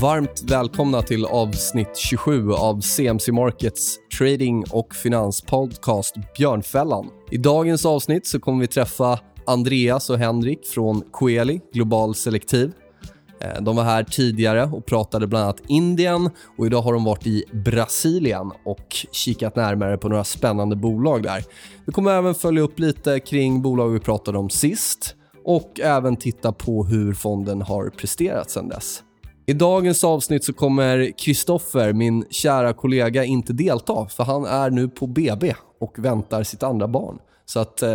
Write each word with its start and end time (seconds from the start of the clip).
Varmt 0.00 0.42
välkomna 0.46 1.02
till 1.02 1.24
avsnitt 1.24 1.96
27 1.96 2.52
av 2.52 2.80
CMC 2.80 3.32
Markets 3.32 3.98
trading 4.18 4.64
och 4.70 4.94
finanspodcast 4.94 6.14
Björnfällan. 6.38 7.06
I 7.30 7.36
dagens 7.36 7.86
avsnitt 7.86 8.26
så 8.26 8.40
kommer 8.40 8.60
vi 8.60 8.66
träffa 8.66 9.18
Andreas 9.46 10.10
och 10.10 10.18
Henrik 10.18 10.66
från 10.66 11.02
Coeli 11.10 11.60
Global 11.72 12.14
Selektiv. 12.14 12.72
Eh, 13.40 13.62
de 13.62 13.76
var 13.76 13.84
här 13.84 14.04
tidigare 14.04 14.64
och 14.64 14.86
pratade 14.86 15.26
bland 15.26 15.44
annat 15.44 15.62
Indien 15.68 16.30
och 16.58 16.66
idag 16.66 16.82
har 16.82 16.92
de 16.92 17.04
varit 17.04 17.26
i 17.26 17.44
Brasilien 17.52 18.52
och 18.64 18.96
kikat 19.12 19.56
närmare 19.56 19.98
på 19.98 20.08
några 20.08 20.24
spännande 20.24 20.76
bolag 20.76 21.22
där. 21.22 21.44
Vi 21.86 21.92
kommer 21.92 22.12
även 22.12 22.34
följa 22.34 22.62
upp 22.62 22.78
lite 22.78 23.20
kring 23.20 23.62
bolag 23.62 23.88
vi 23.88 24.00
pratade 24.00 24.38
om 24.38 24.50
sist 24.50 25.14
och 25.44 25.80
även 25.80 26.16
titta 26.16 26.52
på 26.52 26.84
hur 26.84 27.14
fonden 27.14 27.62
har 27.62 27.90
presterat 27.90 28.50
sedan 28.50 28.68
dess. 28.68 29.02
I 29.48 29.52
dagens 29.52 30.04
avsnitt 30.04 30.44
så 30.44 30.52
kommer 30.52 31.18
Kristoffer, 31.18 31.92
min 31.92 32.24
kära 32.30 32.72
kollega, 32.72 33.24
inte 33.24 33.52
delta 33.52 34.06
för 34.08 34.24
han 34.24 34.44
är 34.44 34.70
nu 34.70 34.88
på 34.88 35.06
BB 35.06 35.54
och 35.80 35.98
väntar 35.98 36.42
sitt 36.42 36.62
andra 36.62 36.88
barn. 36.88 37.18
Så 37.44 37.60
att 37.60 37.82
eh, 37.82 37.90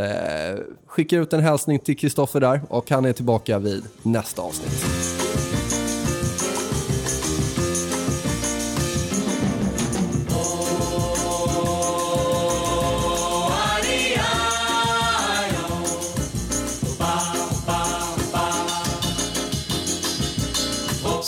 skicka 0.88 1.18
ut 1.18 1.34
en 1.34 1.40
hälsning 1.40 1.80
till 1.80 1.98
Kristoffer 1.98 2.40
där 2.40 2.62
och 2.70 2.90
han 2.90 3.05
är 3.05 3.14
tillbaka 3.14 3.60
vid 3.60 3.84
nästa 4.04 4.41
avsnitt. 4.41 5.51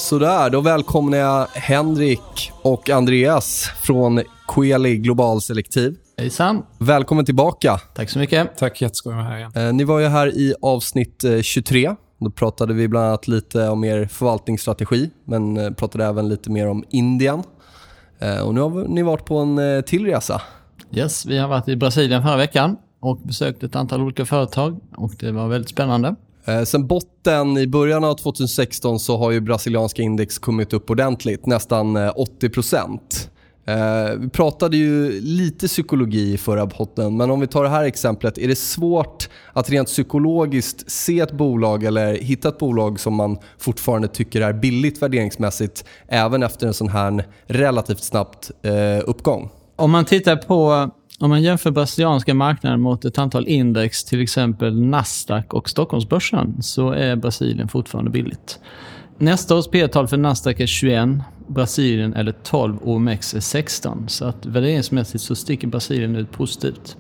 Sådär, 0.04 0.50
då 0.50 0.62
välkomnar 0.62 1.18
jag 1.18 1.48
Henrik 1.54 2.52
och 2.62 2.90
Andreas 2.90 3.70
från 3.84 4.22
Coeli 4.46 4.98
Global 4.98 5.42
Selektiv. 5.42 5.96
Hejsan. 6.18 6.64
Välkommen 6.78 7.26
tillbaka. 7.26 7.78
Tack 7.96 8.10
så 8.10 8.20
mycket. 8.20 8.58
Tack, 8.58 8.82
jätteskoj 8.82 9.14
att 9.14 9.18
vara 9.18 9.28
här 9.28 9.38
igen. 9.38 9.52
Eh, 9.56 9.74
ni 9.74 9.84
var 9.84 10.00
ju 10.00 10.08
här 10.08 10.28
i 10.28 10.56
avsnitt 10.62 11.24
eh, 11.24 11.42
23. 11.42 11.96
Då 12.20 12.30
pratade 12.30 12.74
vi 12.74 12.88
bland 12.88 13.06
annat 13.06 13.28
lite 13.28 13.68
om 13.68 13.84
er 13.84 14.06
förvaltningsstrategi, 14.06 15.10
men 15.26 15.58
eh, 15.58 15.72
pratade 15.72 16.06
även 16.06 16.30
lite 16.30 16.52
mer 16.52 16.68
om 16.68 16.84
Indien. 16.90 17.44
Eh, 18.20 18.40
och 18.40 18.54
nu 18.54 18.62
har 18.62 18.88
ni 18.88 19.04
varit 19.04 19.26
på 19.26 19.38
en 19.38 19.58
eh, 19.58 19.82
till 19.82 20.06
resa. 20.06 20.42
Yes, 20.92 21.26
vi 21.26 21.38
har 21.38 21.48
varit 21.48 21.68
i 21.68 21.76
Brasilien 21.76 22.22
förra 22.22 22.38
veckan 22.38 22.78
och 23.00 23.18
besökt 23.18 23.64
ett 23.64 23.76
antal 23.76 24.02
olika 24.02 24.26
företag 24.26 24.80
och 24.96 25.12
det 25.20 25.32
var 25.32 25.48
väldigt 25.48 25.70
spännande. 25.70 26.16
Eh, 26.46 26.64
sen 26.64 26.88
botten 26.88 27.58
i 27.58 27.68
början 27.68 28.04
av 28.04 28.16
2016 28.16 29.00
så 29.00 29.18
har 29.18 29.32
ju 29.32 29.42
brasilianska 29.42 30.02
index 30.02 30.38
kommit 30.40 30.74
upp 30.74 30.90
ordentligt, 30.90 31.46
nästan 31.46 31.96
eh, 31.96 32.12
80 32.16 32.50
Eh, 33.66 34.16
vi 34.18 34.30
pratade 34.30 34.78
ju 34.78 35.22
lite 35.22 35.68
psykologi 35.68 36.34
i 36.34 36.38
förra 36.38 36.66
botten. 36.66 37.18
men 37.18 37.32
om 37.32 37.40
vi 37.40 37.48
tar 37.48 37.64
det 37.64 37.70
här 37.70 37.84
exemplet. 37.84 38.38
Är 38.38 38.48
det 38.48 38.56
svårt 38.56 39.30
att 39.54 39.70
rent 39.70 39.88
psykologiskt 39.88 40.92
se 40.92 41.20
ett 41.20 41.32
bolag 41.32 41.84
eller 41.84 42.14
hitta 42.14 42.50
ett 42.50 42.58
bolag 42.58 43.00
som 43.00 43.14
man 43.14 43.38
fortfarande 43.58 44.08
tycker 44.08 44.42
är 44.42 44.54
billigt 44.54 45.02
värderingsmässigt 45.02 45.86
även 46.08 46.44
efter 46.44 46.68
en 46.68 46.74
sån 46.74 46.90
här 46.90 47.28
relativt 47.48 48.04
snabbt 48.04 48.52
eh, 48.62 49.10
uppgång? 49.10 49.50
Om 49.76 49.92
man 49.92 50.06
tittar 50.06 50.36
på 50.36 50.90
om 51.24 51.30
man 51.30 51.42
jämför 51.42 51.72
brasilianska 51.72 52.34
marknaden 52.34 52.82
mot 52.82 53.06
ett 53.06 53.18
antal 53.18 53.48
index, 53.48 54.04
till 54.04 54.22
exempel 54.22 54.82
Nasdaq 54.82 55.54
och 55.54 55.70
Stockholmsbörsen, 55.70 56.62
så 56.62 56.92
är 56.92 57.16
Brasilien 57.16 57.68
fortfarande 57.68 58.12
billigt. 58.12 58.60
Nästa 59.18 59.56
års 59.56 59.68
P-tal 59.68 60.08
för 60.08 60.18
Nasdaq 60.18 60.60
är 60.60 60.66
21, 60.66 61.10
Brasilien 61.48 62.14
eller 62.14 62.32
12 62.32 62.78
och 62.78 62.92
OMX 62.92 63.34
är 63.34 63.40
16. 63.40 64.06
Så 64.10 64.26
att 64.26 64.46
värderingsmässigt 64.46 65.24
så 65.24 65.36
sticker 65.36 65.68
Brasilien 65.68 66.16
ut 66.16 66.32
positivt. 66.32 66.98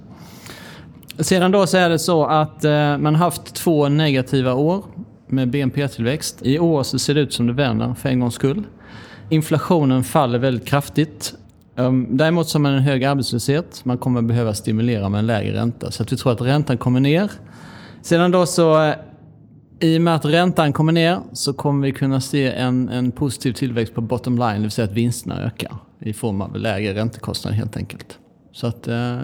Sedan 1.19 1.51
då 1.51 1.67
så 1.67 1.77
är 1.77 1.89
det 1.89 1.99
så 1.99 2.25
att 2.25 2.65
eh, 2.65 2.97
man 2.97 3.15
har 3.15 3.25
haft 3.25 3.55
två 3.55 3.89
negativa 3.89 4.53
år 4.53 4.85
med 5.27 5.49
BNP-tillväxt. 5.49 6.39
I 6.41 6.59
år 6.59 6.83
så 6.83 6.99
ser 6.99 7.13
det 7.13 7.21
ut 7.21 7.33
som 7.33 7.47
det 7.47 7.53
vänder 7.53 7.93
för 7.93 8.09
en 8.09 8.19
gångs 8.19 8.35
skull. 8.35 8.63
Inflationen 9.29 10.03
faller 10.03 10.39
väldigt 10.39 10.67
kraftigt. 10.67 11.35
Ehm, 11.75 12.17
däremot 12.17 12.47
så 12.47 12.57
har 12.57 12.61
man 12.61 12.73
en 12.73 12.83
hög 12.83 13.03
arbetslöshet. 13.03 13.85
Man 13.85 13.97
kommer 13.97 14.21
behöva 14.21 14.53
stimulera 14.53 15.09
med 15.09 15.19
en 15.19 15.27
lägre 15.27 15.57
ränta. 15.57 15.91
Så 15.91 16.03
att 16.03 16.11
vi 16.11 16.17
tror 16.17 16.31
att 16.31 16.41
räntan 16.41 16.77
kommer 16.77 16.99
ner. 16.99 17.31
Sedan 18.01 18.31
då 18.31 18.45
så, 18.45 18.83
eh, 18.83 18.95
i 19.79 19.97
och 19.97 20.01
med 20.01 20.15
att 20.15 20.25
räntan 20.25 20.73
kommer 20.73 20.91
ner 20.91 21.19
så 21.33 21.53
kommer 21.53 21.87
vi 21.87 21.93
kunna 21.93 22.21
se 22.21 22.51
en, 22.51 22.89
en 22.89 23.11
positiv 23.11 23.53
tillväxt 23.53 23.93
på 23.93 24.01
bottom 24.01 24.37
line, 24.37 24.55
det 24.55 24.61
vill 24.61 24.71
säga 24.71 24.85
att 24.85 24.93
vinsterna 24.93 25.41
ökar 25.41 25.75
i 25.99 26.13
form 26.13 26.41
av 26.41 26.57
lägre 26.57 26.93
räntekostnader 26.93 27.57
helt 27.57 27.77
enkelt. 27.77 28.19
Så 28.51 28.67
att, 28.67 28.87
eh, 28.87 29.17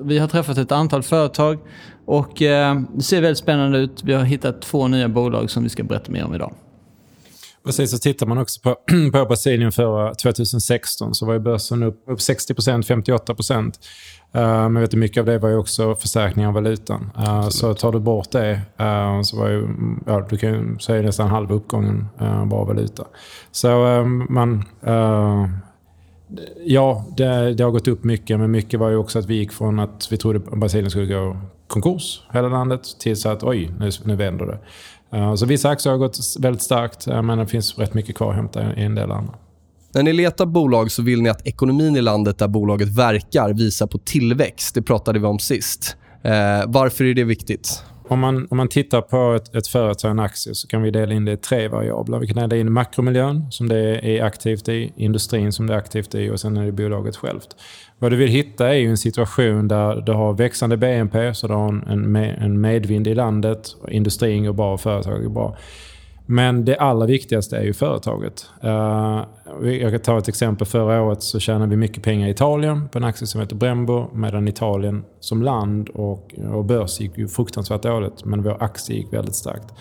vi 0.00 0.18
har 0.18 0.28
träffat 0.28 0.58
ett 0.58 0.72
antal 0.72 1.02
företag 1.02 1.58
och 2.04 2.42
eh, 2.42 2.80
det 2.94 3.02
ser 3.02 3.20
väldigt 3.20 3.38
spännande 3.38 3.78
ut. 3.78 4.04
Vi 4.04 4.12
har 4.12 4.24
hittat 4.24 4.62
två 4.62 4.88
nya 4.88 5.08
bolag 5.08 5.50
som 5.50 5.62
vi 5.62 5.68
ska 5.68 5.82
berätta 5.82 6.12
mer 6.12 6.24
om 6.24 6.34
idag. 6.34 6.54
Precis, 7.64 7.90
så 7.90 7.98
tittar 7.98 8.26
man 8.26 8.38
också 8.38 8.60
på, 8.60 8.76
på 9.12 9.24
Brasilien 9.24 9.72
för 9.72 10.14
2016 10.14 11.14
så 11.14 11.26
var 11.26 11.32
ju 11.32 11.38
börsen 11.38 11.82
upp, 11.82 12.02
upp 12.06 12.18
60% 12.18 12.82
58 12.82 13.34
procent. 13.34 13.78
Uh, 14.36 14.42
men 14.42 14.80
vet 14.80 14.90
du, 14.90 14.96
mycket 14.96 15.20
av 15.20 15.26
det 15.26 15.38
var 15.38 15.48
ju 15.48 15.56
också 15.56 15.94
förstärkning 15.94 16.46
av 16.46 16.54
valutan. 16.54 17.10
Uh, 17.18 17.48
så 17.48 17.74
tar 17.74 17.92
du 17.92 18.00
bort 18.00 18.30
det 18.30 18.60
uh, 18.80 19.22
så 19.22 19.36
var 19.36 19.48
ju, 19.48 19.68
ja, 20.06 20.26
du 20.30 20.36
kan 20.36 20.78
säga 20.78 21.02
nästan 21.02 21.28
halva 21.28 21.54
uppgången 21.54 22.08
uh, 22.22 22.44
bara 22.44 22.64
valuta. 22.64 23.04
Så 23.52 23.68
man... 24.28 24.64
ja, 26.64 27.04
det, 27.16 27.54
det, 27.54 27.64
har 27.64 27.70
gått 27.70 27.88
upp 27.88 28.04
mycket, 28.04 28.38
men 28.38 28.50
mycket 28.50 28.80
var 28.80 28.90
ju 28.90 28.96
också 28.96 29.18
att 29.18 29.26
vi 29.26 29.34
gick 29.34 29.52
från 29.52 29.78
att 29.78 30.08
vi 30.10 30.16
trodde 30.16 30.38
att 30.38 30.58
Brasilien 30.58 30.90
skulle 30.90 31.14
gå 31.14 31.36
konkurs, 31.72 32.22
hela 32.32 32.48
landet, 32.48 32.82
till 32.98 33.16
så 33.16 33.28
att 33.28 33.42
oj, 33.42 33.70
nu, 33.78 33.90
nu 34.04 34.16
vänder 34.16 34.46
det. 34.46 34.58
Eh, 35.12 35.34
så 35.34 35.46
vissa 35.46 35.68
aktier 35.68 35.90
har 35.90 35.98
gått 35.98 36.18
väldigt 36.40 36.62
starkt, 36.62 37.06
eh, 37.06 37.22
men 37.22 37.38
det 37.38 37.46
finns 37.46 37.78
rätt 37.78 37.94
mycket 37.94 38.16
kvar 38.16 38.30
att 38.30 38.36
hämta 38.36 38.74
i 38.76 38.84
en 38.84 38.94
del 38.94 39.12
andra. 39.12 39.34
När 39.94 40.02
ni 40.02 40.12
letar 40.12 40.46
bolag 40.46 40.90
så 40.90 41.02
vill 41.02 41.22
ni 41.22 41.28
att 41.28 41.46
ekonomin 41.46 41.96
i 41.96 42.00
landet 42.00 42.38
där 42.38 42.48
bolaget 42.48 42.88
verkar 42.88 43.52
visar 43.52 43.86
på 43.86 43.98
tillväxt. 43.98 44.74
Det 44.74 44.82
pratade 44.82 45.18
vi 45.18 45.26
om 45.26 45.38
sist. 45.38 45.96
Eh, 46.22 46.62
varför 46.66 47.04
är 47.04 47.14
det 47.14 47.24
viktigt? 47.24 47.84
Om 48.12 48.20
man, 48.20 48.46
om 48.50 48.56
man 48.56 48.68
tittar 48.68 49.00
på 49.00 49.34
ett, 49.34 49.54
ett 49.54 49.66
företag, 49.66 50.10
en 50.10 50.18
aktie, 50.18 50.54
så 50.54 50.68
kan 50.68 50.82
vi 50.82 50.90
dela 50.90 51.14
in 51.14 51.24
det 51.24 51.32
i 51.32 51.36
tre 51.36 51.68
variabler. 51.68 52.18
Vi 52.18 52.26
kan 52.26 52.36
dela 52.36 52.60
in 52.60 52.72
makromiljön, 52.72 53.46
som 53.50 53.68
det 53.68 53.78
är 54.08 54.22
aktivt 54.22 54.68
i, 54.68 54.92
industrin 54.96 55.52
som 55.52 55.66
det 55.66 55.74
är 55.74 55.78
aktivt 55.78 56.14
i 56.14 56.30
och 56.30 56.40
sen 56.40 56.56
är 56.56 56.64
det 56.64 56.72
bolaget 56.72 57.16
självt. 57.16 57.48
Vad 57.98 58.12
du 58.12 58.16
vill 58.16 58.28
hitta 58.28 58.68
är 58.68 58.74
ju 58.74 58.90
en 58.90 58.98
situation 58.98 59.68
där 59.68 60.00
du 60.00 60.12
har 60.12 60.32
växande 60.32 60.76
BNP, 60.76 61.34
så 61.34 61.48
du 61.48 61.54
har 61.54 61.68
en, 61.68 62.16
en 62.16 62.60
medvind 62.60 63.06
i 63.06 63.14
landet, 63.14 63.76
industrin 63.88 64.44
går 64.44 64.52
bra 64.52 64.74
och 64.74 64.80
företaget 64.80 65.22
går 65.22 65.30
bra. 65.30 65.56
Men 66.26 66.64
det 66.64 66.76
allra 66.76 67.06
viktigaste 67.06 67.56
är 67.56 67.62
ju 67.62 67.72
företaget. 67.72 68.50
Eh, 68.62 69.24
jag 69.62 69.90
kan 69.90 70.00
ta 70.00 70.18
ett 70.18 70.28
exempel. 70.28 70.66
Förra 70.66 71.02
året 71.02 71.22
så 71.22 71.40
tjänade 71.40 71.70
vi 71.70 71.76
mycket 71.76 72.02
pengar 72.02 72.28
i 72.28 72.30
Italien 72.30 72.88
på 72.88 72.98
en 72.98 73.04
aktie 73.04 73.26
som 73.26 73.40
heter 73.40 73.56
Brembo. 73.56 74.06
Medan 74.14 74.48
Italien 74.48 75.04
som 75.20 75.42
land 75.42 75.88
och, 75.88 76.34
och 76.34 76.64
börs 76.64 77.00
gick 77.00 77.18
ju 77.18 77.28
fruktansvärt 77.28 77.82
dåligt. 77.82 78.24
Men 78.24 78.42
vår 78.42 78.62
aktie 78.62 78.96
gick 78.96 79.12
väldigt 79.12 79.34
starkt. 79.34 79.74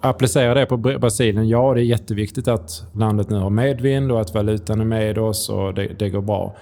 Applicera 0.00 0.54
det 0.54 0.66
på 0.66 0.76
Brasilien. 0.76 1.48
Ja, 1.48 1.74
det 1.74 1.80
är 1.80 1.84
jätteviktigt 1.84 2.48
att 2.48 2.84
landet 2.92 3.30
nu 3.30 3.36
har 3.36 3.50
medvind 3.50 4.12
och 4.12 4.20
att 4.20 4.34
valutan 4.34 4.80
är 4.80 4.84
med 4.84 5.18
oss 5.18 5.48
och 5.48 5.74
det, 5.74 5.86
det 5.98 6.10
går 6.10 6.22
bra. 6.22 6.56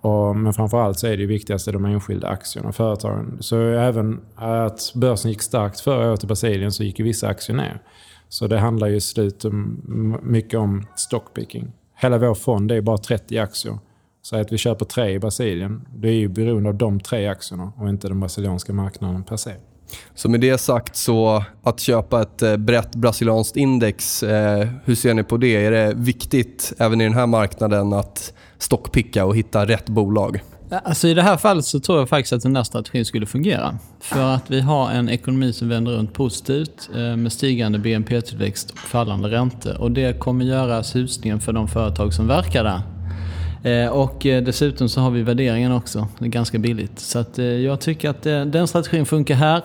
Och, 0.00 0.36
men 0.36 0.52
framförallt 0.52 0.98
så 0.98 1.06
är 1.06 1.16
det 1.16 1.26
viktigaste 1.26 1.72
de 1.72 1.84
enskilda 1.84 2.28
aktierna 2.28 2.68
och 2.68 2.74
företagen. 2.74 3.36
Så 3.40 3.60
även 3.60 4.20
att 4.34 4.92
börsen 4.94 5.30
gick 5.30 5.42
starkt 5.42 5.80
förra 5.80 6.10
året 6.10 6.24
i 6.24 6.26
Brasilien 6.26 6.72
så 6.72 6.84
gick 6.84 6.98
ju 6.98 7.04
vissa 7.04 7.28
aktier 7.28 7.56
ner. 7.56 7.82
Så 8.28 8.46
det 8.46 8.58
handlar 8.58 8.88
ju 8.88 8.96
i 8.96 9.00
slut 9.00 9.44
mycket 10.22 10.60
om 10.60 10.86
stockpicking. 10.96 11.72
Hela 11.96 12.18
vår 12.18 12.34
fond 12.34 12.72
är 12.72 12.80
bara 12.80 12.98
30 12.98 13.38
aktier. 13.38 13.78
Så 14.22 14.36
att 14.36 14.52
vi 14.52 14.58
köper 14.58 14.84
tre 14.84 15.10
i 15.10 15.18
Brasilien, 15.18 15.88
det 15.96 16.08
är 16.08 16.12
ju 16.12 16.28
beroende 16.28 16.68
av 16.68 16.74
de 16.74 17.00
tre 17.00 17.26
aktierna 17.26 17.72
och 17.76 17.88
inte 17.88 18.08
den 18.08 18.20
brasilianska 18.20 18.72
marknaden 18.72 19.24
per 19.24 19.36
se. 19.36 19.52
Så 20.14 20.28
med 20.28 20.40
det 20.40 20.58
sagt, 20.58 20.96
så 20.96 21.44
att 21.62 21.80
köpa 21.80 22.22
ett 22.22 22.42
eh, 22.42 22.56
brett 22.56 22.96
brasilianskt 22.96 23.56
index, 23.56 24.22
eh, 24.22 24.68
hur 24.84 24.94
ser 24.94 25.14
ni 25.14 25.24
på 25.24 25.36
det? 25.36 25.56
Är 25.56 25.70
det 25.70 25.94
viktigt 25.96 26.72
även 26.78 27.00
i 27.00 27.04
den 27.04 27.14
här 27.14 27.26
marknaden 27.26 27.92
att 27.92 28.32
stockpicka 28.58 29.24
och 29.24 29.36
hitta 29.36 29.66
rätt 29.66 29.88
bolag? 29.88 30.42
Alltså 30.70 31.08
I 31.08 31.14
det 31.14 31.22
här 31.22 31.36
fallet 31.36 31.64
så 31.64 31.80
tror 31.80 31.98
jag 31.98 32.08
faktiskt 32.08 32.32
att 32.32 32.42
den 32.42 32.52
där 32.52 32.62
strategin 32.62 33.04
skulle 33.04 33.26
fungera. 33.26 33.78
För 34.00 34.34
att 34.34 34.50
vi 34.50 34.60
har 34.60 34.90
en 34.90 35.08
ekonomi 35.08 35.52
som 35.52 35.68
vänder 35.68 35.92
runt 35.92 36.12
positivt 36.12 36.90
eh, 36.94 37.16
med 37.16 37.32
stigande 37.32 37.78
BNP-tillväxt 37.78 38.70
och 38.70 38.78
fallande 38.78 39.28
räntor. 39.28 39.80
Och 39.80 39.90
det 39.90 40.18
kommer 40.18 40.44
göra 40.44 40.82
susningen 40.82 41.40
för 41.40 41.52
de 41.52 41.68
företag 41.68 42.14
som 42.14 42.26
verkar 42.26 42.64
där. 42.64 42.80
Eh, 43.70 43.90
och 43.90 44.26
eh, 44.26 44.42
dessutom 44.42 44.88
så 44.88 45.00
har 45.00 45.10
vi 45.10 45.22
värderingen 45.22 45.72
också. 45.72 46.08
Det 46.18 46.24
är 46.24 46.28
ganska 46.28 46.58
billigt. 46.58 46.98
Så 46.98 47.18
att 47.18 47.38
jag 47.38 47.80
tycker 47.80 48.10
att 48.10 48.22
den 48.22 48.68
strategin 48.68 49.06
funkar 49.06 49.34
här. 49.34 49.62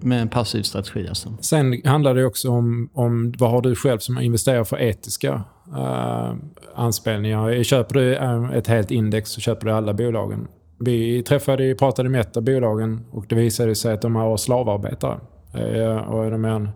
med 0.00 0.22
en 0.22 0.28
passiv 0.28 0.62
strategi. 0.62 1.08
Alltså. 1.08 1.36
Sen 1.40 1.82
handlar 1.84 2.14
det 2.14 2.24
också 2.24 2.50
om, 2.50 2.90
om 2.94 3.34
vad 3.38 3.50
har 3.50 3.60
du 3.60 3.74
själv 3.74 3.98
som 3.98 4.18
investerar 4.18 4.64
för 4.64 4.80
etiska 4.80 5.42
uh, 5.72 6.34
anspelningar. 6.74 7.62
Köper 7.62 7.94
du 7.94 8.14
eh, 8.14 8.50
ett 8.52 8.66
helt 8.66 8.90
index 8.90 9.30
så 9.30 9.40
köper 9.40 9.66
du 9.66 9.72
alla 9.72 9.94
bolagen. 9.94 10.48
Vi 10.78 11.22
träffade, 11.22 11.74
pratade 11.74 12.08
med 12.08 12.20
ett 12.20 12.36
av 12.36 12.42
bolagen 12.42 13.04
och 13.10 13.24
det 13.28 13.34
visade 13.34 13.74
sig 13.74 13.92
att 13.92 14.02
de 14.02 14.16
har 14.16 14.36
slavarbetare. 14.36 15.18
Uh, 15.54 15.96
och 15.96 16.30
de 16.30 16.44
är 16.44 16.68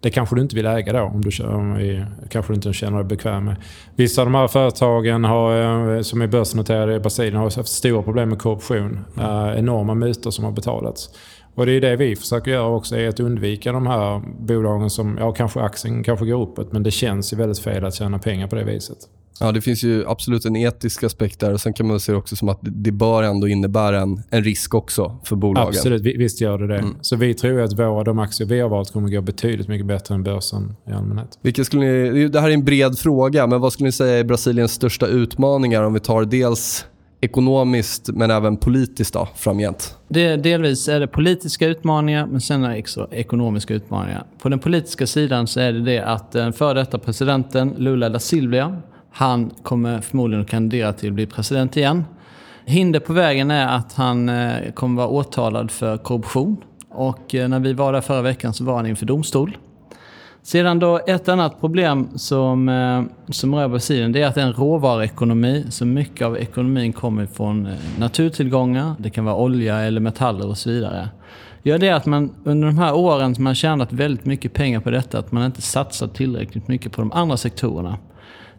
det 0.00 0.10
kanske 0.10 0.36
du 0.36 0.42
inte 0.42 0.56
vill 0.56 0.66
äga 0.66 0.92
då, 0.92 1.00
om 1.00 1.20
du 1.20 1.44
om 1.44 2.04
kanske 2.30 2.52
du 2.52 2.54
inte 2.54 2.72
känner 2.72 2.98
dig 2.98 3.06
bekväm 3.06 3.44
med. 3.44 3.56
Vissa 3.96 4.22
av 4.22 4.26
de 4.26 4.34
här 4.34 4.48
företagen 4.48 5.24
har, 5.24 6.02
som 6.02 6.22
är 6.22 6.26
börsnoterade 6.26 6.94
i 6.94 7.00
Brasilien 7.00 7.36
har 7.36 7.56
haft 7.56 7.68
stora 7.68 8.02
problem 8.02 8.28
med 8.28 8.38
korruption. 8.38 9.04
Mm. 9.16 9.30
Uh, 9.30 9.58
enorma 9.58 9.94
mutor 9.94 10.30
som 10.30 10.44
har 10.44 10.52
betalats. 10.52 11.10
Och 11.58 11.66
det 11.66 11.72
är 11.72 11.80
det 11.80 11.96
vi 11.96 12.16
försöker 12.16 12.50
göra 12.50 12.68
också, 12.68 12.96
är 12.96 13.08
att 13.08 13.20
undvika 13.20 13.72
de 13.72 13.86
här 13.86 14.22
bolagen 14.46 14.90
som, 14.90 15.16
ja 15.20 15.32
kanske 15.32 15.60
aktien 15.60 16.02
kanske 16.02 16.26
går 16.26 16.42
uppåt, 16.42 16.72
men 16.72 16.82
det 16.82 16.90
känns 16.90 17.32
ju 17.32 17.36
väldigt 17.36 17.58
fel 17.58 17.84
att 17.84 17.94
tjäna 17.94 18.18
pengar 18.18 18.46
på 18.46 18.56
det 18.56 18.64
viset. 18.64 18.98
Ja, 19.40 19.52
det 19.52 19.60
finns 19.60 19.84
ju 19.84 20.04
absolut 20.06 20.44
en 20.44 20.56
etisk 20.56 21.02
aspekt 21.02 21.40
där. 21.40 21.52
Och 21.52 21.60
sen 21.60 21.72
kan 21.72 21.86
man 21.86 22.00
se 22.00 22.12
det 22.12 22.18
också 22.18 22.36
som 22.36 22.48
att 22.48 22.58
det 22.62 22.92
bör 22.92 23.22
ändå 23.22 23.48
innebära 23.48 24.00
en, 24.00 24.22
en 24.30 24.44
risk 24.44 24.74
också 24.74 25.16
för 25.24 25.36
bolagen. 25.36 25.68
Absolut, 25.68 26.02
visst 26.02 26.40
gör 26.40 26.58
det 26.58 26.66
det. 26.66 26.78
Mm. 26.78 26.96
Så 27.00 27.16
vi 27.16 27.34
tror 27.34 27.60
att 27.60 27.78
våra, 27.78 28.04
de 28.04 28.18
aktier 28.18 28.48
vi 28.48 28.60
har 28.60 28.68
valt 28.68 28.92
kommer 28.92 29.08
gå 29.08 29.20
betydligt 29.20 29.68
mycket 29.68 29.86
bättre 29.86 30.14
än 30.14 30.22
börsen 30.22 30.76
i 30.88 30.92
allmänhet. 30.92 31.38
Vilka 31.42 31.64
skulle 31.64 31.86
ni, 31.86 32.28
det 32.28 32.40
här 32.40 32.48
är 32.48 32.54
en 32.54 32.64
bred 32.64 32.98
fråga, 32.98 33.46
men 33.46 33.60
vad 33.60 33.72
skulle 33.72 33.86
ni 33.88 33.92
säga 33.92 34.18
är 34.18 34.24
Brasiliens 34.24 34.72
största 34.72 35.06
utmaningar 35.06 35.82
om 35.82 35.94
vi 35.94 36.00
tar 36.00 36.24
dels 36.24 36.86
ekonomiskt 37.20 38.10
men 38.14 38.30
även 38.30 38.56
politiskt 38.56 39.14
då, 39.14 39.28
framgent? 39.36 39.96
Det, 40.08 40.36
delvis 40.36 40.88
är 40.88 41.00
det 41.00 41.06
politiska 41.06 41.66
utmaningar, 41.66 42.26
men 42.26 42.40
sen 42.40 42.64
är 42.64 42.74
det 42.74 42.80
också 42.80 43.08
ekonomiska 43.10 43.74
utmaningar. 43.74 44.24
På 44.42 44.48
den 44.48 44.58
politiska 44.58 45.06
sidan 45.06 45.46
så 45.46 45.60
är 45.60 45.72
det 45.72 45.80
det 45.80 45.98
att 45.98 46.32
den 46.32 46.52
före 46.52 46.74
detta 46.74 46.98
presidenten 46.98 47.74
Lula 47.78 48.08
da 48.08 48.18
Silvia, 48.18 48.76
han 49.12 49.50
kommer 49.62 50.00
förmodligen 50.00 50.44
att 50.44 50.50
kandidera 50.50 50.92
till 50.92 51.08
att 51.08 51.14
bli 51.14 51.26
president 51.26 51.76
igen. 51.76 52.04
Hinder 52.64 53.00
på 53.00 53.12
vägen 53.12 53.50
är 53.50 53.76
att 53.76 53.92
han 53.92 54.28
eh, 54.28 54.72
kommer 54.74 54.96
vara 54.96 55.08
åtalad 55.08 55.70
för 55.70 55.96
korruption. 55.96 56.56
Och 56.90 57.34
eh, 57.34 57.48
när 57.48 57.60
vi 57.60 57.72
var 57.72 57.92
där 57.92 58.00
förra 58.00 58.22
veckan 58.22 58.54
så 58.54 58.64
var 58.64 58.76
han 58.76 58.86
inför 58.86 59.06
domstol. 59.06 59.56
Sedan 60.48 60.78
då 60.78 61.00
ett 61.06 61.28
annat 61.28 61.60
problem 61.60 62.08
som, 62.14 62.68
eh, 62.68 63.32
som 63.32 63.54
rör 63.54 63.68
Brasilien 63.68 64.12
det 64.12 64.22
är 64.22 64.26
att 64.26 64.34
det 64.34 64.40
är 64.40 64.46
en 64.46 64.52
råvaruekonomi. 64.52 65.64
Så 65.68 65.86
mycket 65.86 66.26
av 66.26 66.38
ekonomin 66.38 66.92
kommer 66.92 67.26
från 67.26 67.66
eh, 67.66 67.72
naturtillgångar. 67.98 68.94
Det 68.98 69.10
kan 69.10 69.24
vara 69.24 69.36
olja 69.36 69.78
eller 69.78 70.00
metaller 70.00 70.48
och 70.48 70.58
så 70.58 70.70
vidare. 70.70 71.08
Gör 71.62 71.78
det 71.78 71.90
att 71.90 72.06
man 72.06 72.34
under 72.44 72.66
de 72.66 72.78
här 72.78 72.94
åren 72.94 73.34
som 73.34 73.44
man 73.44 73.54
tjänat 73.54 73.92
väldigt 73.92 74.24
mycket 74.24 74.52
pengar 74.52 74.80
på 74.80 74.90
detta, 74.90 75.18
att 75.18 75.32
man 75.32 75.46
inte 75.46 75.62
satsat 75.62 76.14
tillräckligt 76.14 76.68
mycket 76.68 76.92
på 76.92 77.00
de 77.00 77.12
andra 77.12 77.36
sektorerna. 77.36 77.98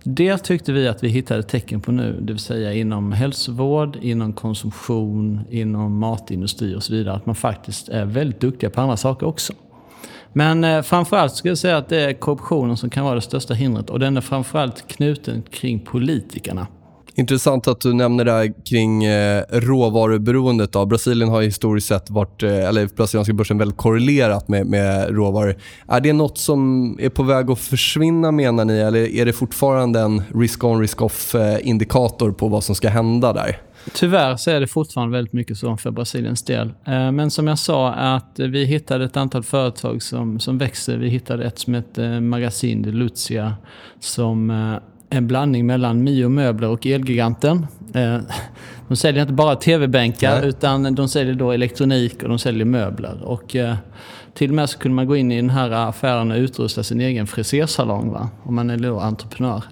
Det 0.03 0.37
tyckte 0.37 0.71
vi 0.71 0.87
att 0.87 1.03
vi 1.03 1.07
hittade 1.07 1.43
tecken 1.43 1.81
på 1.81 1.91
nu, 1.91 2.17
det 2.21 2.33
vill 2.33 2.39
säga 2.39 2.73
inom 2.73 3.11
hälsovård, 3.11 3.97
inom 4.01 4.33
konsumtion, 4.33 5.41
inom 5.49 5.99
matindustri 5.99 6.75
och 6.75 6.83
så 6.83 6.93
vidare. 6.93 7.15
Att 7.15 7.25
man 7.25 7.35
faktiskt 7.35 7.89
är 7.89 8.05
väldigt 8.05 8.41
duktiga 8.41 8.69
på 8.69 8.81
andra 8.81 8.97
saker 8.97 9.27
också. 9.27 9.53
Men 10.33 10.63
eh, 10.63 10.81
framförallt 10.81 11.35
skulle 11.35 11.51
jag 11.51 11.57
säga 11.57 11.77
att 11.77 11.89
det 11.89 12.01
är 12.01 12.13
korruptionen 12.13 12.77
som 12.77 12.89
kan 12.89 13.05
vara 13.05 13.15
det 13.15 13.21
största 13.21 13.53
hindret 13.53 13.89
och 13.89 13.99
den 13.99 14.17
är 14.17 14.21
framförallt 14.21 14.87
knuten 14.87 15.43
kring 15.51 15.79
politikerna. 15.79 16.67
Intressant 17.15 17.67
att 17.67 17.81
du 17.81 17.93
nämner 17.93 18.25
det 18.25 18.31
här 18.31 18.63
kring 18.65 19.03
eh, 19.03 19.43
råvaruberoendet. 19.49 20.71
Då. 20.71 20.85
Brasilien 20.85 21.29
har 21.29 21.41
historiskt 21.41 21.87
sett 21.87 22.09
varit, 22.09 22.43
eh, 22.43 22.67
eller 22.67 22.95
brasilianska 22.95 23.33
börsen 23.33 23.57
väldigt 23.57 23.77
korrelerat 23.77 24.47
med, 24.47 24.67
med 24.67 25.09
råvaror. 25.09 25.55
Är 25.87 26.01
det 26.01 26.13
något 26.13 26.37
som 26.37 26.97
är 26.99 27.09
på 27.09 27.23
väg 27.23 27.51
att 27.51 27.59
försvinna 27.59 28.31
menar 28.31 28.65
ni 28.65 28.79
eller 28.79 29.15
är 29.15 29.25
det 29.25 29.33
fortfarande 29.33 29.99
en 29.99 30.21
risk-on, 30.35 30.81
risk-off-indikator 30.81 32.29
eh, 32.29 32.33
på 32.33 32.47
vad 32.47 32.63
som 32.63 32.75
ska 32.75 32.89
hända 32.89 33.33
där? 33.33 33.61
Tyvärr 33.93 34.35
så 34.35 34.51
är 34.51 34.59
det 34.59 34.67
fortfarande 34.67 35.17
väldigt 35.17 35.33
mycket 35.33 35.57
så 35.57 35.77
för 35.77 35.91
Brasiliens 35.91 36.43
del. 36.43 36.67
Eh, 36.85 37.11
men 37.11 37.31
som 37.31 37.47
jag 37.47 37.59
sa, 37.59 37.91
att 37.93 38.39
vi 38.39 38.65
hittade 38.65 39.05
ett 39.05 39.17
antal 39.17 39.43
företag 39.43 40.03
som, 40.03 40.39
som 40.39 40.57
växer. 40.57 40.97
Vi 40.97 41.09
hittade 41.09 41.45
ett 41.45 41.59
som 41.59 41.73
heter 41.73 42.19
Magazine 42.19 42.83
de 42.83 42.91
Lucia 42.91 43.53
som 43.99 44.49
eh, 44.49 44.75
en 45.09 45.27
blandning 45.27 45.65
mellan 45.65 46.03
Mio 46.03 46.29
Möbler 46.29 46.69
och 46.69 46.85
Elgiganten. 46.85 47.67
Eh, 47.93 48.17
de 48.87 48.95
säljer 48.95 49.21
inte 49.21 49.33
bara 49.33 49.55
tv-bänkar 49.55 50.41
utan 50.41 50.95
de 50.95 51.07
säljer 51.07 51.33
då 51.33 51.51
elektronik 51.51 52.23
och 52.23 52.29
de 52.29 52.39
säljer 52.39 52.65
möbler. 52.65 53.23
Och 53.23 53.55
eh, 53.55 53.75
till 54.33 54.49
och 54.49 54.55
med 54.55 54.69
så 54.69 54.79
kunde 54.79 54.95
man 54.95 55.07
gå 55.07 55.15
in 55.15 55.31
i 55.31 55.35
den 55.35 55.49
här 55.49 55.71
affären 55.71 56.31
och 56.31 56.37
utrusta 56.37 56.83
sin 56.83 57.01
egen 57.01 57.27
frisersalong 57.27 58.11
va? 58.11 58.29
om 58.43 58.55
man 58.55 58.69
är 58.69 58.77
då 58.77 58.99
entreprenör. 58.99 59.63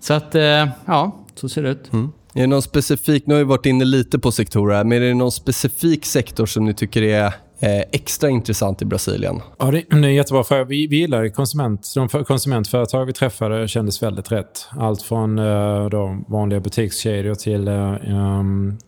Så 0.00 0.14
att, 0.14 0.34
eh, 0.34 0.68
ja, 0.84 1.16
så 1.34 1.48
ser 1.48 1.62
det 1.62 1.68
ut. 1.68 1.92
Mm. 1.92 2.12
Är 2.36 2.40
det 2.40 2.46
någon 2.46 2.62
specifik, 2.62 3.26
nu 3.26 3.34
har 3.34 3.38
vi 3.38 3.44
varit 3.44 3.66
inne 3.66 3.84
lite 3.84 4.18
på 4.18 4.32
sektorer, 4.32 4.84
men 4.84 5.02
är 5.02 5.06
det 5.06 5.14
någon 5.14 5.32
specifik 5.32 6.04
sektor 6.04 6.46
som 6.46 6.64
ni 6.64 6.74
tycker 6.74 7.02
är 7.02 7.26
eh, 7.60 7.80
extra 7.92 8.30
intressant 8.30 8.82
i 8.82 8.84
Brasilien? 8.84 9.40
Ja, 9.58 9.70
det 9.70 9.78
är 9.78 9.96
en 9.96 10.14
jättebra 10.14 10.44
fråga. 10.44 10.64
Vi, 10.64 10.86
vi 10.86 10.96
gillar 10.96 11.28
konsument, 11.28 11.92
de 11.94 12.08
konsumentföretag 12.08 13.04
vi 13.04 13.12
träffade 13.12 13.68
kändes 13.68 14.02
väldigt 14.02 14.32
rätt. 14.32 14.68
Allt 14.70 15.02
från 15.02 15.38
eh, 15.38 15.88
då, 15.88 16.24
vanliga 16.28 16.60
butikskedjor 16.60 17.34
till 17.34 17.68
um, 17.68 18.78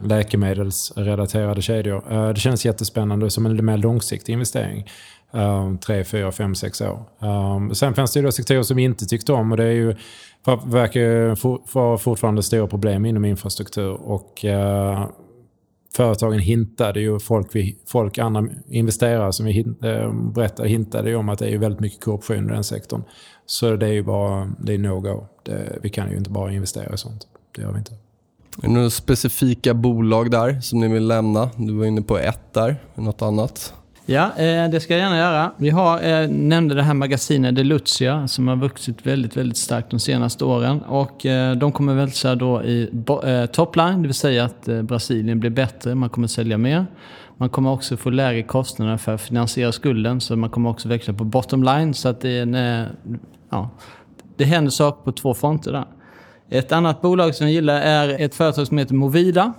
läkemedelsrelaterade 0.00 1.62
kedjor. 1.62 2.32
Det 2.32 2.40
känns 2.40 2.64
jättespännande 2.64 3.30
som 3.30 3.46
en 3.46 3.64
mer 3.64 3.76
långsiktig 3.76 4.32
investering. 4.32 4.86
Uh, 5.34 5.76
tre, 5.76 6.04
fyra, 6.04 6.32
fem, 6.32 6.54
sex 6.54 6.80
år. 6.80 7.04
Um, 7.18 7.74
sen 7.74 7.94
fanns 7.94 8.12
det 8.12 8.20
ju 8.20 8.26
då 8.26 8.32
sektorer 8.32 8.62
som 8.62 8.76
vi 8.76 8.82
inte 8.82 9.06
tyckte 9.06 9.32
om 9.32 9.50
och 9.50 9.56
det 9.56 9.64
är 9.64 9.72
ju 9.72 9.96
verkar 10.64 11.34
for, 11.34 11.96
fortfarande 11.96 12.42
stora 12.42 12.66
problem 12.66 13.06
inom 13.06 13.24
infrastruktur. 13.24 13.92
Och 13.92 14.44
eh, 14.44 15.08
företagen 15.94 16.38
hintade 16.38 17.00
ju, 17.00 17.18
folk, 17.18 17.48
vi, 17.52 17.78
folk 17.86 18.18
andra 18.18 18.46
investerare 18.68 19.32
som 19.32 19.46
vi 19.46 19.52
hint, 19.52 19.84
äh, 19.84 19.90
eh, 19.90 20.12
berättade 20.12 20.68
hintade 20.68 21.10
ju 21.10 21.16
om 21.16 21.28
att 21.28 21.38
det 21.38 21.48
är 21.48 21.58
väldigt 21.58 21.80
mycket 21.80 22.04
korruption 22.04 22.50
i 22.50 22.52
den 22.52 22.64
sektorn. 22.64 23.02
Så 23.46 23.76
det 23.76 23.86
är 23.86 23.92
ju 23.92 24.02
bara, 24.02 24.52
det 24.58 24.74
är 24.74 24.78
no-go. 24.78 25.26
Vi 25.82 25.90
kan 25.90 26.10
ju 26.10 26.16
inte 26.16 26.30
bara 26.30 26.52
investera 26.52 26.94
i 26.94 26.98
sånt. 26.98 27.26
Det 27.56 27.62
gör 27.62 27.72
vi 27.72 27.78
inte. 27.78 27.92
Är 28.62 28.68
det 28.68 28.68
några 28.68 28.90
specifika 28.90 29.74
bolag 29.74 30.30
där 30.30 30.60
som 30.60 30.80
ni 30.80 30.88
vill 30.88 31.06
lämna? 31.06 31.50
Du 31.56 31.72
var 31.72 31.86
inne 31.86 32.02
på 32.02 32.18
ett 32.18 32.52
där, 32.52 32.76
något 32.94 33.22
annat? 33.22 33.74
Ja, 34.06 34.32
eh, 34.36 34.70
det 34.70 34.80
ska 34.80 34.92
jag 34.92 35.00
gärna 35.00 35.18
göra. 35.18 35.52
Vi 35.56 35.70
har, 35.70 36.02
eh, 36.02 36.28
nämnde 36.28 36.74
det 36.74 36.82
här 36.82 36.94
magasinet 36.94 37.54
Delucia 37.54 38.28
som 38.28 38.48
har 38.48 38.56
vuxit 38.56 39.06
väldigt, 39.06 39.36
väldigt 39.36 39.58
starkt 39.58 39.90
de 39.90 40.00
senaste 40.00 40.44
åren. 40.44 40.82
Och 40.82 41.26
eh, 41.26 41.56
de 41.56 41.72
kommer 41.72 41.94
växa 41.94 42.34
då 42.34 42.62
i 42.62 42.90
topline, 43.52 44.02
det 44.02 44.08
vill 44.08 44.14
säga 44.14 44.44
att 44.44 44.68
Brasilien 44.82 45.40
blir 45.40 45.50
bättre, 45.50 45.94
man 45.94 46.08
kommer 46.08 46.28
sälja 46.28 46.58
mer. 46.58 46.86
Man 47.36 47.48
kommer 47.48 47.70
också 47.70 47.96
få 47.96 48.10
lägre 48.10 48.42
kostnader 48.42 48.96
för 48.96 49.14
att 49.14 49.20
finansiera 49.20 49.72
skulden, 49.72 50.20
så 50.20 50.36
man 50.36 50.50
kommer 50.50 50.70
också 50.70 50.88
växla 50.88 51.14
på 51.14 51.24
bottom 51.24 51.62
line. 51.62 51.94
Så 51.94 52.08
att 52.08 52.20
det, 52.20 52.30
är 52.30 52.42
en, 52.42 52.86
ja, 53.50 53.70
det 54.36 54.44
händer 54.44 54.70
saker 54.70 55.04
på 55.04 55.12
två 55.12 55.34
fronter 55.34 55.72
där. 55.72 55.84
Ett 56.50 56.72
annat 56.72 57.02
bolag 57.02 57.34
som 57.34 57.46
jag 57.46 57.54
gillar 57.54 57.80
är 57.80 58.20
ett 58.20 58.34
företag 58.34 58.66
som 58.66 58.78
heter 58.78 58.94
Movida 58.94 59.52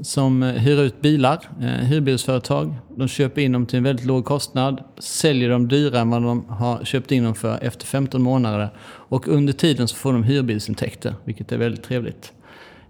som 0.00 0.42
eh, 0.42 0.52
hyr 0.52 0.80
ut 0.82 1.00
bilar, 1.00 1.38
eh, 1.60 1.66
hyrbilsföretag. 1.66 2.74
De 2.96 3.08
köper 3.08 3.42
in 3.42 3.52
dem 3.52 3.66
till 3.66 3.76
en 3.76 3.84
väldigt 3.84 4.06
låg 4.06 4.24
kostnad, 4.24 4.82
säljer 4.98 5.50
dem 5.50 5.68
dyrare 5.68 6.00
än 6.00 6.10
vad 6.10 6.22
de 6.22 6.48
har 6.48 6.84
köpt 6.84 7.12
in 7.12 7.24
dem 7.24 7.34
för 7.34 7.58
efter 7.62 7.86
15 7.86 8.22
månader. 8.22 8.68
Och 8.88 9.28
under 9.28 9.52
tiden 9.52 9.88
så 9.88 9.96
får 9.96 10.12
de 10.12 10.22
hyrbilsintäkter, 10.22 11.14
vilket 11.24 11.52
är 11.52 11.58
väldigt 11.58 11.82
trevligt. 11.82 12.32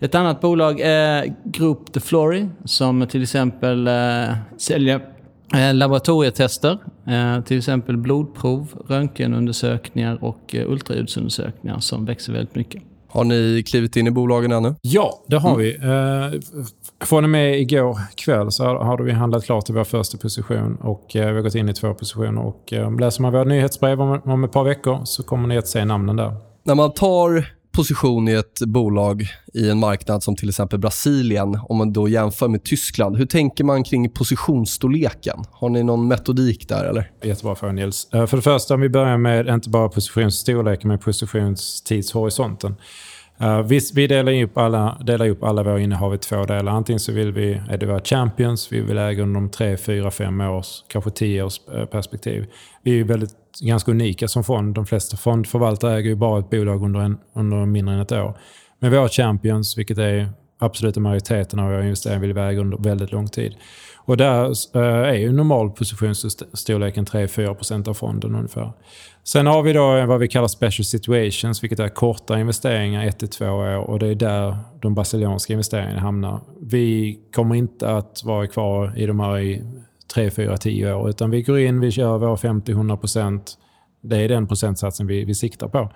Ett 0.00 0.14
annat 0.14 0.40
bolag 0.40 0.80
är 0.80 1.34
Group 1.44 1.92
The 1.92 2.00
Flory 2.00 2.46
som 2.64 3.06
till 3.06 3.22
exempel 3.22 3.86
eh, 3.86 4.36
säljer 4.58 5.00
eh, 5.54 5.74
laboratorietester, 5.74 6.78
eh, 7.06 7.40
till 7.40 7.58
exempel 7.58 7.96
blodprov, 7.96 8.82
röntgenundersökningar 8.88 10.24
och 10.24 10.54
eh, 10.54 10.70
ultraljudsundersökningar 10.70 11.78
som 11.78 12.04
växer 12.04 12.32
väldigt 12.32 12.54
mycket. 12.54 12.82
Har 13.10 13.24
ni 13.24 13.62
klivit 13.66 13.96
in 13.96 14.06
i 14.06 14.10
bolagen 14.10 14.52
ännu? 14.52 14.74
Ja, 14.80 15.24
det 15.26 15.36
har 15.36 15.54
mm. 15.54 15.60
vi. 15.60 15.76
Eh, 15.76 16.40
från 17.06 17.24
och 17.24 17.30
med 17.30 17.60
igår 17.60 17.98
kväll 18.16 18.52
så 18.52 18.64
har 18.64 18.98
vi 18.98 19.12
handlat 19.12 19.44
klart 19.44 19.70
i 19.70 19.72
vår 19.72 19.84
första 19.84 20.18
position 20.18 20.76
och 20.80 21.16
eh, 21.16 21.28
vi 21.28 21.34
har 21.34 21.42
gått 21.42 21.54
in 21.54 21.68
i 21.68 21.74
två 21.74 21.94
positioner. 21.94 22.42
Och, 22.42 22.72
eh, 22.72 22.98
läser 22.98 23.22
man 23.22 23.32
våra 23.32 23.44
nyhetsbrev 23.44 24.00
om, 24.00 24.20
om 24.24 24.44
ett 24.44 24.52
par 24.52 24.64
veckor 24.64 25.00
så 25.04 25.22
kommer 25.22 25.48
ni 25.48 25.58
att 25.58 25.68
se 25.68 25.84
namnen 25.84 26.16
där. 26.16 26.34
När 26.64 26.74
man 26.74 26.92
tar 26.92 27.57
position 27.78 28.28
i 28.28 28.32
ett 28.32 28.60
bolag 28.60 29.26
i 29.54 29.70
en 29.70 29.78
marknad 29.78 30.22
som 30.22 30.36
till 30.36 30.48
exempel 30.48 30.78
Brasilien, 30.78 31.60
om 31.68 31.76
man 31.76 31.92
då 31.92 32.08
jämför 32.08 32.48
med 32.48 32.64
Tyskland. 32.64 33.16
Hur 33.16 33.26
tänker 33.26 33.64
man 33.64 33.84
kring 33.84 34.10
positionsstorleken? 34.10 35.44
Har 35.50 35.68
ni 35.68 35.82
någon 35.82 36.08
metodik 36.08 36.68
där? 36.68 36.84
eller? 36.84 37.10
Jättebra 37.22 37.54
fråga, 37.54 37.72
Nils. 37.72 38.08
Eh, 38.12 38.26
för 38.26 38.36
det 38.36 38.42
första, 38.42 38.74
om 38.74 38.80
vi 38.80 38.88
börjar 38.88 39.18
med 39.18 39.48
inte 39.48 39.70
bara 39.70 39.88
positionsstorleken, 39.88 40.88
men 40.88 40.98
positionstidshorisonten. 40.98 42.76
Uh, 43.42 43.62
vi, 43.62 43.80
vi 43.94 44.06
delar, 44.06 44.42
upp 44.42 44.58
alla, 44.58 44.98
delar 45.04 45.28
upp 45.28 45.42
alla 45.42 45.62
våra 45.62 45.80
innehav 45.80 46.14
i 46.14 46.18
två 46.18 46.44
delar. 46.44 46.72
Antingen 46.72 47.00
så 47.00 47.12
vill 47.12 47.32
vi, 47.32 47.60
är 47.70 47.78
det 47.78 47.86
våra 47.86 48.00
champions, 48.00 48.72
vi 48.72 48.80
vill 48.80 48.98
äga 48.98 49.22
under 49.22 49.40
de 49.40 49.50
tre, 49.50 49.76
fyra, 49.76 50.10
fem 50.10 50.40
års, 50.40 50.84
kanske 50.88 51.10
tio 51.10 51.42
års 51.42 51.60
eh, 51.74 51.84
perspektiv. 51.84 52.46
Vi 52.82 53.00
är 53.00 53.04
väldigt, 53.04 53.34
ganska 53.60 53.90
unika 53.90 54.28
som 54.28 54.44
fond. 54.44 54.74
De 54.74 54.86
flesta 54.86 55.16
fondförvaltare 55.16 55.96
äger 55.96 56.10
ju 56.10 56.16
bara 56.16 56.38
ett 56.38 56.50
bolag 56.50 56.82
under, 56.84 57.00
en, 57.00 57.18
under 57.34 57.66
mindre 57.66 57.94
än 57.94 58.00
ett 58.00 58.12
år. 58.12 58.38
Men 58.78 58.90
våra 58.90 59.08
champions, 59.08 59.78
vilket 59.78 59.98
är 59.98 60.28
absoluta 60.58 61.00
majoriteten 61.00 61.58
av 61.58 61.70
våra 61.70 61.84
investeringar, 61.84 62.20
vill 62.20 62.32
väga 62.32 62.60
under 62.60 62.78
väldigt 62.78 63.12
lång 63.12 63.28
tid. 63.28 63.56
Och 63.96 64.16
där 64.16 64.44
eh, 64.76 64.82
är 64.82 65.14
ju 65.14 65.32
normal 65.32 65.70
positionsstorleken 65.70 67.06
3-4% 67.06 67.88
av 67.88 67.94
fonden 67.94 68.34
ungefär. 68.34 68.72
Sen 69.24 69.46
har 69.46 69.62
vi 69.62 69.72
då 69.72 69.96
eh, 69.96 70.06
vad 70.06 70.20
vi 70.20 70.28
kallar 70.28 70.48
special 70.48 70.84
situations, 70.84 71.62
vilket 71.62 71.78
är 71.78 71.88
korta 71.88 72.40
investeringar, 72.40 73.06
1-2 73.06 73.48
år. 73.48 73.90
Och 73.90 73.98
det 73.98 74.06
är 74.06 74.14
där 74.14 74.56
de 74.80 74.94
brasilianska 74.94 75.52
investeringarna 75.52 76.00
hamnar. 76.00 76.40
Vi 76.60 77.20
kommer 77.34 77.54
inte 77.54 77.90
att 77.90 78.24
vara 78.24 78.46
kvar 78.46 78.92
i 78.96 79.06
de 79.06 79.20
här 79.20 79.38
i 79.38 79.62
3, 80.14 80.30
4, 80.30 80.56
10 80.56 80.94
år. 80.94 81.10
Utan 81.10 81.30
vi 81.30 81.42
går 81.42 81.58
in, 81.58 81.80
vi 81.80 81.90
kör 81.90 82.18
våra 82.18 82.36
50-100%. 82.36 83.40
Det 84.00 84.16
är 84.16 84.28
den 84.28 84.46
procentsatsen 84.46 85.06
vi, 85.06 85.24
vi 85.24 85.34
siktar 85.34 85.68
på. 85.68 85.92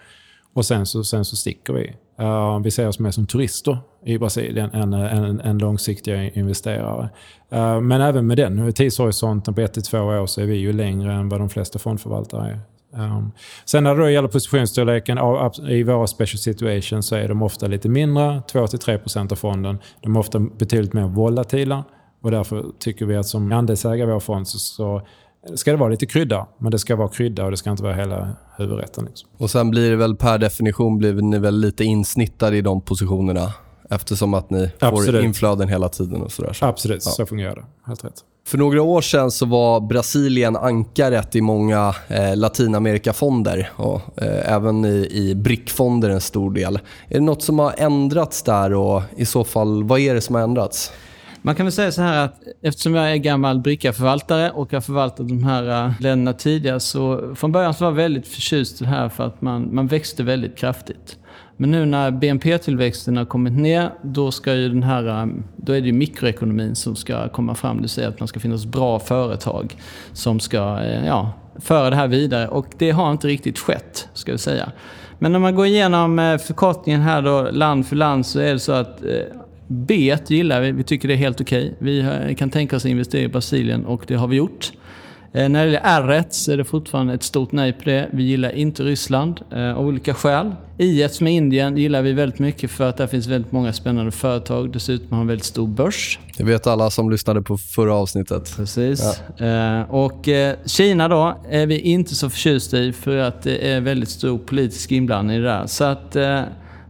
Och 0.54 0.64
sen 0.64 0.86
så, 0.86 1.04
sen 1.04 1.24
så 1.24 1.36
sticker 1.36 1.72
vi. 1.72 1.94
Uh, 2.20 2.60
vi 2.62 2.70
ser 2.70 2.88
oss 2.88 2.98
mer 2.98 3.10
som 3.10 3.26
turister 3.26 3.78
i 4.04 4.18
Brasilien 4.18 4.70
än, 4.70 4.92
en, 4.92 5.24
en, 5.24 5.40
en 5.40 5.58
långsiktiga 5.58 6.30
investerare. 6.30 7.08
Uh, 7.52 7.80
men 7.80 8.00
även 8.00 8.26
med 8.26 8.36
den 8.36 8.72
tidshorisonten 8.72 9.54
på 9.54 9.60
1-2 9.60 10.20
år 10.22 10.26
så 10.26 10.40
är 10.40 10.46
vi 10.46 10.56
ju 10.56 10.72
längre 10.72 11.12
än 11.12 11.28
vad 11.28 11.40
de 11.40 11.48
flesta 11.48 11.78
fondförvaltare 11.78 12.50
är. 12.50 12.58
Um, 12.94 13.32
sen 13.64 13.84
när 13.84 13.94
det 13.94 14.02
då 14.02 14.10
gäller 14.10 14.28
positionsstorleken 14.28 15.18
i 15.68 15.82
våra 15.82 16.06
special 16.06 16.38
situations 16.38 17.06
så 17.06 17.16
är 17.16 17.28
de 17.28 17.42
ofta 17.42 17.66
lite 17.66 17.88
mindre, 17.88 18.42
2-3% 18.52 19.32
av 19.32 19.36
fonden. 19.36 19.78
De 20.00 20.16
är 20.16 20.20
ofta 20.20 20.38
betydligt 20.38 20.92
mer 20.92 21.06
volatila 21.06 21.84
och 22.22 22.30
därför 22.30 22.64
tycker 22.78 23.06
vi 23.06 23.16
att 23.16 23.26
som 23.26 23.52
andelsägare 23.52 24.08
i 24.08 24.12
vår 24.12 24.20
fond 24.20 24.48
så, 24.48 24.58
så 24.58 25.02
ska 25.54 25.70
det 25.70 25.76
vara 25.76 25.90
lite 25.90 26.06
krydda. 26.06 26.46
Men 26.58 26.70
det 26.70 26.78
ska 26.78 26.96
vara 26.96 27.08
krydda 27.08 27.44
och 27.44 27.50
det 27.50 27.56
ska 27.56 27.70
inte 27.70 27.82
vara 27.82 27.94
hela 27.94 28.28
huvudrätten. 28.56 29.04
Liksom. 29.04 29.28
Och 29.36 29.50
sen 29.50 29.70
blir 29.70 29.90
det 29.90 29.96
väl 29.96 30.16
per 30.16 30.38
definition 30.38 30.98
blir 30.98 31.14
ni 31.14 31.38
väl 31.38 31.60
lite 31.60 31.84
insnittade 31.84 32.56
i 32.56 32.60
de 32.60 32.80
positionerna 32.80 33.52
eftersom 33.94 34.34
att 34.34 34.50
ni 34.50 34.70
Absolut. 34.78 35.14
får 35.14 35.24
inflöden 35.24 35.68
hela 35.68 35.88
tiden 35.88 36.22
och 36.22 36.32
sådär. 36.32 36.52
Så. 36.52 36.66
Absolut, 36.66 37.02
ja. 37.04 37.10
så 37.10 37.26
fungerar 37.26 37.54
det. 37.54 37.64
Helt 37.86 38.04
rätt. 38.04 38.24
För 38.46 38.58
några 38.58 38.82
år 38.82 39.00
sedan 39.00 39.30
så 39.30 39.46
var 39.46 39.80
Brasilien 39.80 40.56
ankaret 40.56 41.36
i 41.36 41.40
många 41.40 41.94
eh, 42.08 42.36
Latinamerikafonder 42.36 43.70
och 43.76 44.22
eh, 44.22 44.52
även 44.52 44.84
i, 44.84 45.08
i 45.10 45.34
BRIC-fonder 45.34 46.10
en 46.10 46.20
stor 46.20 46.50
del. 46.50 46.76
Är 47.08 47.14
det 47.14 47.20
något 47.20 47.42
som 47.42 47.58
har 47.58 47.74
ändrats 47.76 48.42
där 48.42 48.74
och 48.74 49.02
i 49.16 49.24
så 49.24 49.44
fall, 49.44 49.84
vad 49.84 50.00
är 50.00 50.14
det 50.14 50.20
som 50.20 50.34
har 50.34 50.42
ändrats? 50.42 50.92
Man 51.44 51.54
kan 51.54 51.66
väl 51.66 51.72
säga 51.72 51.92
så 51.92 52.02
här 52.02 52.24
att 52.24 52.42
eftersom 52.62 52.94
jag 52.94 53.12
är 53.12 53.16
gammal 53.16 53.60
bricka-förvaltare 53.60 54.50
och 54.50 54.72
har 54.72 54.80
förvaltat 54.80 55.28
de 55.28 55.44
här 55.44 55.86
uh, 55.86 56.00
länderna 56.00 56.32
tidigare 56.32 56.80
så 56.80 57.34
från 57.34 57.52
början 57.52 57.74
så 57.74 57.84
var 57.84 57.90
jag 57.90 57.96
väldigt 57.96 58.26
förtjust 58.26 58.80
i 58.80 58.84
det 58.84 58.90
här 58.90 59.08
för 59.08 59.24
att 59.24 59.42
man, 59.42 59.74
man 59.74 59.86
växte 59.86 60.22
väldigt 60.22 60.56
kraftigt. 60.56 61.18
Men 61.62 61.70
nu 61.70 61.86
när 61.86 62.10
BNP-tillväxten 62.10 63.16
har 63.16 63.24
kommit 63.24 63.52
ner, 63.52 63.90
då, 64.02 64.30
ska 64.30 64.54
ju 64.54 64.68
den 64.68 64.82
här, 64.82 65.22
eh, 65.22 65.26
då 65.56 65.72
är 65.72 65.80
det 65.80 65.92
mikroekonomin 65.92 66.74
som 66.74 66.96
ska 66.96 67.28
komma 67.28 67.54
fram. 67.54 67.76
Det 67.76 67.80
vill 67.80 67.88
säga 67.88 68.08
att 68.08 68.20
man 68.20 68.28
ska 68.28 68.40
finnas 68.40 68.66
bra 68.66 68.98
företag 68.98 69.76
som 70.12 70.40
ska 70.40 70.80
eh, 70.80 71.06
ja, 71.06 71.32
föra 71.60 71.90
det 71.90 71.96
här 71.96 72.08
vidare. 72.08 72.48
Och 72.48 72.66
det 72.78 72.90
har 72.90 73.12
inte 73.12 73.28
riktigt 73.28 73.58
skett, 73.58 74.08
ska 74.12 74.32
vi 74.32 74.38
säga. 74.38 74.72
Men 75.18 75.32
när 75.32 75.38
man 75.38 75.54
går 75.54 75.66
igenom 75.66 76.18
eh, 76.18 76.38
förkortningen 76.38 77.00
här 77.00 77.22
då, 77.22 77.50
land 77.50 77.86
för 77.86 77.96
land, 77.96 78.26
så 78.26 78.40
är 78.40 78.52
det 78.52 78.58
så 78.58 78.72
att 78.72 79.02
B 79.66 80.16
gillar 80.26 80.60
vi. 80.60 80.72
Vi 80.72 80.82
tycker 80.82 81.08
det 81.08 81.14
är 81.14 81.18
helt 81.18 81.40
okej. 81.40 81.74
Okay. 81.80 82.26
Vi 82.28 82.34
kan 82.34 82.50
tänka 82.50 82.76
oss 82.76 82.84
att 82.84 82.90
investera 82.90 83.22
i 83.22 83.28
Brasilien 83.28 83.86
och 83.86 84.04
det 84.06 84.14
har 84.14 84.28
vi 84.28 84.36
gjort. 84.36 84.72
Eh, 85.34 85.48
när 85.48 85.66
det 85.66 85.72
gäller 85.72 86.00
R1 86.00 86.24
så 86.30 86.52
är 86.52 86.56
det 86.56 86.64
fortfarande 86.64 87.14
ett 87.14 87.22
stort 87.22 87.52
nej 87.52 87.72
på 87.72 87.82
det. 87.84 88.08
Vi 88.12 88.22
gillar 88.22 88.50
inte 88.50 88.82
Ryssland 88.82 89.40
eh, 89.52 89.78
av 89.78 89.86
olika 89.86 90.14
skäl. 90.14 90.54
I1 90.78 91.08
som 91.08 91.26
är 91.26 91.30
Indien 91.30 91.76
gillar 91.76 92.02
vi 92.02 92.12
väldigt 92.12 92.38
mycket 92.38 92.70
för 92.70 92.88
att 92.88 92.96
där 92.96 93.06
finns 93.06 93.26
väldigt 93.26 93.52
många 93.52 93.72
spännande 93.72 94.10
företag. 94.10 94.72
Dessutom 94.72 95.12
har 95.12 95.20
en 95.20 95.26
väldigt 95.26 95.44
stor 95.44 95.66
börs. 95.68 96.18
Det 96.36 96.44
vet 96.44 96.66
alla 96.66 96.90
som 96.90 97.10
lyssnade 97.10 97.42
på 97.42 97.58
förra 97.58 97.94
avsnittet. 97.94 98.56
Precis. 98.56 99.20
Ja. 99.36 99.46
Eh, 99.46 99.90
och 99.90 100.28
Kina 100.66 101.08
då 101.08 101.40
är 101.50 101.66
vi 101.66 101.80
inte 101.80 102.14
så 102.14 102.30
förtjusta 102.30 102.78
i 102.78 102.92
för 102.92 103.16
att 103.16 103.42
det 103.42 103.72
är 103.72 103.80
väldigt 103.80 104.08
stor 104.08 104.38
politisk 104.38 104.92
inblandning 104.92 105.36
i 105.36 105.40
det 105.40 105.46
där. 105.46 105.66
Så 105.66 105.84
att 105.84 106.16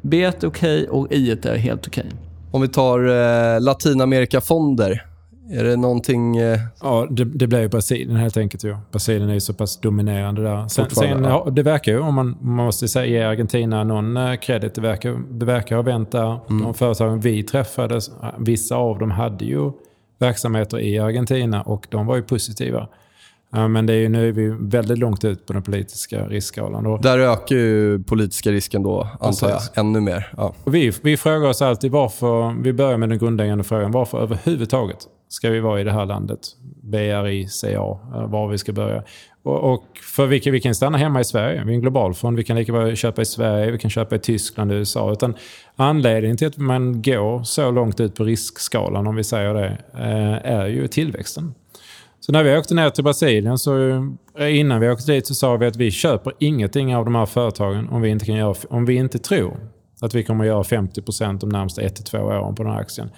B 0.02 0.24
är 0.24 0.30
okej 0.30 0.48
okay 0.48 0.86
och 0.86 1.08
I1 1.08 1.48
är 1.48 1.56
helt 1.56 1.86
okej. 1.86 2.04
Okay. 2.06 2.18
Om 2.50 2.62
vi 2.62 2.68
tar 2.68 3.60
Latinamerikafonder. 3.60 5.11
Är 5.52 5.64
det 5.64 5.76
någonting... 5.76 6.36
Eh... 6.36 6.58
Ja, 6.82 7.06
det, 7.10 7.24
det 7.24 7.46
blir 7.46 7.60
ju 7.60 7.68
Brasilien 7.68 8.16
helt 8.16 8.36
enkelt. 8.36 8.64
Ju. 8.64 8.76
Brasilien 8.90 9.30
är 9.30 9.34
ju 9.34 9.40
så 9.40 9.54
pass 9.54 9.80
dominerande 9.80 10.42
där. 10.42 10.68
Sen, 10.68 10.90
sen 10.90 11.24
ja. 11.24 11.48
det 11.52 11.62
verkar 11.62 11.92
ju, 11.92 11.98
om 11.98 12.14
man, 12.14 12.36
man 12.40 12.66
måste 12.66 12.88
säga, 12.88 13.06
ge 13.06 13.22
Argentina 13.22 13.84
någon 13.84 14.16
eh, 14.16 14.34
credit, 14.34 14.74
det 14.74 14.80
verkar, 14.80 15.22
det 15.30 15.46
verkar 15.46 15.76
ha 15.76 15.82
vänt 15.82 16.10
där. 16.10 16.40
Mm. 16.50 16.62
De 16.62 16.74
företagen 16.74 17.20
vi 17.20 17.42
träffade, 17.42 18.00
vissa 18.38 18.76
av 18.76 18.98
dem 18.98 19.10
hade 19.10 19.44
ju 19.44 19.72
verksamheter 20.18 20.78
i 20.78 20.98
Argentina 20.98 21.62
och 21.62 21.86
de 21.90 22.06
var 22.06 22.16
ju 22.16 22.22
positiva. 22.22 22.88
Men 23.50 23.86
det 23.86 23.92
är 23.92 23.96
ju, 23.96 24.08
nu 24.08 24.28
är 24.28 24.32
vi 24.32 24.48
väldigt 24.60 24.98
långt 24.98 25.24
ut 25.24 25.46
på 25.46 25.52
den 25.52 25.62
politiska 25.62 26.26
riskskalan. 26.26 27.00
Där 27.02 27.18
ökar 27.18 27.56
ju 27.56 28.02
politiska 28.02 28.50
risken 28.50 28.82
då, 28.82 29.08
antar 29.20 29.48
jag, 29.48 29.60
ännu 29.74 30.00
mer. 30.00 30.32
Ja. 30.36 30.54
Vi, 30.64 30.92
vi 31.02 31.16
frågar 31.16 31.48
oss 31.48 31.62
alltid 31.62 31.90
varför, 31.90 32.62
vi 32.62 32.72
börjar 32.72 32.96
med 32.96 33.08
den 33.08 33.18
grundläggande 33.18 33.64
frågan, 33.64 33.90
varför 33.90 34.22
överhuvudtaget 34.22 34.98
ska 35.32 35.50
vi 35.50 35.60
vara 35.60 35.80
i 35.80 35.84
det 35.84 35.92
här 35.92 36.06
landet? 36.06 36.40
BRI, 36.82 37.48
CA, 37.48 37.98
var 38.26 38.48
vi 38.48 38.58
ska 38.58 38.72
börja. 38.72 39.02
Och, 39.42 39.72
och 39.72 39.84
för 40.14 40.26
vi 40.26 40.40
kan, 40.40 40.52
vi 40.52 40.60
kan 40.60 40.74
stanna 40.74 40.98
hemma 40.98 41.20
i 41.20 41.24
Sverige. 41.24 41.64
Vi 41.64 41.70
är 41.72 41.74
en 41.74 41.80
global 41.80 42.14
fond. 42.14 42.36
Vi 42.36 42.44
kan 42.44 42.56
lika 42.56 42.72
bra 42.72 42.94
köpa 42.94 43.22
i 43.22 43.24
Sverige, 43.24 43.70
vi 43.70 43.78
kan 43.78 43.90
köpa 43.90 44.16
i 44.16 44.18
Tyskland, 44.18 44.72
och 44.72 44.76
USA. 44.76 45.12
Utan 45.12 45.34
anledningen 45.76 46.36
till 46.36 46.46
att 46.46 46.56
man 46.56 47.02
går 47.02 47.42
så 47.42 47.70
långt 47.70 48.00
ut 48.00 48.14
på 48.14 48.24
riskskalan, 48.24 49.06
om 49.06 49.16
vi 49.16 49.24
säger 49.24 49.54
det, 49.54 49.78
eh, 49.94 50.52
är 50.52 50.66
ju 50.66 50.88
tillväxten. 50.88 51.54
Så 52.20 52.32
när 52.32 52.42
vi 52.42 52.56
åkte 52.56 52.74
ner 52.74 52.90
till 52.90 53.04
Brasilien, 53.04 53.58
så 53.58 53.88
eh, 54.38 54.58
innan 54.58 54.80
vi 54.80 54.90
åkte 54.90 55.12
dit 55.12 55.26
så 55.26 55.34
sa 55.34 55.56
vi 55.56 55.66
att 55.66 55.76
vi 55.76 55.90
köper 55.90 56.32
ingenting 56.38 56.96
av 56.96 57.04
de 57.04 57.14
här 57.14 57.26
företagen 57.26 57.88
om 57.88 58.02
vi 58.02 58.08
inte, 58.08 58.26
kan 58.26 58.34
göra, 58.34 58.54
om 58.68 58.84
vi 58.84 58.94
inte 58.94 59.18
tror 59.18 59.56
att 60.00 60.14
vi 60.14 60.24
kommer 60.24 60.44
att 60.44 60.48
göra 60.48 60.62
50% 60.62 61.38
de 61.38 61.48
närmaste 61.48 61.82
1-2 61.82 62.20
åren 62.20 62.54
på 62.54 62.62
den 62.62 62.72
här 62.72 62.80
aktien. 62.80 63.10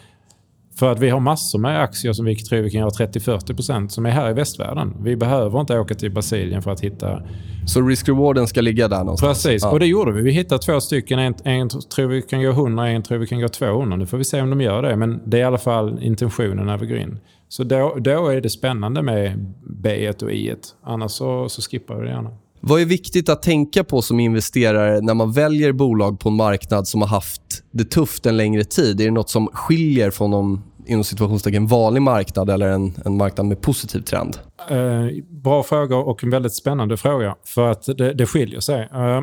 För 0.79 0.93
att 0.93 0.99
vi 0.99 1.09
har 1.09 1.21
massor 1.21 1.59
med 1.59 1.83
aktier 1.83 2.13
som 2.13 2.25
vi 2.25 2.37
tror 2.37 2.63
vi 2.63 2.71
kan 2.71 2.81
göra 2.81 2.91
30-40% 2.91 3.89
som 3.89 4.07
är 4.07 4.11
här 4.11 4.31
i 4.31 4.33
västvärlden. 4.33 4.97
Vi 5.01 5.17
behöver 5.17 5.61
inte 5.61 5.79
åka 5.79 5.95
till 5.95 6.11
Brasilien 6.11 6.63
för 6.63 6.71
att 6.71 6.81
hitta... 6.81 7.23
Så 7.67 7.81
risk-rewarden 7.81 8.47
ska 8.47 8.61
ligga 8.61 8.89
där 8.89 8.99
någonstans? 8.99 9.43
Precis, 9.43 9.63
ja. 9.63 9.71
och 9.71 9.81
det 9.81 9.87
gjorde 9.87 10.13
vi. 10.13 10.23
Vi 10.23 10.31
hittade 10.31 10.63
två 10.63 10.81
stycken. 10.81 11.19
En, 11.19 11.35
en 11.45 11.69
tror 11.69 12.07
vi 12.07 12.23
kan 12.23 12.43
gå 12.43 12.51
100, 12.51 12.89
en 12.89 13.03
tror 13.03 13.19
vi 13.19 13.27
kan 13.27 13.41
gå 13.41 13.49
200. 13.49 13.97
Nu 13.97 14.07
får 14.07 14.19
vi 14.19 14.25
se 14.25 14.41
om 14.41 14.51
de 14.51 14.61
gör 14.61 14.83
det, 14.83 14.97
men 14.97 15.21
det 15.25 15.37
är 15.37 15.41
i 15.41 15.45
alla 15.45 15.59
fall 15.59 15.99
intentionen 16.03 16.67
när 16.67 16.79
vi 16.79 16.87
går 16.87 16.99
in. 16.99 17.19
Så 17.49 17.65
då, 17.65 17.97
då 18.01 18.29
är 18.29 18.41
det 18.41 18.51
spännande 18.51 19.03
med 19.03 19.55
B1 19.83 20.23
och 20.23 20.31
I1. 20.31 20.57
Annars 20.83 21.11
så, 21.11 21.49
så 21.49 21.63
skippar 21.63 21.95
vi 21.95 22.05
det 22.05 22.11
gärna. 22.11 22.31
Vad 22.61 22.81
är 22.81 22.85
viktigt 22.85 23.29
att 23.29 23.43
tänka 23.43 23.85
på 23.85 24.03
som 24.03 24.21
investerare 24.21 25.01
när 25.01 25.15
man 25.15 25.33
väljer 25.33 25.73
bolag 25.73 26.21
på 26.21 26.29
en 26.29 26.35
marknad 26.35 26.89
som 26.89 27.03
har 27.03 27.09
haft 27.09 27.44
det 27.71 27.85
tufft 27.85 28.27
en 28.27 28.37
längre 28.37 28.65
tid? 28.65 29.01
Är 29.01 29.05
det 29.05 29.11
nåt 29.11 29.31
som 29.31 29.49
skiljer 29.53 30.11
från 30.11 30.31
de 30.31 30.63
inom 30.87 31.05
situationstecken 31.05 31.67
vanlig 31.67 32.03
marknad 32.03 32.51
eller 32.51 32.69
en, 32.69 32.95
en 33.05 33.17
marknad 33.17 33.47
med 33.47 33.61
positiv 33.61 34.01
trend? 34.01 34.39
Eh, 34.71 35.25
bra 35.29 35.63
fråga 35.63 35.97
och 35.97 36.25
en 36.25 36.31
väldigt 36.31 36.55
spännande 36.55 36.97
fråga. 36.97 37.35
För 37.45 37.71
att 37.71 37.85
det, 37.99 38.15
det 38.15 38.27
skiljer 38.27 38.61
sig. 38.61 38.89
Eh, 38.93 39.21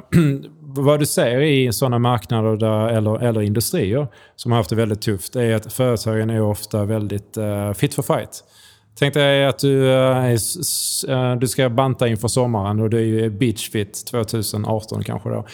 vad 0.62 1.00
du 1.00 1.06
ser 1.06 1.42
i 1.42 1.74
sådana 1.74 2.00
marknader 2.00 2.58
där, 2.58 2.88
eller, 2.88 3.24
eller 3.24 3.42
industrier 3.42 4.08
som 4.36 4.52
har 4.52 4.60
haft 4.60 4.70
det 4.70 4.76
väldigt 4.76 5.02
tufft 5.02 5.36
är 5.36 5.56
att 5.56 5.74
företagen 5.74 6.30
är 6.30 6.42
ofta 6.42 6.86
väldigt 6.86 7.38
eh, 7.38 7.74
fit 7.74 7.94
for 7.94 8.04
fight. 8.04 8.44
Tänk 9.02 9.14
dig 9.14 9.46
att 9.46 9.60
du, 9.60 9.92
eh, 9.94 10.32
eh, 11.10 11.36
du 11.36 11.48
ska 11.48 11.70
banta 11.70 12.08
inför 12.08 12.28
sommaren 12.28 12.80
och 12.80 12.90
du 12.90 13.26
är 13.26 13.30
beachfit 13.30 14.06
2018 14.06 15.04
kanske 15.04 15.30
då, 15.30 15.46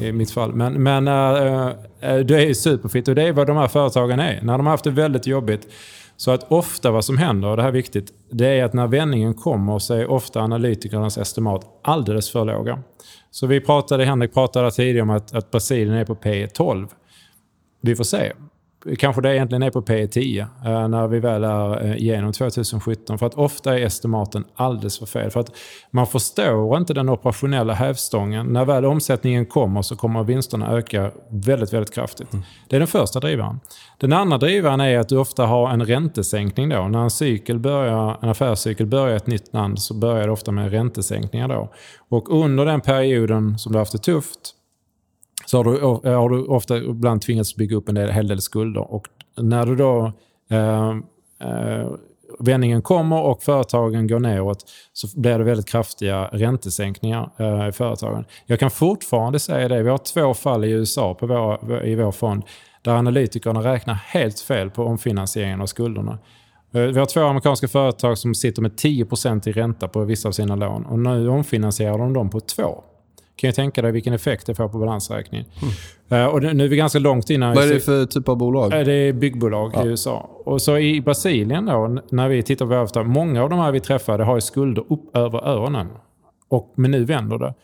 i 0.00 0.12
mitt 0.12 0.30
fall. 0.30 0.54
Men, 0.54 0.82
men 0.82 1.08
eh, 1.08 2.16
du 2.16 2.42
är 2.42 2.54
superfit 2.54 3.08
och 3.08 3.14
det 3.14 3.22
är 3.22 3.32
vad 3.32 3.46
de 3.46 3.56
här 3.56 3.68
företagen 3.68 4.20
är. 4.20 4.42
När 4.42 4.58
de 4.58 4.66
har 4.66 4.70
haft 4.70 4.84
det 4.84 4.90
väldigt 4.90 5.26
jobbigt 5.26 5.68
så 6.16 6.30
att 6.30 6.52
ofta 6.52 6.90
vad 6.90 7.04
som 7.04 7.18
händer, 7.18 7.48
och 7.48 7.56
det 7.56 7.62
här 7.62 7.68
är 7.68 7.72
viktigt, 7.72 8.12
det 8.30 8.46
är 8.46 8.64
att 8.64 8.72
när 8.72 8.86
vändningen 8.86 9.34
kommer 9.34 9.78
så 9.78 9.94
är 9.94 10.10
ofta 10.10 10.40
analytikernas 10.40 11.18
estimat 11.18 11.66
alldeles 11.82 12.30
för 12.30 12.44
låga. 12.44 12.82
Så 13.30 13.46
vi 13.46 13.60
pratade, 13.60 14.04
Henrik 14.04 14.34
pratade 14.34 14.70
tidigare 14.70 15.02
om 15.02 15.10
att, 15.10 15.34
att 15.34 15.50
Brasilien 15.50 15.94
är 15.94 16.04
på 16.04 16.14
P12. 16.14 16.88
Vi 17.80 17.96
får 17.96 18.04
se 18.04 18.32
kanske 18.98 19.22
det 19.22 19.34
egentligen 19.34 19.62
är 19.62 19.70
på 19.70 19.82
P10 19.82 20.40
eh, 20.40 20.88
när 20.88 21.06
vi 21.06 21.20
väl 21.20 21.44
är 21.44 21.84
eh, 21.84 21.96
igenom 21.96 22.32
2017. 22.32 23.18
För 23.18 23.26
att 23.26 23.34
ofta 23.34 23.78
är 23.78 23.82
estimaten 23.82 24.44
alldeles 24.54 24.98
för 24.98 25.06
fel. 25.06 25.30
För 25.30 25.40
att 25.40 25.50
man 25.90 26.06
förstår 26.06 26.76
inte 26.76 26.94
den 26.94 27.08
operationella 27.08 27.72
hävstången. 27.72 28.46
När 28.46 28.64
väl 28.64 28.84
omsättningen 28.84 29.46
kommer 29.46 29.82
så 29.82 29.96
kommer 29.96 30.24
vinsterna 30.24 30.72
öka 30.72 31.10
väldigt, 31.28 31.72
väldigt 31.72 31.94
kraftigt. 31.94 32.32
Mm. 32.32 32.44
Det 32.68 32.76
är 32.76 32.80
den 32.80 32.88
första 32.88 33.20
drivaren. 33.20 33.60
Den 33.98 34.12
andra 34.12 34.38
drivaren 34.38 34.80
är 34.80 34.98
att 34.98 35.08
du 35.08 35.16
ofta 35.16 35.46
har 35.46 35.70
en 35.70 35.86
räntesänkning 35.86 36.68
då. 36.68 36.88
När 36.88 36.98
en, 36.98 37.10
cykel 37.10 37.58
börjar, 37.58 38.18
en 38.22 38.28
affärscykel 38.28 38.86
börjar 38.86 39.16
ett 39.16 39.26
nytt 39.26 39.54
land 39.54 39.78
så 39.78 39.94
börjar 39.94 40.26
det 40.26 40.32
ofta 40.32 40.52
med 40.52 40.70
räntesänkningar 40.70 41.48
då. 41.48 41.72
Och 42.08 42.40
under 42.40 42.64
den 42.64 42.80
perioden 42.80 43.58
som 43.58 43.72
du 43.72 43.78
har 43.78 43.80
haft 43.80 43.92
det 43.92 43.98
tufft 43.98 44.54
så 45.46 45.56
har 45.56 45.64
du, 45.64 45.78
eh, 46.10 46.20
har 46.20 46.28
du 46.28 46.44
ofta 46.44 46.76
ibland 46.76 47.22
tvingats 47.22 47.56
bygga 47.56 47.76
upp 47.76 47.88
en 47.88 47.94
del, 47.94 48.10
hel 48.10 48.28
del 48.28 48.40
skulder. 48.40 48.92
Och 48.92 49.08
när 49.36 49.66
du 49.66 49.76
då 49.76 50.12
eh, 50.50 50.90
eh, 51.40 51.90
vändningen 52.38 52.82
kommer 52.82 53.22
och 53.22 53.42
företagen 53.42 54.06
går 54.06 54.18
neråt 54.18 54.70
så 54.92 55.20
blir 55.20 55.38
det 55.38 55.44
väldigt 55.44 55.68
kraftiga 55.68 56.28
räntesänkningar 56.32 57.30
eh, 57.38 57.68
i 57.68 57.72
företagen. 57.72 58.24
Jag 58.46 58.60
kan 58.60 58.70
fortfarande 58.70 59.38
säga 59.38 59.68
det. 59.68 59.82
Vi 59.82 59.90
har 59.90 59.98
två 59.98 60.34
fall 60.34 60.64
i 60.64 60.70
USA 60.70 61.14
på 61.14 61.26
vår, 61.26 61.84
i 61.84 61.94
vår 61.94 62.12
fond 62.12 62.42
där 62.82 62.92
analytikerna 62.92 63.60
räknar 63.60 63.94
helt 63.94 64.40
fel 64.40 64.70
på 64.70 64.84
omfinansieringen 64.84 65.60
av 65.60 65.66
skulderna. 65.66 66.18
Eh, 66.74 66.80
vi 66.80 66.98
har 66.98 67.06
två 67.06 67.20
amerikanska 67.20 67.68
företag 67.68 68.18
som 68.18 68.34
sitter 68.34 68.62
med 68.62 68.72
10% 68.72 69.48
i 69.48 69.52
ränta 69.52 69.88
på 69.88 70.04
vissa 70.04 70.28
av 70.28 70.32
sina 70.32 70.56
lån 70.56 70.86
och 70.86 70.98
nu 70.98 71.28
omfinansierar 71.28 71.98
de 71.98 72.12
dem 72.12 72.30
på 72.30 72.40
2 72.40 72.84
kan 73.36 73.48
ju 73.48 73.52
tänka 73.52 73.82
dig 73.82 73.92
vilken 73.92 74.12
effekt 74.12 74.46
det 74.46 74.54
får 74.54 74.68
på 74.68 74.78
balansräkningen. 74.78 75.46
Mm. 76.10 76.22
Uh, 76.22 76.34
och 76.34 76.42
nu 76.42 76.64
är 76.64 76.68
vi 76.68 76.76
ganska 76.76 76.98
långt 76.98 77.30
innan... 77.30 77.54
Vad 77.54 77.64
är 77.64 77.74
det 77.74 77.80
för 77.80 78.06
typ 78.06 78.28
av 78.28 78.36
bolag? 78.36 78.74
Uh, 78.74 78.84
det 78.84 78.92
är 78.92 79.12
byggbolag 79.12 79.72
ja. 79.74 79.84
i 79.84 79.88
USA. 79.88 80.30
Och 80.44 80.62
så 80.62 80.78
i 80.78 81.00
Brasilien 81.00 81.66
då, 81.66 81.98
när 82.10 82.28
vi 82.28 82.42
tittar 82.42 82.66
på 82.66 82.74
överföretag, 82.74 83.06
många 83.06 83.42
av 83.42 83.50
de 83.50 83.58
här 83.58 83.72
vi 83.72 83.80
träffade 83.80 84.24
har 84.24 84.34
ju 84.34 84.40
skulder 84.40 84.84
upp 84.92 85.16
över 85.16 85.48
öronen. 85.48 85.88
Och, 86.48 86.72
men 86.76 86.90
nu 86.90 87.04
vänder 87.04 87.38
det. 87.38 87.54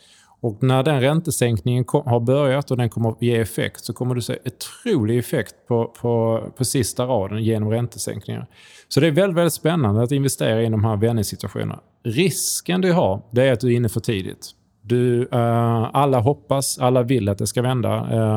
Och 0.42 0.62
när 0.62 0.82
den 0.82 1.00
räntesänkningen 1.00 1.84
kom, 1.84 2.06
har 2.06 2.20
börjat 2.20 2.70
och 2.70 2.76
den 2.76 2.90
kommer 2.90 3.08
att 3.08 3.22
ge 3.22 3.36
effekt 3.36 3.84
så 3.84 3.92
kommer 3.92 4.14
du 4.14 4.20
se 4.20 4.38
otrolig 4.44 5.18
effekt 5.18 5.54
på, 5.68 5.84
på, 5.84 6.44
på 6.56 6.64
sista 6.64 7.06
raden 7.06 7.44
genom 7.44 7.70
räntesänkningar. 7.70 8.46
Så 8.88 9.00
det 9.00 9.06
är 9.06 9.10
väldigt, 9.10 9.36
väldigt 9.36 9.52
spännande 9.52 10.02
att 10.02 10.12
investera 10.12 10.62
i 10.62 10.68
de 10.68 10.84
här 10.84 10.96
vändningssituationerna. 10.96 11.80
Risken 12.04 12.80
du 12.80 12.92
har, 12.92 13.22
det 13.30 13.42
är 13.42 13.52
att 13.52 13.60
du 13.60 13.72
är 13.72 13.76
inne 13.76 13.88
för 13.88 14.00
tidigt. 14.00 14.46
Du, 14.90 15.20
uh, 15.20 15.90
alla 15.92 16.20
hoppas, 16.20 16.78
alla 16.78 17.02
vill 17.02 17.28
att 17.28 17.38
det 17.38 17.46
ska 17.46 17.62
vända. 17.62 17.88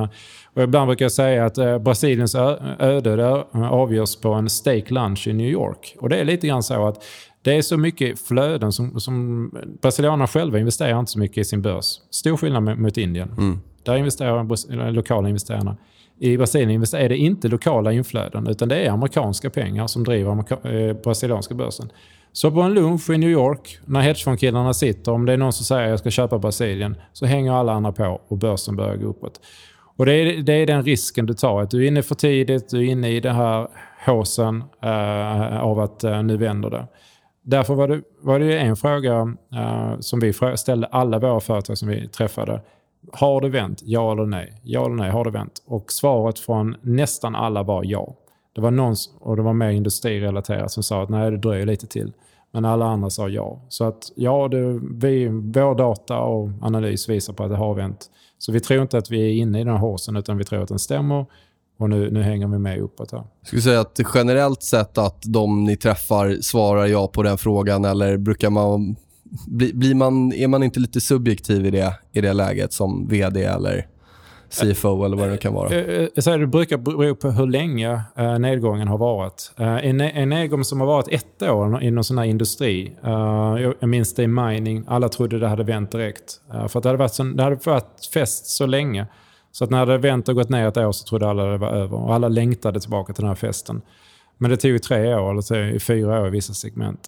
Uh, 0.01 0.09
och 0.53 0.63
ibland 0.63 0.87
brukar 0.87 1.05
jag 1.05 1.11
säga 1.11 1.45
att 1.45 1.57
uh, 1.57 1.77
Brasiliens 1.77 2.35
öde 2.79 3.15
där, 3.15 3.43
avgörs 3.65 4.15
på 4.15 4.33
en 4.33 4.49
steak 4.49 4.91
lunch 4.91 5.27
i 5.27 5.33
New 5.33 5.49
York. 5.49 5.95
Och 5.99 6.09
det 6.09 6.17
är 6.17 6.25
lite 6.25 6.47
grann 6.47 6.63
så 6.63 6.87
att 6.87 7.03
det 7.41 7.57
är 7.57 7.61
så 7.61 7.77
mycket 7.77 8.19
flöden 8.19 8.71
som, 8.71 8.99
som 8.99 9.49
brasilianerna 9.81 10.27
själva 10.27 10.59
investerar 10.59 10.99
inte 10.99 11.11
så 11.11 11.19
mycket 11.19 11.37
i 11.37 11.43
sin 11.43 11.61
börs. 11.61 11.85
Stor 12.09 12.37
skillnad 12.37 12.79
mot 12.79 12.97
Indien. 12.97 13.31
Mm. 13.37 13.59
Där 13.83 13.95
investerar 13.95 14.43
de 14.43 14.93
lokala 14.93 15.27
investerarna. 15.29 15.77
I 16.19 16.37
Brasilien 16.37 16.81
är 16.81 17.09
det 17.09 17.17
inte 17.17 17.47
lokala 17.47 17.91
inflöden 17.91 18.47
utan 18.47 18.69
det 18.69 18.75
är 18.75 18.91
amerikanska 18.91 19.49
pengar 19.49 19.87
som 19.87 20.03
driver 20.03 20.31
amerika- 20.31 20.69
eh, 20.69 20.93
brasilianska 20.93 21.55
börsen. 21.55 21.89
Så 22.33 22.51
på 22.51 22.61
en 22.61 22.73
lunch 22.73 23.09
i 23.09 23.17
New 23.17 23.29
York, 23.29 23.79
när 23.85 24.01
hedgefondkillarna 24.01 24.73
sitter, 24.73 25.11
om 25.11 25.25
det 25.25 25.33
är 25.33 25.37
någon 25.37 25.53
som 25.53 25.65
säger 25.65 25.83
att 25.83 25.89
jag 25.89 25.99
ska 25.99 26.09
köpa 26.09 26.37
Brasilien, 26.37 26.95
så 27.13 27.25
hänger 27.25 27.53
alla 27.53 27.73
andra 27.73 27.91
på 27.91 28.21
och 28.27 28.37
börsen 28.37 28.75
börjar 28.75 28.95
gå 28.95 29.07
uppåt. 29.07 29.39
Och 29.97 30.05
det 30.05 30.13
är, 30.13 30.43
det 30.43 30.53
är 30.53 30.67
den 30.67 30.83
risken 30.83 31.25
du 31.25 31.33
tar. 31.33 31.61
Att 31.61 31.69
du 31.69 31.83
är 31.83 31.87
inne 31.87 32.03
för 32.03 32.15
tidigt, 32.15 32.69
du 32.69 32.79
är 32.79 32.91
inne 32.91 33.09
i 33.09 33.19
den 33.19 33.35
här 33.35 33.67
håsen 34.05 34.63
eh, 34.81 35.63
av 35.63 35.79
att 35.79 36.03
eh, 36.03 36.23
nu 36.23 36.37
vänder 36.37 36.69
det. 36.69 36.87
Därför 37.43 37.75
var 37.75 37.87
det, 37.87 38.01
var 38.21 38.39
det 38.39 38.59
en 38.59 38.75
fråga 38.75 39.35
eh, 39.53 39.99
som 39.99 40.19
vi 40.19 40.33
ställde 40.55 40.87
alla 40.87 41.19
våra 41.19 41.39
företag 41.39 41.77
som 41.77 41.87
vi 41.87 42.07
träffade. 42.07 42.61
Har 43.11 43.41
det 43.41 43.49
vänt? 43.49 43.81
Ja 43.85 44.11
eller 44.11 44.25
nej? 44.25 44.53
Ja 44.63 44.85
eller 44.85 44.95
nej, 44.95 45.11
har 45.11 45.25
det 45.25 45.31
vänt? 45.31 45.63
Och 45.65 45.91
svaret 45.91 46.39
från 46.39 46.75
nästan 46.81 47.35
alla 47.35 47.63
var 47.63 47.83
ja. 47.85 48.15
Det 48.55 48.61
var 48.61 48.71
någon, 48.71 48.95
och 49.19 49.35
det 49.35 49.41
var 49.41 49.53
mer 49.53 49.69
industrirelaterat, 49.69 50.71
som 50.71 50.83
sa 50.83 51.03
att 51.03 51.09
nej, 51.09 51.31
det 51.31 51.37
dröjer 51.37 51.65
lite 51.65 51.87
till. 51.87 52.11
Men 52.53 52.65
alla 52.65 52.85
andra 52.85 53.09
sa 53.09 53.29
ja. 53.29 53.61
Så 53.69 53.83
att 53.83 54.11
ja, 54.15 54.47
det, 54.47 54.79
vi, 54.91 55.27
vår 55.27 55.75
data 55.75 56.19
och 56.19 56.49
analys 56.61 57.09
visar 57.09 57.33
på 57.33 57.43
att 57.43 57.49
det 57.49 57.57
har 57.57 57.75
vänt. 57.75 58.09
Så 58.37 58.51
vi 58.51 58.59
tror 58.59 58.81
inte 58.81 58.97
att 58.97 59.11
vi 59.11 59.21
är 59.21 59.41
inne 59.41 59.59
i 59.59 59.63
den 59.63 59.73
här 59.73 59.79
håsen, 59.79 60.15
utan 60.15 60.37
vi 60.37 60.43
tror 60.43 60.61
att 60.61 60.69
den 60.69 60.79
stämmer. 60.79 61.25
Och 61.79 61.89
nu, 61.89 62.11
nu 62.11 62.21
hänger 62.21 62.47
vi 62.47 62.59
med 62.59 62.79
uppåt 62.79 63.11
här. 63.11 63.23
Jag 63.39 63.47
skulle 63.47 63.61
säga 63.61 63.79
att 63.79 63.99
generellt 64.15 64.63
sett 64.63 64.97
att 64.97 65.23
de 65.25 65.63
ni 65.63 65.77
träffar 65.77 66.37
svarar 66.41 66.85
ja 66.85 67.07
på 67.07 67.23
den 67.23 67.37
frågan 67.37 67.85
eller 67.85 68.17
brukar 68.17 68.49
man... 68.49 68.95
Blir 69.47 69.95
man, 69.95 70.33
är 70.33 70.47
man 70.47 70.63
inte 70.63 70.79
lite 70.79 71.01
subjektiv 71.01 71.65
i 71.65 71.71
det, 71.71 71.99
i 72.11 72.21
det 72.21 72.33
läget 72.33 72.73
som 72.73 73.07
vd 73.07 73.43
eller 73.43 73.87
CFO 74.53 75.05
eller 75.05 75.17
vad 75.17 75.29
det 75.29 75.37
kan 75.37 75.53
vara? 75.53 75.69
Eh, 75.69 76.01
eh, 76.01 76.07
så 76.17 76.31
här, 76.31 76.37
det 76.37 76.47
brukar 76.47 76.77
bero 76.77 77.15
på 77.15 77.31
hur 77.31 77.47
länge 77.47 78.01
eh, 78.17 78.39
nedgången 78.39 78.87
har 78.87 78.97
varit. 78.97 79.51
En 79.57 80.29
nedgång 80.29 80.63
som 80.63 80.79
har 80.79 80.87
varit 80.87 81.07
ett 81.07 81.41
år 81.41 81.83
inom 81.83 82.03
sån 82.03 82.17
här 82.17 82.25
industri, 82.25 82.95
jag 83.81 83.89
minns 83.89 84.15
det 84.15 84.23
i 84.23 84.27
mining, 84.27 84.83
alla 84.87 85.09
trodde 85.09 85.39
det 85.39 85.47
hade 85.47 85.63
vänt 85.63 85.91
direkt. 85.91 86.41
För 86.67 86.79
att 86.79 86.83
det 86.83 86.89
hade 86.89 86.97
varit, 86.97 87.13
så, 87.13 87.23
det 87.23 87.43
hade 87.43 87.55
varit 87.55 88.09
fest 88.13 88.45
så 88.45 88.65
länge. 88.65 89.07
Så 89.51 89.63
att 89.63 89.69
när 89.69 89.85
det 89.85 89.91
hade 89.91 89.97
vänt 89.97 90.29
och 90.29 90.35
gått 90.35 90.49
ner 90.49 90.67
ett 90.67 90.77
år 90.77 90.91
så 90.91 91.05
trodde 91.05 91.27
alla 91.27 91.45
det 91.45 91.57
var 91.57 91.67
över. 91.71 91.97
Och 91.97 92.13
alla 92.13 92.27
längtade 92.27 92.79
tillbaka 92.79 93.13
till 93.13 93.21
den 93.21 93.29
här 93.29 93.35
festen. 93.35 93.81
Men 94.37 94.51
det 94.51 94.57
tog 94.57 94.81
tre 94.81 95.15
år, 95.15 95.31
eller 95.31 95.79
fyra 95.79 96.21
år 96.21 96.27
i 96.27 96.29
vissa 96.29 96.53
segment. 96.53 96.99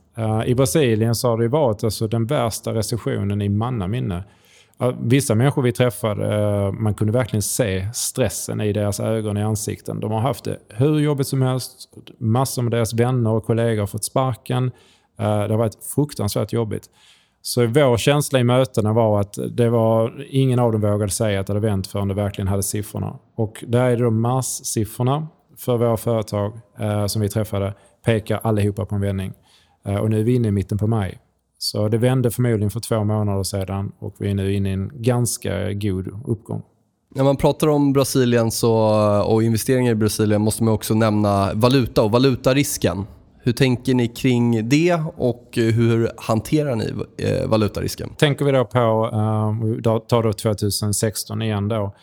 I 0.45 0.55
Brasilien 0.55 1.15
så 1.15 1.29
har 1.29 1.38
det 1.38 1.47
varit 1.47 1.84
alltså 1.84 2.08
den 2.08 2.25
värsta 2.25 2.73
recessionen 2.73 3.41
i 3.41 3.49
mannaminne. 3.49 4.23
Vissa 4.99 5.35
människor 5.35 5.61
vi 5.61 5.71
träffade, 5.71 6.35
eh, 6.35 6.71
man 6.71 6.93
kunde 6.93 7.13
verkligen 7.13 7.41
se 7.41 7.88
stressen 7.93 8.61
i 8.61 8.73
deras 8.73 8.99
ögon, 8.99 9.38
i 9.38 9.43
ansikten. 9.43 9.99
De 9.99 10.11
har 10.11 10.19
haft 10.19 10.43
det 10.43 10.57
hur 10.69 10.99
jobbigt 10.99 11.27
som 11.27 11.41
helst. 11.41 11.89
Massor 12.17 12.61
med 12.61 12.71
deras 12.71 12.93
vänner 12.93 13.29
och 13.29 13.45
kollegor 13.45 13.79
har 13.79 13.88
fått 13.88 14.03
sparken. 14.03 14.71
Eh, 15.19 15.25
det 15.25 15.53
har 15.53 15.57
varit 15.57 15.83
fruktansvärt 15.95 16.53
jobbigt. 16.53 16.89
Så 17.41 17.65
vår 17.67 17.97
känsla 17.97 18.39
i 18.39 18.43
mötena 18.43 18.93
var 18.93 19.19
att 19.19 19.38
det 19.51 19.69
var, 19.69 20.25
ingen 20.29 20.59
av 20.59 20.71
dem 20.71 20.81
vågade 20.81 21.11
säga 21.11 21.39
att 21.39 21.47
det 21.47 21.53
hade 21.53 21.67
vänt 21.67 21.88
förrän 21.88 22.07
det 22.07 22.13
verkligen 22.13 22.47
hade 22.47 22.63
siffrorna. 22.63 23.19
Och 23.35 23.63
där 23.67 23.83
är 23.83 23.97
det 23.97 24.03
då 24.03 24.11
marssiffrorna 24.11 25.27
för 25.57 25.77
våra 25.77 25.97
företag 25.97 26.59
eh, 26.79 27.05
som 27.05 27.21
vi 27.21 27.29
träffade 27.29 27.73
pekar 28.05 28.39
allihopa 28.43 28.85
på 28.85 28.95
en 28.95 29.01
vändning. 29.01 29.33
Och 30.01 30.09
nu 30.09 30.19
är 30.19 30.23
vi 30.23 30.35
inne 30.35 30.47
i 30.47 30.51
mitten 30.51 30.77
på 30.77 30.88
maj. 30.88 31.19
Så 31.58 31.88
det 31.88 31.98
vände 31.98 32.32
förmodligen 32.32 32.70
för 32.70 32.80
två 32.80 33.04
månader 33.04 33.44
sedan 33.44 33.91
och 34.00 34.15
vi 34.20 34.30
är 34.30 34.34
nu 34.34 34.54
inne 34.54 34.70
i 34.70 34.74
en 34.74 34.91
ganska 34.94 35.74
god 35.74 36.08
uppgång. 36.28 36.63
När 37.15 37.24
man 37.24 37.38
pratar 37.38 37.68
om 37.68 37.94
Brasilien 37.94 38.52
så, 38.52 38.74
och 39.26 39.44
investeringar 39.44 39.91
i 39.91 39.96
Brasilien 39.96 40.41
måste 40.41 40.63
man 40.63 40.74
också 40.74 40.94
nämna 40.94 41.54
valuta 41.54 42.04
och 42.04 42.12
valutarisken. 42.12 43.06
Hur 43.39 43.52
tänker 43.52 43.94
ni 43.94 44.08
kring 44.08 44.70
det 44.70 45.02
och 45.18 45.50
hur 45.54 46.10
hanterar 46.18 46.76
ni 46.76 46.94
eh, 47.18 47.48
valutarisken? 47.48 48.10
Tänker 48.18 48.46
vi 48.46 48.52
då 48.52 48.65
på, 48.65 49.06
uh, 49.86 50.00
tar 50.00 50.24
då 50.24 50.34
2016 50.34 51.41
igen 51.41 51.68
då, 51.68 51.96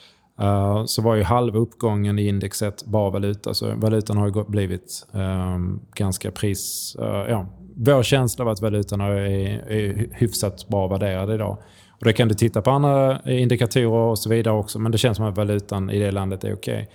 uh, 0.42 0.84
så 0.84 1.02
var 1.02 1.14
ju 1.14 1.22
halva 1.22 1.58
uppgången 1.58 2.18
i 2.18 2.28
indexet 2.28 2.84
bara 2.84 3.10
valuta. 3.10 3.54
Så 3.54 3.74
valutan 3.76 4.16
har 4.16 4.26
ju 4.26 4.44
blivit 4.44 5.06
um, 5.12 5.80
ganska 5.94 6.30
pris... 6.30 6.96
Ja, 6.98 7.46
vår 7.76 8.02
känsla 8.02 8.44
av 8.44 8.50
att 8.50 8.60
valutorna 8.60 9.06
är, 9.06 9.70
är 9.70 10.08
hyfsat 10.12 10.68
bra 10.68 10.86
värderade 10.86 11.34
idag. 11.34 11.58
Och 11.90 12.04
det 12.04 12.12
kan 12.12 12.28
du 12.28 12.34
titta 12.34 12.62
på 12.62 12.70
andra 12.70 13.20
indikatorer 13.24 13.88
och 13.88 14.18
så 14.18 14.30
vidare 14.30 14.54
också, 14.54 14.78
men 14.78 14.92
det 14.92 14.98
känns 14.98 15.16
som 15.16 15.26
att 15.26 15.36
valutan 15.36 15.90
i 15.90 15.98
det 15.98 16.10
landet 16.10 16.44
är 16.44 16.54
okej. 16.54 16.74
Okay. 16.74 16.86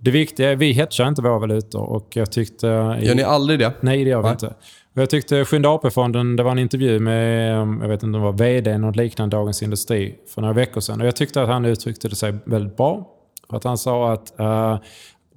Det 0.00 0.10
viktiga 0.10 0.48
är 0.48 0.52
att 0.52 0.58
vi 0.58 0.72
hedgar 0.72 1.08
inte 1.08 1.22
våra 1.22 1.38
valutor. 1.38 1.82
Och 1.82 2.16
jag 2.16 2.32
tyckte, 2.32 2.66
gör 2.66 3.14
ni 3.14 3.22
aldrig 3.22 3.58
det? 3.58 3.72
Nej, 3.80 4.04
det 4.04 4.10
gör 4.10 4.18
vi 4.18 4.22
Nej. 4.22 4.32
inte. 4.32 4.46
Och 4.94 5.02
jag 5.02 5.10
tyckte 5.10 5.44
Sjunde 5.44 5.68
AP-fonden, 5.68 6.36
det 6.36 6.42
var 6.42 6.50
en 6.50 6.58
intervju 6.58 6.98
med 6.98 7.56
jag 7.58 7.88
vet 7.88 8.02
inte 8.02 8.06
om 8.06 8.12
det 8.12 8.18
var 8.18 8.32
vd 8.32 8.70
eller 8.70 8.78
något 8.78 8.96
liknande 8.96 9.36
Dagens 9.36 9.62
Industri 9.62 10.14
för 10.34 10.40
några 10.40 10.54
veckor 10.54 10.80
sedan. 10.80 11.00
Och 11.00 11.06
jag 11.06 11.16
tyckte 11.16 11.42
att 11.42 11.48
han 11.48 11.64
uttryckte 11.64 12.08
det 12.08 12.16
sig 12.16 12.34
väldigt 12.44 12.76
bra. 12.76 13.08
För 13.50 13.56
att 13.56 13.64
han 13.64 13.78
sa 13.78 14.12
att 14.12 14.34
uh, 14.40 14.78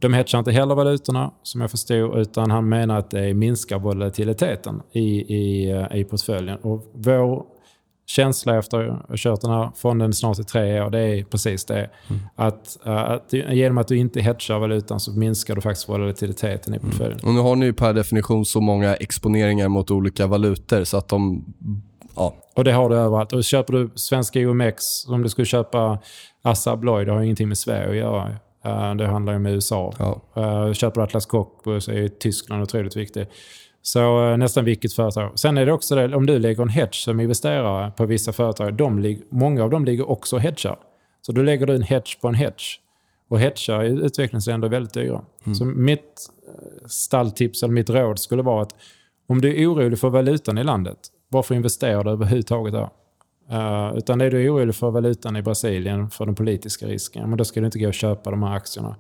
de 0.02 0.14
hedgar 0.14 0.40
inte 0.40 0.52
heller 0.52 0.76
valutorna, 0.76 1.32
som 1.44 1.62
jag 1.62 1.72
förstod, 1.72 2.20
utan 2.20 2.52
han 2.52 2.70
menar 2.70 3.00
att 3.00 3.12
det 3.12 3.34
minskar 3.34 3.80
volatiliteten 3.80 4.82
i, 4.92 5.36
i, 5.36 5.72
eh, 5.72 5.98
i 6.00 6.04
portföljen. 6.04 6.58
Och 6.58 6.92
vår 6.94 7.46
känsla 8.06 8.58
efter 8.58 8.88
att 8.88 9.10
ha 9.10 9.16
kört 9.18 9.42
den 9.42 9.52
här 9.52 9.72
fonden 9.76 10.14
snart 10.14 10.40
i 10.40 10.44
tre 10.44 10.82
år, 10.82 10.90
det 10.90 11.00
är 11.00 11.24
precis 11.24 11.66
det. 11.66 11.90
Mm. 12.10 12.22
Att, 12.36 12.78
uh, 12.88 12.94
att, 12.94 13.34
genom 13.34 13.78
att 13.78 13.88
du 13.88 13.98
inte 13.98 14.22
hedgar 14.22 14.60
valutan 14.60 15.00
så 15.00 15.12
minskar 15.12 15.56
du 15.56 15.62
faktiskt 15.62 15.90
volatiliteten 15.90 16.74
i 16.74 16.78
mm. 16.78 16.90
portföljen. 16.90 17.20
Mm. 17.20 17.30
Och 17.30 17.34
nu 17.34 17.42
har 17.42 17.56
ni 17.56 17.66
ju 17.66 17.74
per 17.74 17.94
definition 17.94 18.46
så 18.46 18.62
många 18.62 18.96
exponeringar 18.96 19.68
mot 19.68 19.92
olika 19.92 20.28
valutor 20.28 20.84
så 20.84 20.98
att 20.98 21.08
de... 21.08 21.46
Ja. 22.16 22.36
Och 22.56 22.64
det 22.64 22.72
har 22.72 22.90
du 22.90 22.96
överallt. 22.96 23.34
Och 23.34 23.44
köper 23.44 23.74
du 23.74 23.90
svenska 23.96 24.40
OMX, 24.40 25.08
om 25.08 25.24
du 25.24 25.30
skulle 25.30 25.46
köpa 25.46 26.00
Assa 26.42 26.72
Abloy, 26.72 27.06
det 27.06 27.12
har 27.12 27.22
ingenting 27.22 27.48
med 27.48 27.58
Sverige 27.58 27.90
att 27.90 27.96
göra. 27.96 28.36
Uh, 28.66 28.96
det 28.96 29.08
handlar 29.08 29.34
ju 29.34 29.38
om 29.38 29.46
USA. 29.46 29.94
Ja. 30.00 30.22
Uh, 30.38 30.74
köper 30.74 31.02
Atlas 31.02 31.26
Copco 31.26 31.82
så 31.82 31.92
är 31.92 32.08
Tyskland 32.08 32.64
otroligt 32.64 32.96
viktigt. 32.96 33.30
Så 33.82 34.32
uh, 34.32 34.38
nästan 34.38 34.66
vilket 34.66 34.94
företag. 34.94 35.40
Sen 35.40 35.58
är 35.58 35.66
det 35.66 35.74
också 35.74 35.96
det, 35.96 36.16
om 36.16 36.26
du 36.26 36.40
lägger 36.40 36.64
en 36.64 36.70
hedge 36.70 36.96
som 36.96 37.20
investerare 37.20 37.92
på 37.92 38.06
vissa 38.06 38.34
företag, 38.34 38.74
de 38.74 39.20
många 39.30 39.64
av 39.64 39.70
dem 39.70 39.86
ligger 39.86 40.10
också 40.10 40.36
och 40.36 40.42
hedgar. 40.42 40.80
Så 41.22 41.32
då 41.32 41.42
lägger 41.42 41.66
du 41.66 41.76
en 41.76 41.82
hedge 41.82 42.22
på 42.22 42.28
en 42.28 42.36
hedge. 42.36 42.80
Och 43.30 43.40
hedgar 43.40 43.84
i 43.84 43.88
utvecklingsländer 43.88 44.68
är 44.68 44.72
väldigt 44.72 44.94
dyra. 44.94 45.22
Mm. 45.46 45.56
Så 45.56 45.66
mitt 45.66 46.30
stalltips 46.86 47.64
eller 47.64 47.74
mitt 47.74 47.90
råd 47.90 48.20
skulle 48.20 48.42
vara 48.42 48.62
att 48.62 48.76
om 49.28 49.42
du 49.42 49.62
är 49.62 49.68
orolig 49.68 50.00
för 50.00 50.10
valutan 50.10 50.58
i 50.58 50.64
landet, 50.64 50.98
varför 51.30 51.56
investerar 51.56 52.04
du 52.04 52.12
överhuvudtaget 52.12 52.74
där? 52.74 52.90
Uh, 53.52 53.98
utan 53.98 54.22
är 54.22 54.32
du 54.32 54.50
orolig 54.50 54.76
för 54.76 54.92
valutan 54.92 55.36
i 55.36 55.42
Brasilien, 55.42 56.10
för 56.10 56.26
den 56.26 56.36
politiska 56.36 56.88
risken, 56.88 57.30
men 57.30 57.38
då 57.38 57.46
ska 57.46 57.60
du 57.60 57.66
inte 57.66 57.80
gå 57.80 57.88
och 57.88 57.94
köpa 57.94 58.32
de 58.32 58.44
här 58.44 58.56
aktierna. 58.56 58.96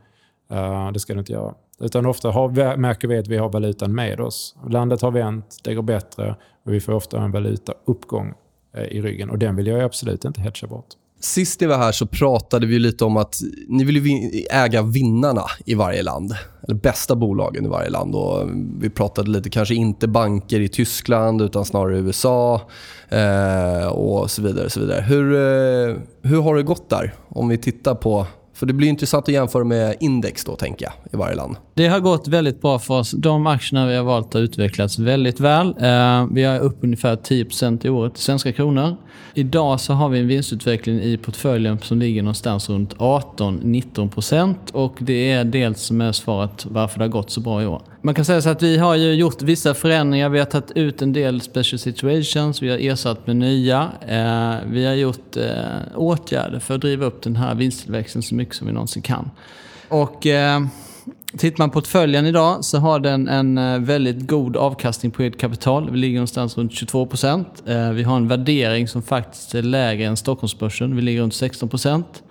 Uh, 0.51 0.91
det 0.91 0.99
ska 0.99 1.13
du 1.13 1.19
inte 1.19 1.33
göra. 1.33 1.53
Utan 1.79 2.05
ofta 2.05 2.31
har, 2.31 2.77
märker 2.77 3.07
vi 3.07 3.17
att 3.17 3.27
vi 3.27 3.37
har 3.37 3.49
valutan 3.49 3.95
med 3.95 4.19
oss. 4.19 4.55
Landet 4.69 5.01
har 5.01 5.11
vänt, 5.11 5.57
det 5.63 5.75
går 5.75 5.83
bättre 5.83 6.35
och 6.65 6.73
vi 6.73 6.79
får 6.79 6.93
ofta 6.93 7.21
en 7.21 7.31
valutauppgång 7.31 8.33
uh, 8.77 8.83
i 8.83 9.01
ryggen. 9.01 9.29
Och 9.29 9.37
den 9.37 9.55
vill 9.55 9.67
jag 9.67 9.81
absolut 9.81 10.25
inte 10.25 10.41
hedga 10.41 10.67
bort. 10.67 10.87
Sist 11.21 11.61
ni 11.61 11.67
var 11.67 11.77
här 11.77 11.91
så 11.91 12.05
pratade 12.05 12.65
vi 12.67 12.79
lite 12.79 13.05
om 13.05 13.17
att 13.17 13.41
ni 13.67 13.83
vill 13.83 14.45
äga 14.51 14.81
vinnarna 14.81 15.43
i 15.65 15.75
varje 15.75 16.03
land. 16.03 16.35
Eller 16.63 16.75
bästa 16.75 17.15
bolagen 17.15 17.65
i 17.65 17.67
varje 17.67 17.89
land. 17.89 18.15
Och 18.15 18.49
vi 18.79 18.89
pratade 18.89 19.29
lite, 19.29 19.49
kanske 19.49 19.75
inte 19.75 20.07
banker 20.07 20.59
i 20.59 20.67
Tyskland 20.67 21.41
utan 21.41 21.65
snarare 21.65 21.97
USA 21.97 22.61
eh, 23.09 23.87
och 23.87 24.31
så 24.31 24.41
vidare. 24.41 24.69
så 24.69 24.79
vidare. 24.79 25.01
Hur, 25.01 25.33
eh, 25.33 25.95
hur 26.21 26.41
har 26.41 26.55
det 26.55 26.63
gått 26.63 26.89
där? 26.89 27.13
Om 27.27 27.47
vi 27.47 27.57
tittar 27.57 27.95
på 27.95 28.27
för 28.61 28.65
det 28.65 28.73
blir 28.73 28.87
intressant 28.87 29.23
att 29.23 29.33
jämföra 29.33 29.63
med 29.63 29.95
index 29.99 30.43
då, 30.43 30.55
tänker 30.55 30.85
jag, 30.85 30.93
i 31.13 31.17
varje 31.17 31.35
land. 31.35 31.55
Det 31.73 31.87
har 31.87 31.99
gått 31.99 32.27
väldigt 32.27 32.61
bra 32.61 32.79
för 32.79 32.93
oss. 32.93 33.11
De 33.11 33.47
aktierna 33.47 33.87
vi 33.87 33.95
har 33.95 34.03
valt 34.03 34.33
har 34.33 34.41
utvecklats 34.41 34.99
väldigt 34.99 35.39
väl. 35.39 35.67
Eh, 35.67 36.27
vi 36.31 36.43
är 36.43 36.59
upp 36.59 36.77
ungefär 36.81 37.15
10 37.15 37.45
i 37.83 37.89
året 37.89 38.17
i 38.17 38.21
svenska 38.21 38.53
kronor. 38.53 38.95
Idag 39.33 39.79
så 39.79 39.93
har 39.93 40.09
vi 40.09 40.19
en 40.19 40.27
vinstutveckling 40.27 40.99
i 40.99 41.17
portföljen 41.17 41.79
som 41.79 41.99
ligger 41.99 42.23
någonstans 42.23 42.69
runt 42.69 42.95
18-19% 42.97 44.55
och 44.71 44.97
det 44.99 45.31
är 45.31 45.43
dels 45.43 45.81
som 45.81 46.01
är 46.01 46.11
svaret 46.11 46.65
varför 46.69 46.99
det 46.99 47.05
har 47.05 47.09
gått 47.09 47.31
så 47.31 47.41
bra 47.41 47.63
i 47.63 47.65
år. 47.65 47.81
Man 48.03 48.15
kan 48.15 48.25
säga 48.25 48.41
så 48.41 48.49
att 48.49 48.63
vi 48.63 48.77
har 48.77 48.95
ju 48.95 49.13
gjort 49.13 49.41
vissa 49.41 49.73
förändringar. 49.73 50.29
Vi 50.29 50.39
har 50.39 50.45
tagit 50.45 50.71
ut 50.71 51.01
en 51.01 51.13
del 51.13 51.41
special 51.41 51.79
situations, 51.79 52.61
vi 52.61 52.69
har 52.69 52.77
ersatt 52.77 53.27
med 53.27 53.35
nya. 53.35 53.89
Eh, 54.07 54.69
vi 54.71 54.85
har 54.85 54.93
gjort 54.93 55.37
eh, 55.37 55.43
åtgärder 55.95 56.59
för 56.59 56.75
att 56.75 56.81
driva 56.81 57.05
upp 57.05 57.21
den 57.21 57.35
här 57.35 57.55
vinsttillväxten 57.55 58.21
så 58.21 58.35
mycket 58.35 58.50
som 58.55 58.67
vi 58.67 58.73
någonsin 58.73 59.01
kan. 59.01 59.31
Och 59.89 60.27
eh, 60.27 60.59
Tittar 61.37 61.57
man 61.57 61.69
på 61.69 61.73
portföljen 61.73 62.25
idag 62.25 62.65
så 62.65 62.77
har 62.77 62.99
den 62.99 63.27
en 63.27 63.57
eh, 63.57 63.79
väldigt 63.79 64.27
god 64.27 64.57
avkastning 64.57 65.11
på 65.11 65.21
eget 65.21 65.39
kapital. 65.39 65.89
Vi 65.91 65.97
ligger 65.97 66.15
någonstans 66.15 66.57
runt 66.57 66.73
22 66.73 67.05
procent. 67.05 67.63
Eh, 67.65 67.91
vi 67.91 68.03
har 68.03 68.15
en 68.15 68.27
värdering 68.27 68.87
som 68.87 69.01
faktiskt 69.01 69.55
är 69.55 69.61
lägre 69.61 70.07
än 70.07 70.17
Stockholmsbörsen. 70.17 70.95
Vi 70.95 71.01
ligger 71.01 71.21
runt 71.21 71.33
16 71.33 71.69
procent. 71.69 72.23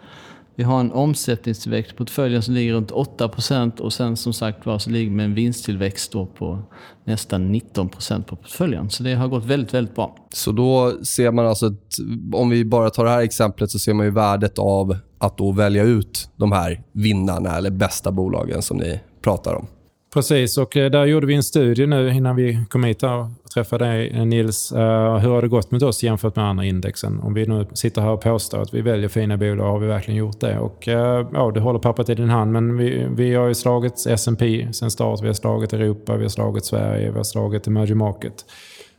Vi 0.60 0.64
har 0.64 0.80
en 0.80 0.92
omsättningstillväxt 0.92 1.90
på 1.90 1.96
portföljen 1.96 2.42
som 2.42 2.54
ligger 2.54 2.72
runt 2.72 2.90
8 2.90 3.28
procent 3.28 3.80
och 3.80 3.92
sen 3.92 4.16
som 4.16 4.32
sagt 4.32 4.66
var 4.66 4.78
så 4.78 4.90
ligger 4.90 5.10
vi 5.10 5.16
med 5.16 5.24
en 5.24 5.34
vinsttillväxt 5.34 6.12
då 6.12 6.26
på 6.26 6.62
nästan 7.04 7.52
19 7.52 7.88
procent 7.88 8.26
på 8.26 8.36
portföljen. 8.36 8.90
Så 8.90 9.02
det 9.02 9.14
har 9.14 9.28
gått 9.28 9.44
väldigt, 9.44 9.74
väldigt 9.74 9.94
bra. 9.94 10.16
Så 10.32 10.52
då 10.52 11.04
ser 11.04 11.30
man 11.30 11.46
alltså, 11.46 11.66
ett, 11.66 11.94
om 12.34 12.50
vi 12.50 12.64
bara 12.64 12.90
tar 12.90 13.04
det 13.04 13.10
här 13.10 13.20
exemplet, 13.20 13.70
så 13.70 13.78
ser 13.78 13.94
man 13.94 14.06
ju 14.06 14.12
värdet 14.12 14.58
av 14.58 14.96
att 15.18 15.38
då 15.38 15.52
välja 15.52 15.82
ut 15.82 16.30
de 16.36 16.52
här 16.52 16.82
vinnarna 16.92 17.56
eller 17.56 17.70
bästa 17.70 18.12
bolagen 18.12 18.62
som 18.62 18.76
ni 18.76 19.00
pratar 19.22 19.54
om. 19.54 19.66
Precis, 20.14 20.58
och 20.58 20.76
eh, 20.76 20.90
där 20.90 21.04
gjorde 21.04 21.26
vi 21.26 21.34
en 21.34 21.42
studie 21.42 21.86
nu 21.86 22.10
innan 22.10 22.36
vi 22.36 22.58
kom 22.68 22.84
hit 22.84 23.02
och 23.02 23.50
träffade 23.54 23.84
dig 23.84 24.10
eh, 24.10 24.26
Nils. 24.26 24.72
Eh, 24.72 25.16
hur 25.16 25.30
har 25.30 25.42
det 25.42 25.48
gått 25.48 25.70
med 25.70 25.82
oss 25.82 26.02
jämfört 26.02 26.36
med 26.36 26.44
andra 26.44 26.64
indexen? 26.64 27.20
Om 27.20 27.34
vi 27.34 27.46
nu 27.46 27.66
sitter 27.72 28.02
här 28.02 28.10
och 28.10 28.20
påstår 28.20 28.62
att 28.62 28.74
vi 28.74 28.80
väljer 28.80 29.08
fina 29.08 29.36
bolag, 29.36 29.64
har 29.64 29.78
vi 29.78 29.86
verkligen 29.86 30.18
gjort 30.18 30.40
det? 30.40 30.58
Och 30.58 30.88
ja, 31.32 31.50
du 31.54 31.60
håller 31.60 31.78
pappret 31.78 32.08
i 32.08 32.14
din 32.14 32.28
hand, 32.28 32.52
men 32.52 32.76
vi, 32.76 33.06
vi 33.10 33.34
har 33.34 33.46
ju 33.48 33.54
slagit 33.54 34.06
S&P 34.06 34.68
sen 34.72 34.90
start. 34.90 35.22
Vi 35.22 35.26
har 35.26 35.34
slagit 35.34 35.72
Europa, 35.72 36.16
vi 36.16 36.22
har 36.22 36.28
slagit 36.28 36.64
Sverige, 36.64 37.10
vi 37.10 37.16
har 37.16 37.24
slagit 37.24 37.66
emerging 37.66 37.98
market. 37.98 38.44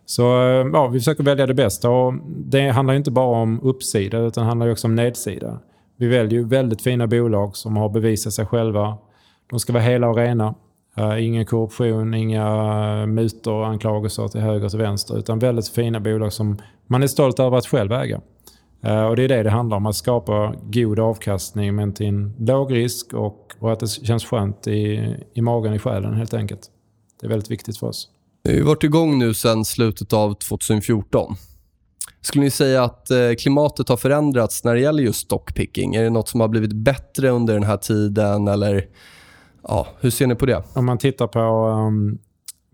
Så 0.06 0.22
ja, 0.74 0.88
vi 0.88 1.00
försöker 1.00 1.24
välja 1.24 1.48
det 1.48 1.54
bästa. 1.54 1.90
Och 1.90 2.14
det 2.28 2.70
handlar 2.70 2.94
inte 2.94 3.12
bara 3.12 3.42
om 3.42 3.60
uppsida, 3.62 4.18
utan 4.18 4.44
det 4.44 4.48
handlar 4.48 4.72
också 4.72 4.88
om 4.88 4.96
nedsida. 4.96 5.60
Vi 5.98 6.08
väljer 6.08 6.40
ju 6.40 6.48
väldigt 6.48 6.82
fina 6.82 7.08
bolag 7.08 7.58
som 7.58 7.78
har 7.78 7.90
bevisat 7.90 8.34
sig 8.34 8.46
själva. 8.46 8.98
De 9.50 9.60
ska 9.60 9.74
vara 9.74 9.84
hela 9.84 10.10
och 10.10 10.16
rena. 10.16 10.56
Uh, 11.00 11.26
ingen 11.26 11.46
korruption, 11.46 12.14
inga 12.14 12.46
eh, 13.02 13.08
mutor 13.08 13.54
och 13.54 13.68
anklagelser 13.68 14.28
till 14.28 14.42
höger 14.42 14.66
och 14.66 14.72
till 14.72 14.80
vänster. 14.80 15.18
Utan 15.20 15.40
väldigt 15.40 15.68
fina 15.68 16.00
bolag 16.00 16.34
som 16.34 16.58
man 16.88 17.04
är 17.04 17.08
stolt 17.08 17.40
över 17.40 17.58
att 17.58 17.68
själv 17.68 17.92
äga. 17.92 18.22
Uh, 18.86 19.04
och 19.04 19.16
det 19.16 19.24
är 19.24 19.28
det 19.28 19.44
det 19.44 19.50
handlar 19.50 19.78
om. 19.78 19.86
Att 19.86 19.96
skapa 19.96 20.56
god 20.64 21.00
avkastning 21.00 21.76
men 21.76 21.94
till 21.94 22.06
en 22.06 22.34
låg 22.40 22.74
risk 22.74 23.14
och, 23.14 23.54
och 23.60 23.72
att 23.72 23.80
det 23.80 23.88
känns 23.88 24.26
skönt 24.26 24.68
i, 24.68 25.16
i 25.34 25.42
magen, 25.42 25.74
i 25.74 25.80
själen 25.80 26.14
helt 26.14 26.34
enkelt. 26.34 26.62
Det 27.22 27.28
är 27.28 27.30
väldigt 27.30 27.52
viktigt 27.52 27.78
för 27.78 27.88
oss. 27.88 28.10
Vi 28.44 28.60
har 28.60 28.66
varit 28.66 28.84
igång 28.84 29.20
nu 29.20 29.34
sedan 29.34 29.66
slutet 29.66 30.14
av 30.14 30.34
2014. 30.34 31.36
Skulle 32.22 32.44
ni 32.44 32.52
säga 32.52 32.84
att 32.84 33.08
klimatet 33.40 33.90
har 33.90 33.98
förändrats 33.98 34.64
när 34.64 34.74
det 34.74 34.82
gäller 34.82 35.04
just 35.04 35.20
stockpicking? 35.20 35.96
Är 35.96 36.04
det 36.04 36.10
nåt 36.10 36.30
som 36.30 36.40
har 36.40 36.48
blivit 36.48 36.74
bättre 36.74 37.30
under 37.30 37.54
den 37.54 37.64
här 37.64 37.78
tiden? 37.78 38.48
Eller 38.48 38.88
ja, 39.68 39.88
Hur 40.00 40.10
ser 40.10 40.28
ni 40.28 40.36
på 40.36 40.46
det? 40.46 40.64
Om 40.76 40.86
man 40.86 40.98
tittar 40.98 41.28
på, 41.28 41.40
um, 41.40 42.18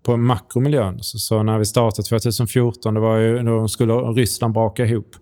på 0.04 0.18
makromiljön, 0.18 0.98
så, 1.02 1.18
så, 1.18 1.44
när 1.44 1.58
vi 1.58 1.66
startade 1.66 2.08
2014 2.08 2.94
det 2.94 3.00
var 3.00 3.18
ju, 3.18 3.44
då 3.44 3.68
skulle 3.68 3.94
Ryssland 3.94 4.54
braka 4.54 4.86
ihop. 4.86 5.16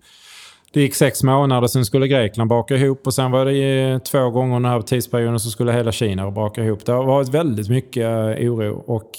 Det 0.73 0.81
gick 0.81 0.95
sex 0.95 1.23
månader, 1.23 1.67
sen 1.67 1.85
skulle 1.85 2.07
Grekland 2.07 2.49
braka 2.49 2.75
ihop 2.75 3.07
och 3.07 3.13
sen 3.13 3.31
var 3.31 3.45
det 3.45 3.99
två 3.99 4.29
gånger 4.29 4.53
den 4.53 4.65
här 4.65 4.81
tidsperioden 4.81 5.39
så 5.39 5.49
skulle 5.49 5.71
hela 5.71 5.91
Kina 5.91 6.31
braka 6.31 6.63
ihop. 6.63 6.85
Det 6.85 6.91
har 6.91 7.05
varit 7.05 7.29
väldigt 7.29 7.69
mycket 7.69 8.05
eh, 8.05 8.51
oro. 8.51 8.83
och 8.87 9.11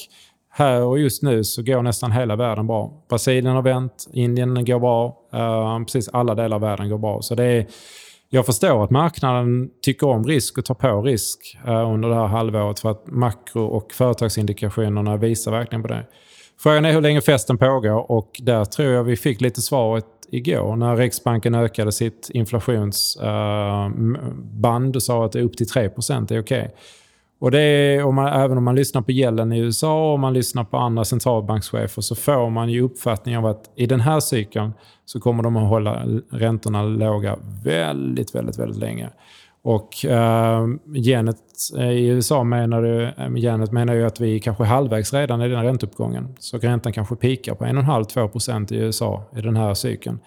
här 0.57 0.83
och 0.83 0.99
just 0.99 1.23
nu 1.23 1.45
så 1.45 1.63
går 1.63 1.83
nästan 1.83 2.13
hela 2.13 2.37
världen 2.37 2.67
bra. 2.67 2.93
Brasilien 3.09 3.55
har 3.55 3.63
vänt, 3.63 4.09
Indien 4.13 4.65
går 4.65 4.81
bra, 4.81 5.19
uh, 5.35 5.85
precis 5.85 6.09
alla 6.09 6.35
delar 6.35 6.55
av 6.55 6.61
världen 6.61 6.89
går 6.89 6.99
bra. 6.99 7.23
Så 7.23 7.35
det 7.35 7.45
är, 7.45 7.67
jag 8.29 8.47
förstår 8.47 8.85
att 8.85 8.91
marknaden 8.91 9.71
tycker 9.83 10.07
om 10.07 10.25
risk 10.25 10.59
och 10.59 10.65
tar 10.65 10.75
på 10.75 11.03
risk 11.03 11.59
eh, 11.67 11.93
under 11.93 12.09
det 12.09 12.15
här 12.15 12.27
halvåret 12.27 12.81
för 12.81 12.91
att 12.91 13.07
makro 13.07 13.65
och 13.65 13.93
företagsindikationerna 13.93 15.17
visar 15.17 15.51
verkligen 15.51 15.83
på 15.83 15.89
det. 15.89 16.07
Frågan 16.59 16.85
är 16.85 16.93
hur 16.93 17.01
länge 17.01 17.21
festen 17.21 17.59
pågår 17.59 18.11
och 18.11 18.41
där 18.43 18.65
tror 18.65 18.93
jag 18.93 19.05
vi 19.05 19.17
fick 19.17 19.41
lite 19.41 19.63
svaret 19.63 20.05
igår 20.31 20.77
när 20.77 20.97
Riksbanken 20.97 21.55
ökade 21.55 21.93
sitt 21.93 22.31
inflationsband 22.31 24.95
eh, 24.95 24.97
och 24.97 25.03
sa 25.03 25.25
att 25.25 25.33
det 25.33 25.39
är 25.39 25.43
upp 25.43 25.57
till 25.57 25.67
3% 25.67 26.21
är 26.21 26.25
okej. 26.25 26.41
Okay. 26.41 26.69
Och 27.39 27.51
det 27.51 27.61
är, 27.61 28.05
om 28.05 28.15
man, 28.15 28.27
även 28.27 28.59
om 28.59 28.65
man 28.65 28.75
lyssnar 28.75 29.03
på 29.03 29.13
gällen 29.13 29.53
i 29.53 29.59
USA 29.59 30.13
och 30.13 30.21
man 30.21 30.33
lyssnar 30.33 30.65
på 30.65 30.77
andra 30.77 31.05
centralbankschefer 31.05 32.03
så 32.03 32.15
får 32.15 32.51
man 32.51 32.69
ju 32.69 32.83
uppfattningen 32.83 33.39
av 33.39 33.47
att 33.47 33.71
i 33.77 33.87
den 33.87 34.01
här 34.01 34.21
cykeln 34.21 34.73
så 35.05 35.21
kommer 35.21 35.43
de 35.43 35.57
att 35.57 35.69
hålla 35.69 36.03
räntorna 36.31 36.83
låga 36.83 37.37
väldigt, 37.65 38.35
väldigt, 38.35 38.59
väldigt 38.59 38.81
länge. 38.81 39.11
Och 39.63 40.05
ehm, 40.05 40.79
eh, 40.95 41.01
Janet 41.01 41.37
i 41.79 42.07
USA 42.07 42.45
menar, 42.45 42.83
ju, 42.83 43.03
eh, 43.03 43.37
Janet 43.37 43.73
menar 43.73 43.95
ju 43.95 44.07
att 44.07 44.21
vi 44.21 44.41
kanske 44.41 44.65
är 44.65 44.69
halvvägs 44.69 45.13
redan 45.13 45.43
i 45.43 45.49
den 45.49 45.65
ränteuppgången. 45.65 46.35
Så 46.39 46.59
räntan 46.59 46.93
kanske 46.93 47.17
pikar 47.17 47.55
på 47.55 47.65
1,5-2% 47.65 48.73
i 48.73 48.77
USA 48.77 49.25
i 49.37 49.41
den 49.41 49.57
här 49.57 49.75
cykeln. 49.75 50.19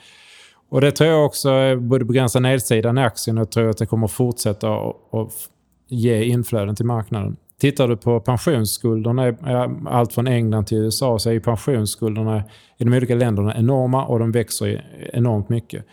Och 0.69 0.81
det 0.81 0.91
tror 0.91 1.09
jag 1.09 1.25
också 1.25 1.75
både 1.75 2.05
begränsar 2.05 2.39
nedsidan 2.39 2.97
i 2.97 3.01
aktien 3.01 3.37
och 3.37 3.51
tror 3.51 3.69
att 3.69 3.77
det 3.77 3.85
kommer 3.85 4.07
fortsätta 4.07 4.67
att 5.11 5.49
ge 5.89 6.23
inflöden 6.23 6.75
till 6.75 6.86
marknaden. 6.86 7.38
Tittar 7.60 7.88
du 7.88 7.97
på 7.97 8.19
pensionsskulderna, 8.19 9.34
allt 9.89 10.13
från 10.13 10.28
England 10.28 10.65
till 10.65 10.78
USA, 10.78 11.19
så 11.19 11.30
är 11.30 11.39
pensionsskulderna 11.39 12.43
i 12.78 12.84
de 12.84 12.93
olika 12.93 13.15
länderna 13.15 13.56
enorma 13.56 14.06
och 14.06 14.19
de 14.19 14.32
växer 14.32 14.86
enormt 15.13 15.49
mycket. 15.49 15.86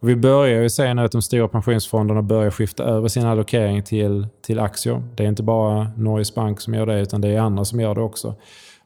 Och 0.00 0.08
vi 0.08 0.16
börjar 0.16 0.62
ju 0.62 0.70
se 0.70 0.94
nu 0.94 1.02
att 1.02 1.12
de 1.12 1.22
stora 1.22 1.48
pensionsfonderna 1.48 2.22
börjar 2.22 2.50
skifta 2.50 2.84
över 2.84 3.08
sin 3.08 3.26
allokering 3.26 3.82
till, 3.82 4.26
till 4.42 4.58
aktier. 4.58 5.02
Det 5.14 5.24
är 5.24 5.28
inte 5.28 5.42
bara 5.42 5.90
Norges 5.96 6.34
Bank 6.34 6.60
som 6.60 6.74
gör 6.74 6.86
det, 6.86 7.00
utan 7.00 7.20
det 7.20 7.28
är 7.28 7.40
andra 7.40 7.64
som 7.64 7.80
gör 7.80 7.94
det 7.94 8.00
också. 8.00 8.34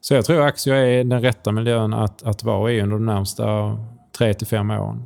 Så 0.01 0.15
jag 0.15 0.25
tror 0.25 0.43
aktier 0.43 0.75
är 0.75 1.05
den 1.05 1.23
rätta 1.23 1.53
miljön 1.53 1.95
att, 1.95 2.23
att 2.23 2.45
vara 2.45 2.73
i 2.73 2.81
under 2.81 2.97
de 2.97 3.07
närmsta 3.07 3.45
3-5 4.19 4.81
åren. 4.81 5.03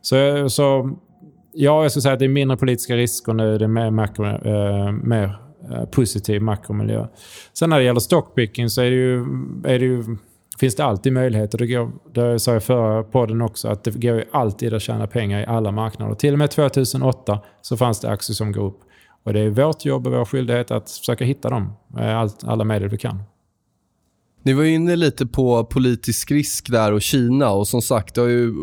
Så, 0.00 0.48
så 0.50 0.96
Ja, 1.56 1.82
jag 1.82 1.90
skulle 1.90 2.02
säga 2.02 2.12
att 2.12 2.18
det 2.18 2.24
är 2.24 2.28
mindre 2.28 2.56
politiska 2.56 2.96
risker 2.96 3.32
nu. 3.32 3.58
Det 3.58 3.64
är 3.64 3.68
mer, 3.68 3.90
makro, 3.90 4.26
eh, 4.26 4.92
mer 4.92 5.38
eh, 5.70 5.84
positiv 5.84 6.42
makromiljö. 6.42 7.06
Sen 7.52 7.70
när 7.70 7.78
det 7.78 7.84
gäller 7.84 8.00
stockpicking 8.00 8.68
så 8.68 8.82
är 8.82 8.90
det 8.90 8.96
ju, 8.96 9.18
är 9.64 9.78
det 9.78 9.84
ju, 9.84 10.04
finns 10.60 10.76
det 10.76 10.84
alltid 10.84 11.12
möjligheter. 11.12 11.58
Det, 11.58 11.66
går, 11.66 11.90
det 12.12 12.38
sa 12.38 12.52
jag 12.52 12.62
förra 12.62 13.02
podden 13.02 13.42
också, 13.42 13.68
att 13.68 13.84
det 13.84 13.90
går 13.90 14.16
ju 14.16 14.24
alltid 14.32 14.74
att 14.74 14.82
tjäna 14.82 15.06
pengar 15.06 15.40
i 15.40 15.46
alla 15.46 15.70
marknader. 15.70 16.14
Till 16.14 16.32
och 16.32 16.38
med 16.38 16.50
2008 16.50 17.38
så 17.62 17.76
fanns 17.76 18.00
det 18.00 18.10
aktier 18.10 18.34
som 18.34 18.52
går 18.52 18.64
upp. 18.64 18.80
Och 19.24 19.32
det 19.32 19.40
är 19.40 19.50
vårt 19.50 19.84
jobb 19.84 20.06
och 20.06 20.12
vår 20.12 20.24
skyldighet 20.24 20.70
att 20.70 20.90
försöka 20.90 21.24
hitta 21.24 21.50
dem 21.50 21.72
eh, 21.98 22.18
allt, 22.18 22.44
alla 22.44 22.64
medel 22.64 22.88
vi 22.88 22.98
kan. 22.98 23.22
Ni 24.46 24.52
var 24.52 24.64
inne 24.64 24.96
lite 24.96 25.26
på 25.26 25.64
politisk 25.64 26.30
risk 26.30 26.70
där 26.70 26.92
och 26.92 27.02
Kina 27.02 27.50
och 27.50 27.68
som 27.68 27.82
sagt, 27.82 28.14
det 28.14 28.20
har 28.20 28.28
ju 28.28 28.54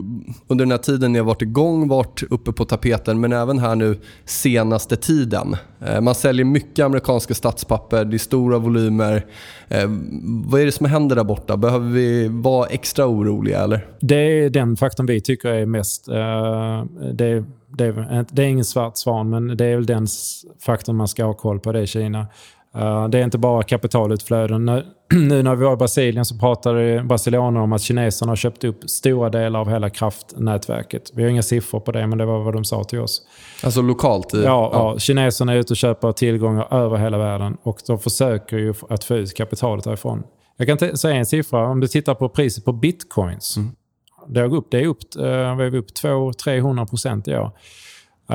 under 0.48 0.66
den 0.66 0.72
här 0.72 0.78
tiden 0.78 1.14
ni 1.14 1.20
har 1.20 1.26
varit 1.26 1.42
igång 1.42 1.88
varit 1.88 2.24
uppe 2.30 2.52
på 2.52 2.66
tapeten 2.66 3.20
men 3.20 3.34
även 3.34 3.60
här 3.60 3.76
nu 3.76 4.00
senaste 4.26 4.96
tiden. 4.96 5.56
Eh, 5.86 6.02
man 6.02 6.16
säljer 6.16 6.46
mycket 6.46 6.86
amerikanska 6.86 7.34
statspapper, 7.34 8.06
det 8.06 8.16
är 8.16 8.18
stora 8.18 8.58
volymer. 8.58 9.26
Eh, 9.68 9.90
vad 10.46 10.62
är 10.62 10.66
det 10.66 10.72
som 10.72 10.86
händer 10.86 11.16
där 11.16 11.24
borta? 11.24 11.58
Behöver 11.58 11.90
vi 11.90 12.28
vara 12.28 12.68
extra 12.68 13.08
oroliga 13.08 13.60
eller? 13.64 13.88
Det 14.00 14.16
är 14.16 14.50
den 14.50 14.78
faktorn 14.78 15.06
vi 15.06 15.22
tycker 15.22 15.50
är 15.50 15.66
mest... 15.66 16.10
Uh, 16.10 16.16
det, 17.14 17.26
är, 17.26 17.46
det, 18.34 18.44
är 18.44 18.48
ingen 18.48 18.66
svart 18.66 18.98
svan 18.98 19.30
men 19.30 19.58
det 19.58 19.66
är 19.66 19.76
väl 19.76 19.86
den 19.86 20.08
faktorn 20.66 20.96
man 20.96 21.08
ska 21.08 21.26
ha 21.26 21.34
koll 21.34 21.60
på, 21.60 21.72
det 21.72 21.80
är 21.80 21.86
Kina. 21.86 22.28
Uh, 22.76 23.08
det 23.08 23.20
är 23.20 23.24
inte 23.24 23.38
bara 23.38 23.64
kapitalutflöden. 23.64 24.66
Nu, 25.14 25.44
när 25.44 25.56
vi 25.56 25.66
var 25.66 25.74
i 25.74 25.76
Brasilien 25.76 26.26
så 26.26 26.38
pratade 26.38 27.04
brasilianer 27.04 27.62
om 27.62 27.74
att 27.74 27.82
kineserna 27.82 28.32
har 28.32 28.36
köpt 28.36 28.64
upp 28.64 28.90
stora 28.90 29.30
delar 29.30 29.60
av 29.60 29.70
hela 29.70 29.90
kraftnätverket. 29.90 31.12
Vi 31.14 31.24
har 31.24 31.30
inga 31.30 31.42
siffror 31.42 31.80
på 31.80 31.92
det, 31.92 32.08
men 32.08 32.18
det 32.18 32.26
var 32.26 32.44
vad 32.44 32.54
de 32.54 32.66
sa 32.66 32.84
till 32.84 33.00
oss. 33.00 33.22
Alltså 33.64 33.82
lokalt? 33.82 34.34
I, 34.34 34.38
ja, 34.38 34.44
ja. 34.44 34.70
ja, 34.74 35.00
kineserna 35.00 35.54
är 35.54 35.58
ute 35.58 35.74
och 35.74 35.78
köper 35.78 36.12
tillgångar 36.12 36.74
över 36.74 36.98
hela 36.98 37.18
världen 37.18 37.58
och 37.64 37.80
de 37.88 38.00
försöker 38.00 38.58
ju 38.58 38.74
att 38.90 39.04
få 39.04 39.16
ut 39.16 39.38
kapitalet 39.38 39.84
därifrån. 39.84 40.24
Jag 40.58 40.80
kan 40.80 40.98
säga 40.98 41.16
en 41.16 41.26
siffra. 41.26 41.68
Om 41.68 41.80
du 41.80 41.88
tittar 41.88 42.16
på 42.16 42.30
priset 42.30 42.66
på 42.66 42.74
bitcoins. 42.74 43.58
Mm. 43.58 43.72
Det, 44.28 44.40
är 44.40 44.54
upp, 44.54 44.68
det 44.72 44.80
är 44.80 44.88
upp, 44.88 45.16
är 45.16 45.76
upp 45.76 45.90
200-300 45.90 46.90
procent 46.90 47.28
i 47.28 47.36
år. 47.36 47.52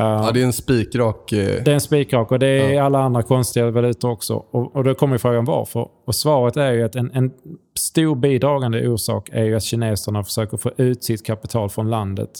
Ja, 0.00 0.30
det 0.34 0.40
är 0.40 0.44
en 0.44 0.52
spikrak... 0.52 1.32
Uh... 1.32 1.38
Det 1.38 1.68
är 1.70 1.74
en 1.74 1.80
spikrak 1.80 2.32
och 2.32 2.38
det 2.38 2.46
är 2.46 2.72
ja. 2.72 2.84
alla 2.84 2.98
andra 2.98 3.22
konstiga 3.22 3.70
valutor 3.70 4.10
också. 4.10 4.34
Och, 4.34 4.76
och 4.76 4.84
då 4.84 4.94
kommer 4.94 5.18
frågan 5.18 5.44
varför. 5.44 5.88
Och 6.06 6.14
svaret 6.14 6.56
är 6.56 6.72
ju 6.72 6.82
att 6.82 6.94
en, 6.94 7.10
en 7.14 7.30
stor 7.78 8.16
bidragande 8.16 8.88
orsak 8.88 9.28
är 9.32 9.44
ju 9.44 9.56
att 9.56 9.62
kineserna 9.62 10.24
försöker 10.24 10.56
få 10.56 10.70
ut 10.76 11.04
sitt 11.04 11.26
kapital 11.26 11.70
från 11.70 11.90
landet. 11.90 12.30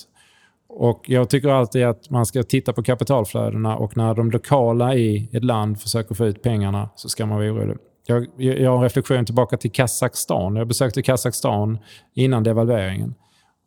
Och 0.69 1.05
Jag 1.07 1.31
tycker 1.31 1.49
alltid 1.49 1.85
att 1.85 2.11
man 2.11 2.27
ska 2.27 2.43
titta 2.43 2.73
på 2.73 2.83
kapitalflödena 2.83 3.77
och 3.77 3.97
när 3.97 4.15
de 4.15 4.31
lokala 4.31 4.95
i 4.95 5.31
ett 5.33 5.45
land 5.45 5.81
försöker 5.81 6.15
få 6.15 6.27
ut 6.27 6.43
pengarna 6.43 6.89
så 6.97 7.09
ska 7.09 7.27
man 7.27 7.39
vara 7.39 7.53
orolig. 7.53 7.77
Jag, 8.07 8.27
jag 8.37 8.71
har 8.71 8.77
en 8.77 8.83
reflektion 8.83 9.25
tillbaka 9.25 9.57
till 9.57 9.73
Kazakstan. 9.73 10.57
Jag 10.57 10.69
besökte 10.69 11.03
Kazakstan 11.03 11.79
innan 12.15 12.43
devalveringen. 12.43 13.15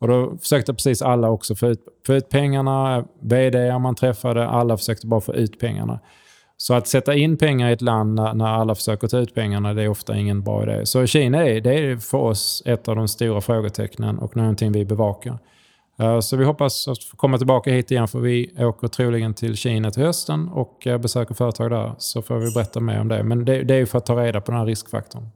Och 0.00 0.08
då 0.08 0.38
försökte 0.40 0.74
precis 0.74 1.02
alla 1.02 1.30
också 1.30 1.54
få 1.54 1.66
ut, 1.66 1.80
få 2.06 2.14
ut 2.14 2.28
pengarna. 2.28 3.04
VD 3.20 3.78
man 3.78 3.94
träffade, 3.94 4.48
alla 4.48 4.76
försökte 4.76 5.06
bara 5.06 5.20
få 5.20 5.34
ut 5.34 5.60
pengarna. 5.60 6.00
Så 6.56 6.74
att 6.74 6.86
sätta 6.86 7.14
in 7.14 7.36
pengar 7.36 7.70
i 7.70 7.72
ett 7.72 7.82
land 7.82 8.14
när, 8.14 8.34
när, 8.34 8.46
alla 8.46 8.74
försöker 8.74 9.08
ta 9.08 9.18
ut 9.18 9.34
pengarna, 9.34 9.74
det 9.74 9.82
är 9.82 9.88
ofta 9.88 10.16
ingen 10.16 10.42
bra 10.42 10.62
idé. 10.62 10.86
Så 10.86 11.06
Kina 11.06 11.46
är, 11.46 11.60
det 11.60 11.74
är 11.74 11.96
för 11.96 12.18
oss 12.18 12.62
ett 12.66 12.88
av 12.88 12.96
de 12.96 13.08
stora 13.08 13.40
frågetecknen 13.40 14.18
och 14.18 14.36
någonting 14.36 14.72
vi 14.72 14.84
bevakar. 14.84 15.38
Eh, 15.98 16.20
så 16.20 16.36
vi 16.36 16.44
hoppas 16.44 16.88
att 16.88 17.04
få 17.04 17.16
komma 17.16 17.38
tillbaka 17.38 17.70
hit 17.70 17.90
igen 17.90 18.08
för 18.08 18.18
vi 18.18 18.50
åker 18.58 18.88
troligen 18.88 19.34
till 19.34 19.56
Kina 19.56 19.90
till 19.90 20.02
hösten 20.02 20.48
och 20.48 20.86
eh, 20.86 20.98
besöker 20.98 21.34
företag 21.34 21.70
där. 21.70 21.92
Så 21.98 22.22
får 22.22 22.38
vi 22.38 22.52
berätta 22.54 22.80
mer 22.80 23.00
om 23.00 23.08
det. 23.08 23.22
Men 23.22 23.44
det, 23.44 23.62
det 23.62 23.74
är 23.74 23.86
för 23.86 23.98
att 23.98 24.06
ta 24.06 24.22
reda 24.22 24.40
på 24.40 24.50
den 24.50 24.58
här 24.60 24.66
riskfaktorn. 24.66 25.28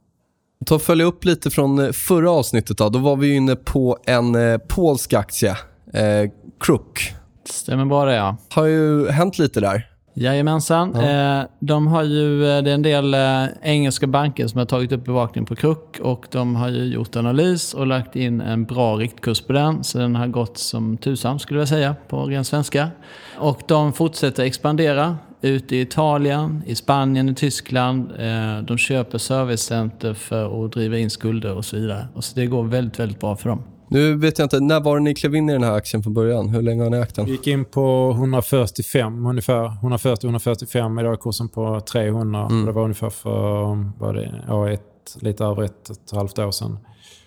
Ta 0.65 0.79
följa 0.79 1.05
upp 1.05 1.25
lite 1.25 1.49
från 1.49 1.79
eh, 1.79 1.91
förra 1.91 2.31
avsnittet. 2.31 2.77
Då, 2.77 2.89
då 2.89 2.99
var 2.99 3.15
vi 3.15 3.35
inne 3.35 3.55
på 3.55 3.97
en 4.05 4.35
eh, 4.35 4.57
polsk 4.57 5.13
aktie, 5.13 5.51
eh, 5.93 6.29
Crook. 6.59 7.13
Stämmer 7.49 8.05
det, 8.05 8.15
ja. 8.15 8.37
har 8.49 8.65
ju 8.65 9.09
hänt 9.09 9.39
lite 9.39 9.59
där. 9.59 9.95
Jajamensan. 10.17 10.91
Ja. 10.95 11.39
Eh, 11.39 11.45
de 11.59 11.87
har 11.87 12.03
ju, 12.03 12.57
eh, 12.57 12.63
det 12.63 12.69
är 12.69 12.73
en 12.73 12.81
del 12.81 13.13
eh, 13.13 13.45
engelska 13.61 14.07
banker 14.07 14.47
som 14.47 14.57
har 14.59 14.65
tagit 14.65 14.91
upp 14.91 15.05
bevakning 15.05 15.45
på 15.45 15.55
Crook 15.55 15.99
och 16.01 16.25
de 16.31 16.55
har 16.55 16.69
ju 16.69 16.83
gjort 16.83 17.15
analys 17.15 17.73
och 17.73 17.87
lagt 17.87 18.15
in 18.15 18.41
en 18.41 18.63
bra 18.65 18.95
riktkurs 18.95 19.41
på 19.41 19.53
den. 19.53 19.83
Så 19.83 19.97
den 19.97 20.15
har 20.15 20.27
gått 20.27 20.57
som 20.57 20.97
tusan 20.97 21.39
skulle 21.39 21.59
jag 21.59 21.67
säga 21.67 21.95
på 22.07 22.25
ren 22.25 22.45
svenska. 22.45 22.89
Och 23.37 23.61
de 23.67 23.93
fortsätter 23.93 24.43
expandera 24.43 25.17
ute 25.49 25.75
i 25.75 25.81
Italien, 25.81 26.63
i 26.65 26.75
Spanien, 26.75 27.29
i 27.29 27.35
Tyskland. 27.35 28.11
Eh, 28.11 28.65
de 28.67 28.77
köper 28.77 29.17
servicecenter 29.17 30.13
för 30.13 30.65
att 30.65 30.71
driva 30.71 30.97
in 30.97 31.09
skulder 31.09 31.55
och 31.55 31.65
så 31.65 31.75
vidare. 31.75 32.07
Och 32.13 32.23
så 32.23 32.39
det 32.39 32.45
går 32.45 32.63
väldigt, 32.63 32.99
väldigt 32.99 33.19
bra 33.19 33.35
för 33.35 33.49
dem. 33.49 33.63
Nu 33.89 34.15
vet 34.15 34.39
jag 34.39 34.45
inte, 34.45 34.59
när 34.59 34.79
var 34.79 34.97
det 34.97 35.03
ni 35.03 35.15
klev 35.15 35.35
in 35.35 35.49
i 35.49 35.53
den 35.53 35.63
här 35.63 35.71
aktien 35.71 36.03
från 36.03 36.13
början? 36.13 36.49
Hur 36.49 36.61
länge 36.61 36.83
har 36.83 36.89
ni 36.89 36.97
ägt 36.97 37.15
den? 37.15 37.25
Vi 37.25 37.31
gick 37.31 37.47
in 37.47 37.65
på 37.65 38.11
145 38.15 39.25
ungefär. 39.25 39.67
140-145. 39.83 40.99
Idag 40.99 41.13
är 41.13 41.17
kursen 41.17 41.49
på 41.49 41.79
300. 41.79 42.45
Mm. 42.45 42.65
Det 42.65 42.71
var 42.71 42.83
ungefär 42.83 43.09
för 43.09 43.99
var 43.99 44.13
det, 44.13 44.43
ja, 44.47 44.69
ett, 44.69 44.81
lite 45.21 45.43
över 45.43 45.63
ett, 45.63 45.89
ett 45.89 46.11
halvt 46.11 46.39
år 46.39 46.51
sedan. 46.51 46.77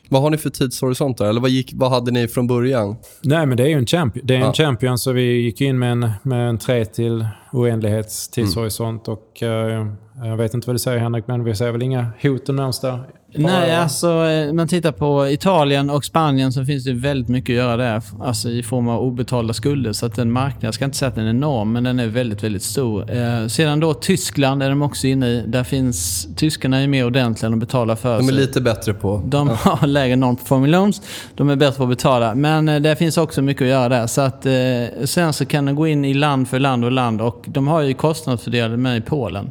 Vad 0.09 0.23
har 0.23 0.31
ni 0.31 0.37
för 0.37 0.51
tidshorisont 0.51 1.21
Eller 1.21 1.41
vad, 1.41 1.51
gick, 1.51 1.73
vad 1.75 1.91
hade 1.91 2.11
ni 2.11 2.29
från 2.29 2.47
början? 2.47 2.97
Nej, 3.23 3.47
men 3.47 3.57
det 3.57 3.63
är 3.63 3.69
ju 3.69 3.75
en 3.79 3.87
champion. 3.87 4.27
Det 4.27 4.35
är 4.35 4.39
en 4.39 4.45
ja. 4.45 4.53
champion, 4.53 4.99
så 4.99 5.13
vi 5.13 5.23
gick 5.23 5.61
in 5.61 5.79
med 5.79 5.93
en, 5.93 6.11
med 6.23 6.49
en 6.49 6.59
tre 6.59 6.85
till 6.85 7.27
oändlighets 7.53 8.29
tidshorisont. 8.29 9.09
Mm. 9.09 9.19
Och, 9.19 9.43
uh, 9.43 9.93
jag 10.25 10.37
vet 10.37 10.55
inte 10.55 10.67
vad 10.67 10.75
du 10.75 10.79
säger 10.79 10.99
Henrik, 10.99 11.25
men 11.27 11.45
vi 11.45 11.55
ser 11.55 11.73
väl 11.73 11.83
inga 11.83 12.07
hot 12.23 12.49
och 12.49 12.55
där? 12.55 13.19
Nej, 13.35 13.77
alltså 13.77 14.25
eh, 14.27 14.53
man 14.53 14.69
tittar 14.69 14.93
på 14.93 15.29
Italien 15.29 15.91
och 15.91 16.05
Spanien 16.05 16.53
så 16.53 16.65
finns 16.65 16.85
det 16.85 16.93
väldigt 16.93 17.29
mycket 17.29 17.53
att 17.53 17.57
göra 17.57 17.77
där. 17.77 18.03
Alltså 18.21 18.49
i 18.49 18.63
form 18.63 18.89
av 18.89 19.01
obetalda 19.01 19.55
skulder. 19.55 19.93
Så 19.93 20.07
att 20.07 20.17
den 20.17 20.33
marknaden, 20.33 20.67
jag 20.67 20.75
ska 20.75 20.85
inte 20.85 20.97
säga 20.97 21.09
att 21.09 21.15
den 21.15 21.25
är 21.25 21.31
enorm, 21.31 21.73
men 21.73 21.85
den 21.85 22.01
är 22.01 22.07
väldigt, 22.07 22.43
väldigt 22.43 22.63
stor. 22.63 23.11
Eh, 23.17 23.47
sedan 23.47 23.81
då 23.81 23.95
Tyskland 23.95 24.63
är 24.63 24.69
de 24.69 24.83
också 24.83 25.07
inne 25.07 25.27
i. 25.27 25.45
Där 25.47 25.65
finns, 25.65 26.29
tyskarna 26.37 26.79
är 26.79 26.87
mer 26.87 27.07
ordentliga 27.07 27.53
och 27.53 27.59
betalar 27.59 27.97
för 27.97 28.19
sig. 28.19 28.27
De 28.27 28.33
är 28.33 28.41
lite 28.41 28.61
bättre 28.61 28.95
på... 28.95 29.23
De 29.27 29.49
har 29.49 29.87
lägre 29.87 30.17
non-performing 30.17 30.71
loans. 30.71 31.03
De 31.35 31.49
är 31.49 31.57
bättre 31.57 31.77
på 31.77 31.83
att 31.83 31.89
betala. 31.89 32.35
Men 32.35 32.69
eh, 32.69 32.81
det 32.81 32.97
finns 32.97 33.19
också 33.19 33.43
mycket 33.43 33.63
att 33.63 33.69
göra 33.69 33.89
där. 33.89 34.07
Så 34.07 34.21
att, 34.21 34.47
eh, 34.47 35.05
sen 35.05 35.33
så 35.33 35.47
kan 35.47 35.65
de 35.65 35.75
gå 35.75 35.87
in 35.87 36.05
i 36.05 36.15
land 36.15 36.49
för 36.49 36.59
land 36.59 36.85
och 36.85 36.93
land. 36.93 37.21
Och 37.21 37.45
de 37.47 37.69
har 37.69 37.81
ju 37.81 37.95
kostnadsfördelade 37.95 38.77
med 38.77 38.97
i 38.97 39.01
Polen. 39.01 39.51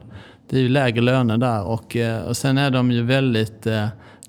Det 0.49 0.57
är 0.57 0.61
ju 0.61 0.69
lägre 0.69 1.01
löner 1.01 1.37
där 1.37 1.63
och, 1.63 1.95
eh, 1.95 2.23
och 2.23 2.37
sen 2.37 2.57
är 2.57 2.71
de 2.71 2.91
ju 2.91 3.03
väldigt 3.03 3.67
eh, 3.67 3.87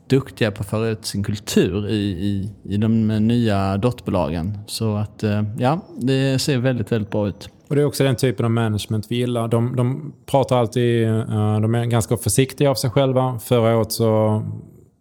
duktiga 0.08 0.50
på 0.50 0.60
att 0.60 0.68
föra 0.68 0.88
ut 0.88 1.04
sin 1.04 1.24
kultur 1.24 1.88
i, 1.88 1.94
i, 1.96 2.50
i 2.64 2.76
de 2.76 3.10
eh, 3.10 3.20
nya 3.20 3.76
dotterbolagen. 3.76 4.58
Så 4.66 4.96
att 4.96 5.22
eh, 5.22 5.42
ja, 5.58 5.80
det 5.96 6.38
ser 6.38 6.58
väldigt, 6.58 6.92
väldigt 6.92 7.10
bra 7.10 7.28
ut. 7.28 7.48
Och 7.68 7.74
Det 7.74 7.80
är 7.80 7.86
också 7.86 8.04
den 8.04 8.16
typen 8.16 8.44
av 8.44 8.50
management 8.50 9.06
vi 9.08 9.16
gillar. 9.16 9.48
De, 9.48 9.76
de 9.76 10.12
pratar 10.26 10.56
alltid, 10.56 11.08
eh, 11.08 11.60
de 11.60 11.74
är 11.74 11.84
ganska 11.84 12.16
försiktiga 12.16 12.70
av 12.70 12.74
sig 12.74 12.90
själva. 12.90 13.38
Förra 13.38 13.76
året 13.76 13.92
så, 13.92 14.42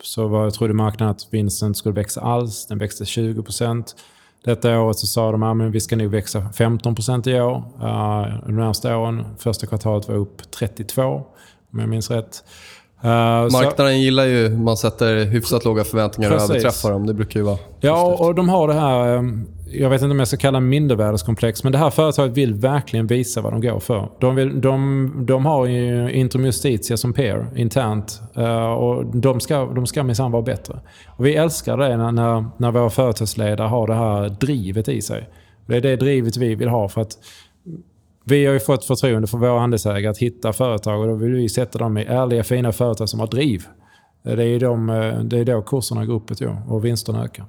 så 0.03 0.27
var, 0.27 0.49
trodde 0.49 0.73
marknaden 0.73 1.11
att 1.11 1.27
vinsten 1.31 1.75
skulle 1.75 1.95
växa 1.95 2.21
alls. 2.21 2.67
Den 2.67 2.77
växte 2.77 3.05
20 3.05 3.43
procent. 3.43 3.95
Detta 4.47 4.79
året 4.79 4.97
så 4.97 5.07
sa 5.07 5.31
de 5.31 5.43
att 5.43 5.71
vi 5.71 5.79
ska 5.79 5.95
nog 5.95 6.11
växa 6.11 6.39
15% 6.39 7.29
i 7.29 7.41
år. 7.41 7.55
Uh, 7.55 8.45
de 8.45 8.55
närmaste 8.55 8.95
åren. 8.95 9.25
Första 9.37 9.67
kvartalet 9.67 10.07
var 10.07 10.15
upp 10.15 10.51
32 10.51 11.03
om 11.73 11.79
jag 11.79 11.89
minns 11.89 12.11
rätt. 12.11 12.43
Uh, 13.03 13.09
Marknaden 13.51 13.93
så, 13.93 13.97
gillar 13.97 14.25
ju 14.25 14.49
man 14.49 14.77
sätter 14.77 15.25
hyfsat 15.25 15.65
låga 15.65 15.83
förväntningar 15.83 16.31
precis. 16.31 16.49
och 16.49 16.55
överträffar 16.55 16.91
dem. 16.91 17.07
Det 17.07 17.13
brukar 17.13 17.39
ju 17.39 17.45
vara 17.45 17.57
Ja, 17.79 18.03
och, 18.03 18.27
och 18.27 18.35
de 18.35 18.49
har 18.49 18.67
det 18.67 18.73
här, 18.73 19.15
um, 19.15 19.47
jag 19.71 19.89
vet 19.89 20.01
inte 20.01 20.11
om 20.11 20.19
jag 20.19 20.27
ska 20.27 20.37
kalla 20.37 20.59
det 20.59 20.65
mindervärdeskomplex, 20.65 21.63
men 21.63 21.71
det 21.71 21.77
här 21.77 21.89
företaget 21.89 22.37
vill 22.37 22.53
verkligen 22.53 23.07
visa 23.07 23.41
vad 23.41 23.53
de 23.53 23.61
går 23.61 23.79
för. 23.79 24.09
De, 24.19 24.35
vill, 24.35 24.61
de, 24.61 25.25
de 25.27 25.45
har 25.45 25.65
ju 25.65 26.11
Intrum 26.11 26.45
Justitia 26.45 26.97
som 26.97 27.13
peer 27.13 27.47
internt 27.55 28.21
eh, 28.35 28.71
och 28.71 29.05
de 29.05 29.39
ska, 29.39 29.65
de 29.65 29.87
ska 29.87 30.03
minsann 30.03 30.31
vara 30.31 30.41
bättre. 30.41 30.79
Och 31.07 31.25
vi 31.25 31.35
älskar 31.35 31.77
det 31.77 31.97
när, 31.97 32.11
när, 32.11 32.45
när 32.57 32.71
våra 32.71 32.89
företagsledare 32.89 33.67
har 33.67 33.87
det 33.87 33.95
här 33.95 34.29
drivet 34.29 34.89
i 34.89 35.01
sig. 35.01 35.29
Det 35.65 35.77
är 35.77 35.81
det 35.81 35.95
drivet 35.95 36.37
vi 36.37 36.55
vill 36.55 36.69
ha 36.69 36.89
för 36.89 37.01
att 37.01 37.17
vi 38.23 38.45
har 38.45 38.53
ju 38.53 38.59
fått 38.59 38.85
förtroende 38.85 39.27
för 39.27 39.37
våra 39.37 39.61
andelsägare 39.61 40.07
att 40.07 40.17
hitta 40.17 40.53
företag 40.53 41.01
och 41.01 41.07
då 41.07 41.13
vill 41.13 41.33
vi 41.33 41.49
sätta 41.49 41.79
dem 41.79 41.97
i 41.97 42.05
ärliga, 42.05 42.43
fina 42.43 42.71
företag 42.71 43.09
som 43.09 43.19
har 43.19 43.27
driv. 43.27 43.63
Det 44.23 44.43
är, 44.43 44.59
de, 44.59 44.89
eh, 44.89 45.19
det 45.19 45.39
är 45.39 45.45
då 45.45 45.61
kurserna 45.61 46.05
går 46.05 46.13
uppåt 46.13 46.41
och 46.67 46.85
vinsterna 46.85 47.23
ökar. 47.23 47.45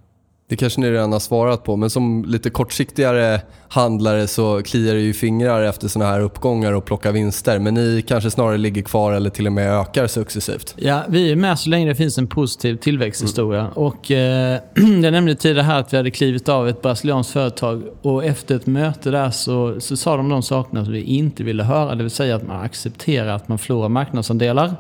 Det 0.49 0.57
kanske 0.57 0.81
ni 0.81 0.91
redan 0.91 1.13
har 1.13 1.21
svarat 1.21 1.65
på, 1.65 1.77
men 1.77 1.91
som 1.91 2.25
lite 2.25 2.51
kortsiktigare 2.51 3.41
handlare 3.69 4.27
så 4.27 4.63
kliar 4.63 4.95
det 4.95 5.01
ju 5.01 5.13
fingrar 5.13 5.63
efter 5.63 5.89
såna 5.89 6.05
här 6.05 6.21
uppgångar 6.21 6.73
och 6.73 6.85
plocka 6.85 7.13
vinster. 7.13 7.59
Men 7.59 7.75
ni 7.75 8.05
kanske 8.09 8.31
snarare 8.31 8.59
ligger 8.59 8.83
kvar 8.83 9.13
eller 9.13 9.31
till 9.31 9.47
och 9.47 9.53
med 9.53 9.81
ökar 9.81 10.07
successivt? 10.07 10.75
Ja, 10.77 11.03
vi 11.09 11.33
är 11.33 11.37
med 11.37 11.59
så 11.59 11.71
länge 11.71 11.89
det 11.89 11.95
finns 11.95 12.19
en 12.19 12.27
positiv 12.27 12.77
tillväxthistoria. 12.77 13.61
Mm. 13.61 13.73
Och, 13.73 14.11
eh, 14.11 14.61
jag 14.75 15.13
nämnde 15.13 15.35
tidigare 15.35 15.65
här 15.65 15.81
att 15.81 15.93
vi 15.93 15.97
hade 15.97 16.11
klivit 16.11 16.49
av 16.49 16.69
ett 16.69 16.83
brasilianskt 16.83 17.33
företag 17.33 17.83
och 18.03 18.25
efter 18.25 18.57
ett 18.57 18.67
möte 18.67 19.11
där 19.11 19.31
så, 19.31 19.81
så 19.81 19.97
sa 19.97 20.17
de 20.17 20.29
de 20.29 20.43
sakerna 20.43 20.85
som 20.85 20.93
vi 20.93 21.03
inte 21.03 21.43
ville 21.43 21.63
höra. 21.63 21.95
Det 21.95 22.03
vill 22.03 22.11
säga 22.11 22.37
att 22.37 22.47
man 22.47 22.65
accepterar 22.65 23.29
att 23.29 23.49
man 23.49 23.59
förlorar 23.59 23.89
marknadsandelar 23.89 24.75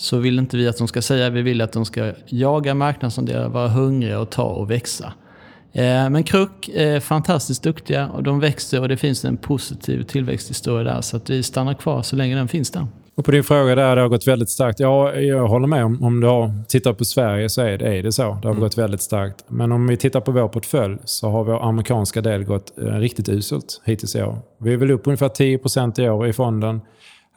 så 0.00 0.18
vill 0.18 0.38
inte 0.38 0.56
vi 0.56 0.68
att 0.68 0.78
de 0.78 0.88
ska 0.88 1.02
säga. 1.02 1.30
Vi 1.30 1.42
vill 1.42 1.60
att 1.60 1.72
de 1.72 1.84
ska 1.84 2.12
jaga 2.26 2.74
marknadsandelar, 2.74 3.48
vara 3.48 3.68
hungriga 3.68 4.20
och 4.20 4.30
ta 4.30 4.44
och 4.44 4.70
växa. 4.70 5.12
Eh, 5.72 6.10
men 6.10 6.22
Kruk 6.22 6.68
är 6.74 7.00
fantastiskt 7.00 7.62
duktiga 7.62 8.08
och 8.08 8.22
de 8.22 8.40
växer 8.40 8.80
och 8.80 8.88
det 8.88 8.96
finns 8.96 9.24
en 9.24 9.36
positiv 9.36 10.02
tillväxthistoria 10.02 10.94
där. 10.94 11.00
Så 11.00 11.16
att 11.16 11.30
vi 11.30 11.42
stannar 11.42 11.74
kvar 11.74 12.02
så 12.02 12.16
länge 12.16 12.36
den 12.36 12.48
finns 12.48 12.70
där. 12.70 12.86
Och 13.14 13.24
på 13.24 13.30
din 13.30 13.44
fråga 13.44 13.74
där, 13.74 13.96
det 13.96 14.02
har 14.02 14.08
gått 14.08 14.26
väldigt 14.26 14.50
starkt. 14.50 14.80
Ja, 14.80 15.14
jag 15.14 15.48
håller 15.48 15.66
med. 15.66 15.84
Om, 15.84 16.02
om 16.02 16.20
du 16.20 16.26
har, 16.26 16.64
tittar 16.68 16.92
på 16.92 17.04
Sverige 17.04 17.48
så 17.48 17.62
är 17.62 17.78
det, 17.78 17.98
är 17.98 18.02
det 18.02 18.12
så. 18.12 18.22
Det 18.22 18.28
har 18.28 18.50
mm. 18.50 18.60
gått 18.60 18.78
väldigt 18.78 19.00
starkt. 19.00 19.44
Men 19.48 19.72
om 19.72 19.86
vi 19.86 19.96
tittar 19.96 20.20
på 20.20 20.32
vår 20.32 20.48
portfölj 20.48 20.98
så 21.04 21.30
har 21.30 21.44
vår 21.44 21.68
amerikanska 21.68 22.20
del 22.20 22.44
gått 22.44 22.78
eh, 22.78 22.84
riktigt 22.84 23.28
uselt 23.28 23.82
hittills 23.84 24.16
i 24.16 24.22
år. 24.22 24.38
Vi 24.58 24.72
är 24.72 24.76
väl 24.76 24.90
upp 24.90 25.06
ungefär 25.06 25.28
10% 25.28 26.00
i 26.00 26.08
år 26.08 26.26
i 26.26 26.32
fonden. 26.32 26.80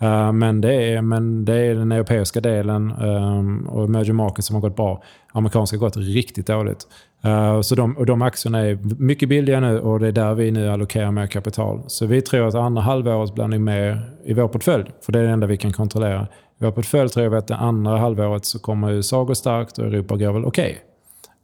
Uh, 0.04 0.32
men, 0.32 0.62
det 0.62 0.74
är, 0.74 1.02
men 1.02 1.46
det 1.46 1.56
är 1.56 1.76
den 1.76 1.92
europeiska 1.92 2.42
delen 2.42 2.92
um, 2.92 3.68
och 3.68 3.86
emerging 3.86 4.16
markets 4.16 4.48
som 4.48 4.54
har 4.54 4.62
gått 4.62 4.76
bra. 4.76 5.04
Amerikanska 5.32 5.78
har 5.78 5.80
gått 5.80 5.98
riktigt 5.98 6.48
dåligt. 6.48 6.88
Uh, 7.26 7.62
så 7.62 7.76
de, 7.76 7.98
och 7.98 8.06
de 8.06 8.22
aktierna 8.22 8.60
är 8.60 8.80
mycket 9.04 9.30
billiga 9.30 9.60
nu 9.60 9.80
och 9.80 10.00
det 10.00 10.08
är 10.08 10.12
där 10.12 10.34
vi 10.34 10.52
nu 10.52 10.70
allokerar 10.70 11.12
mer 11.12 11.28
kapital. 11.28 11.84
Så 11.88 12.06
vi 12.06 12.22
tror 12.22 12.48
att 12.48 12.56
andra 12.56 12.82
halvåret 12.82 13.36
blir 13.36 13.48
mer 13.48 14.10
i 14.24 14.34
vår 14.34 14.48
portfölj, 14.48 14.92
för 15.02 15.12
det 15.12 15.20
är 15.20 15.24
det 15.24 15.30
enda 15.30 15.48
vi 15.48 15.58
kan 15.58 15.74
kontrollera. 15.74 16.28
I 16.60 16.66
vår 16.66 16.72
portfölj 16.72 17.10
tror 17.10 17.30
vi 17.30 17.38
att 17.38 17.48
det 17.48 17.56
andra 17.56 17.98
halvåret 17.98 18.46
så 18.46 18.60
kommer 18.60 18.92
USA 18.92 19.24
gå 19.24 19.36
starkt 19.36 19.78
och 19.78 19.86
Europa 19.86 20.18
går 20.18 20.34
väl 20.34 20.46
okej. 20.46 20.78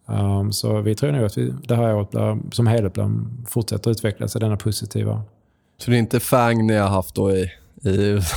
Okay. 0.08 0.19
Um, 0.19 0.52
så 0.52 0.82
vi 0.82 0.95
tror 0.95 1.12
nog 1.12 1.26
att 1.26 1.38
vi, 1.38 1.54
det 1.67 1.76
här 1.76 1.95
året 1.95 2.10
blir, 2.10 2.38
som 2.52 2.67
helhet 2.67 2.93
blir, 2.93 3.10
fortsätter 3.48 3.91
utvecklas 3.91 4.36
i 4.36 4.39
denna 4.39 4.58
positiva... 4.58 5.22
Så 5.78 5.91
det 5.91 5.98
är 5.98 6.00
inte 6.00 6.19
FANG 6.19 6.67
ni 6.67 6.76
har 6.76 6.88
haft 6.88 7.15
då 7.15 7.32
i 7.32 7.52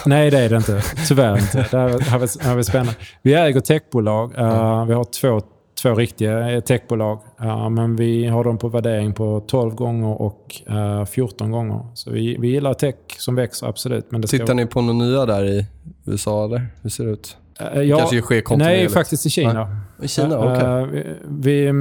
Nej, 0.07 0.31
det 0.31 0.39
är 0.39 0.49
det 0.49 0.57
inte. 0.57 0.83
Tyvärr 1.09 1.39
inte. 1.39 1.67
Det 1.71 2.03
här 2.05 2.55
var 2.55 2.63
spännande. 2.63 2.95
Vi 3.23 3.35
äger 3.35 3.61
techbolag. 3.61 4.39
Uh, 4.39 4.85
vi 4.85 4.95
har 4.95 5.05
två, 5.05 5.41
två 5.83 5.95
riktiga 5.95 6.61
techbolag. 6.61 7.21
Uh, 7.41 7.71
men 7.71 7.97
vi 7.97 8.27
har 8.27 8.45
dem 8.45 8.59
på 8.59 8.69
värdering 8.69 9.13
på 9.13 9.45
12 9.47 9.75
gånger 9.75 10.23
och 10.23 10.63
uh, 10.71 11.01
eh, 11.01 11.05
14 11.05 11.51
gånger. 11.51 11.87
Så 11.95 12.11
vi, 12.11 12.37
vi 12.41 12.49
gillar 12.49 12.75
tech 12.75 12.95
som 13.19 13.35
växer, 13.35 13.67
absolut. 13.67 14.11
Men 14.11 14.21
det 14.21 14.29
Tittar 14.29 14.55
ni 14.55 14.67
på 14.67 14.81
några 14.81 15.07
nya 15.07 15.27
där 15.27 15.45
i 15.45 15.67
USA? 16.07 16.45
Eller? 16.45 16.67
Hur 16.83 16.91
ser 16.91 17.05
det 17.05 17.11
ut? 17.11 17.37
Ja, 17.75 17.99
kanske 17.99 18.23
sker 18.23 18.41
kontinuerligt? 18.41 18.81
Nej, 18.81 18.89
faktiskt 18.89 19.27
i 19.27 19.31
Kina. 19.31 19.77
I 20.03 20.09
Kina, 20.09 20.39
okej. 20.39 20.83
Okay. 20.83 21.05
vi 21.29 21.73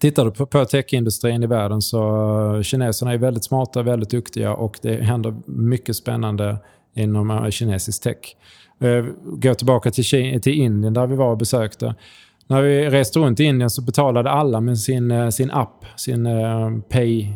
Tittar 0.00 0.24
du 0.24 0.30
på, 0.30 0.46
på 0.46 0.64
techindustrin 0.64 1.42
i 1.42 1.46
världen 1.46 1.82
så 1.82 2.62
kineserna 2.62 3.12
är 3.12 3.18
väldigt 3.18 3.44
smarta, 3.44 3.82
väldigt 3.82 4.10
duktiga 4.10 4.54
och 4.54 4.78
det 4.82 5.02
händer 5.02 5.34
mycket 5.46 5.96
spännande 5.96 6.56
inom 6.94 7.30
uh, 7.30 7.50
kinesisk 7.50 8.02
tech. 8.02 8.16
Uh, 8.84 9.04
gå 9.24 9.54
tillbaka 9.54 9.90
till, 9.90 10.04
till 10.40 10.52
Indien 10.52 10.94
där 10.94 11.06
vi 11.06 11.16
var 11.16 11.30
och 11.30 11.38
besökte. 11.38 11.94
När 12.46 12.62
vi 12.62 12.90
reste 12.90 13.18
runt 13.18 13.40
i 13.40 13.44
Indien 13.44 13.70
så 13.70 13.82
betalade 13.82 14.30
alla 14.30 14.60
med 14.60 14.78
sin, 14.78 15.32
sin 15.32 15.50
app, 15.50 15.84
sin 15.96 16.28
Pay... 16.88 17.26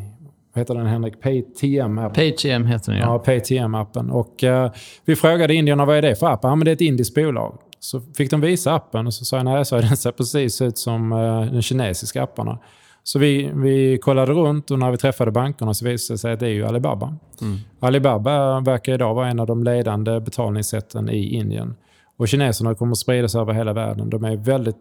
Vad 0.53 0.61
heter 0.61 0.75
den 0.75 0.87
Henrik? 0.87 1.15
PayTM-appen. 1.23 2.15
PayTM 2.15 2.67
heter 2.67 2.93
den 2.93 3.01
ja. 3.01 3.07
Ja, 3.07 3.33
PayTM-appen. 3.33 4.11
Och 4.11 4.43
uh, 4.43 4.71
vi 5.05 5.17
frågade 5.17 5.55
indierna 5.55 5.85
vad 5.85 5.97
är 5.97 6.03
det 6.03 6.17
för 6.17 6.27
app? 6.27 6.41
Ja, 6.43 6.57
men 6.57 6.65
det 6.65 6.71
är 6.71 6.73
ett 6.73 6.81
indiskt 6.81 7.15
bolag. 7.15 7.59
Så 7.85 8.01
fick 8.01 8.31
de 8.31 8.41
visa 8.41 8.75
appen 8.75 9.07
och 9.07 9.15
så 9.15 9.25
sa 9.25 9.37
jag 9.37 9.45
nej, 9.45 9.65
så 9.65 9.77
den 9.81 9.97
ser 9.97 10.13
precis 10.13 10.63
ut 10.63 10.79
som 10.79 11.13
uh, 11.13 11.53
de 11.53 11.63
kinesiska 11.63 12.23
apparna. 12.23 12.59
Så 13.03 13.19
vi, 13.19 13.51
vi 13.55 13.99
kollade 13.99 14.33
runt 14.33 14.71
och 14.71 14.79
när 14.79 14.91
vi 14.91 14.97
träffade 14.97 15.31
bankerna 15.31 15.75
så 15.75 15.85
visade 15.85 16.15
det 16.15 16.19
sig 16.19 16.33
att 16.33 16.41
det 16.41 16.47
är 16.47 16.51
ju 16.51 16.67
Alibaba. 16.67 17.17
Mm. 17.41 17.59
Alibaba 17.81 18.61
verkar 18.61 18.95
idag 18.95 19.15
vara 19.15 19.29
en 19.29 19.41
av 19.41 19.47
de 19.47 19.65
ledande 19.65 20.21
betalningssätten 20.21 21.11
i 21.11 21.35
Indien. 21.35 21.75
Och 22.17 22.29
kineserna 22.29 22.75
kommer 22.75 22.93
att 22.93 22.99
sprida 22.99 23.29
sig 23.29 23.41
över 23.41 23.53
hela 23.53 23.73
världen. 23.73 24.11
De 24.11 24.25
är 24.25 24.37
väldigt 24.37 24.77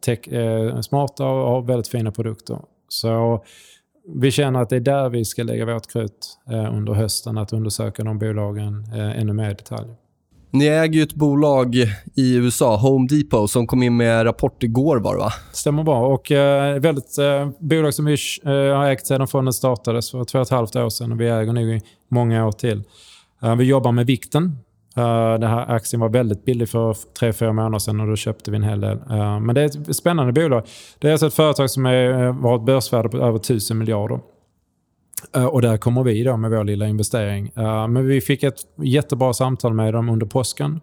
tech, 0.00 0.28
eh, 0.28 0.80
smarta 0.80 1.24
och 1.26 1.50
har 1.50 1.62
väldigt 1.62 1.88
fina 1.88 2.12
produkter. 2.12 2.58
Så 2.88 3.44
vi 4.14 4.30
känner 4.30 4.62
att 4.62 4.70
det 4.70 4.76
är 4.76 4.80
där 4.80 5.08
vi 5.08 5.24
ska 5.24 5.42
lägga 5.42 5.64
vårt 5.64 5.92
krut 5.92 6.38
eh, 6.50 6.74
under 6.74 6.92
hösten, 6.92 7.38
att 7.38 7.52
undersöka 7.52 8.04
de 8.04 8.18
bolagen 8.18 8.84
eh, 8.94 9.20
ännu 9.20 9.32
mer 9.32 9.50
i 9.50 9.54
detalj. 9.54 9.88
Ni 10.56 10.66
äger 10.66 10.94
ju 10.94 11.02
ett 11.02 11.14
bolag 11.14 11.74
i 12.14 12.36
USA, 12.36 12.76
Home 12.76 13.06
Depot, 13.08 13.50
som 13.50 13.66
kom 13.66 13.82
in 13.82 13.96
med 13.96 14.26
rapport 14.26 14.62
igår 14.62 14.96
var 14.96 15.16
va? 15.16 15.32
Stämmer 15.52 15.82
bra. 15.82 16.06
Och 16.06 16.32
eh, 16.32 16.80
väldigt 16.80 17.18
eh, 17.18 17.48
bolag 17.58 17.94
som 17.94 18.04
vi 18.04 18.16
eh, 18.44 18.50
har 18.52 18.90
ägt 18.90 19.06
sedan 19.06 19.28
fonden 19.28 19.52
startades 19.52 20.10
för 20.10 20.24
två 20.24 20.38
och 20.38 20.42
ett 20.42 20.50
halvt 20.50 20.76
år 20.76 20.88
sedan 20.88 21.12
och 21.12 21.20
vi 21.20 21.28
äger 21.28 21.52
nu 21.52 21.76
i 21.76 21.80
många 22.10 22.46
år 22.46 22.52
till. 22.52 22.82
Eh, 23.42 23.56
vi 23.56 23.64
jobbar 23.64 23.92
med 23.92 24.06
vikten. 24.06 24.58
Eh, 24.96 25.38
Den 25.38 25.50
här 25.50 25.70
aktien 25.70 26.00
var 26.00 26.08
väldigt 26.08 26.44
billig 26.44 26.68
för 26.68 26.96
tre, 27.18 27.32
fyra 27.32 27.52
månader 27.52 27.78
sedan 27.78 28.00
och 28.00 28.06
då 28.06 28.16
köpte 28.16 28.50
vi 28.50 28.56
en 28.56 28.62
hel 28.62 28.80
del. 28.80 28.98
Eh, 29.10 29.40
men 29.40 29.54
det 29.54 29.60
är 29.60 29.66
ett 29.66 29.96
spännande 29.96 30.32
bolag. 30.32 30.62
Det 30.98 31.08
är 31.08 31.12
alltså 31.12 31.26
ett 31.26 31.34
företag 31.34 31.70
som 31.70 31.86
eh, 31.86 31.92
har 32.42 32.56
ett 32.56 32.66
börsvärde 32.66 33.08
på 33.08 33.16
över 33.16 33.36
1000 33.36 33.78
miljarder. 33.78 34.20
Eh, 35.34 35.44
och 35.44 35.62
där 35.62 35.76
kommer 35.76 36.02
vi 36.02 36.22
då 36.22 36.36
med 36.36 36.50
vår 36.50 36.64
lilla 36.64 36.86
investering. 36.86 37.52
Eh, 37.56 37.88
men 37.88 38.06
vi 38.06 38.20
fick 38.20 38.42
ett 38.42 38.60
jättebra 38.82 39.32
samtal 39.32 39.74
med 39.74 39.94
dem 39.94 40.08
under 40.08 40.26
påsken. 40.26 40.80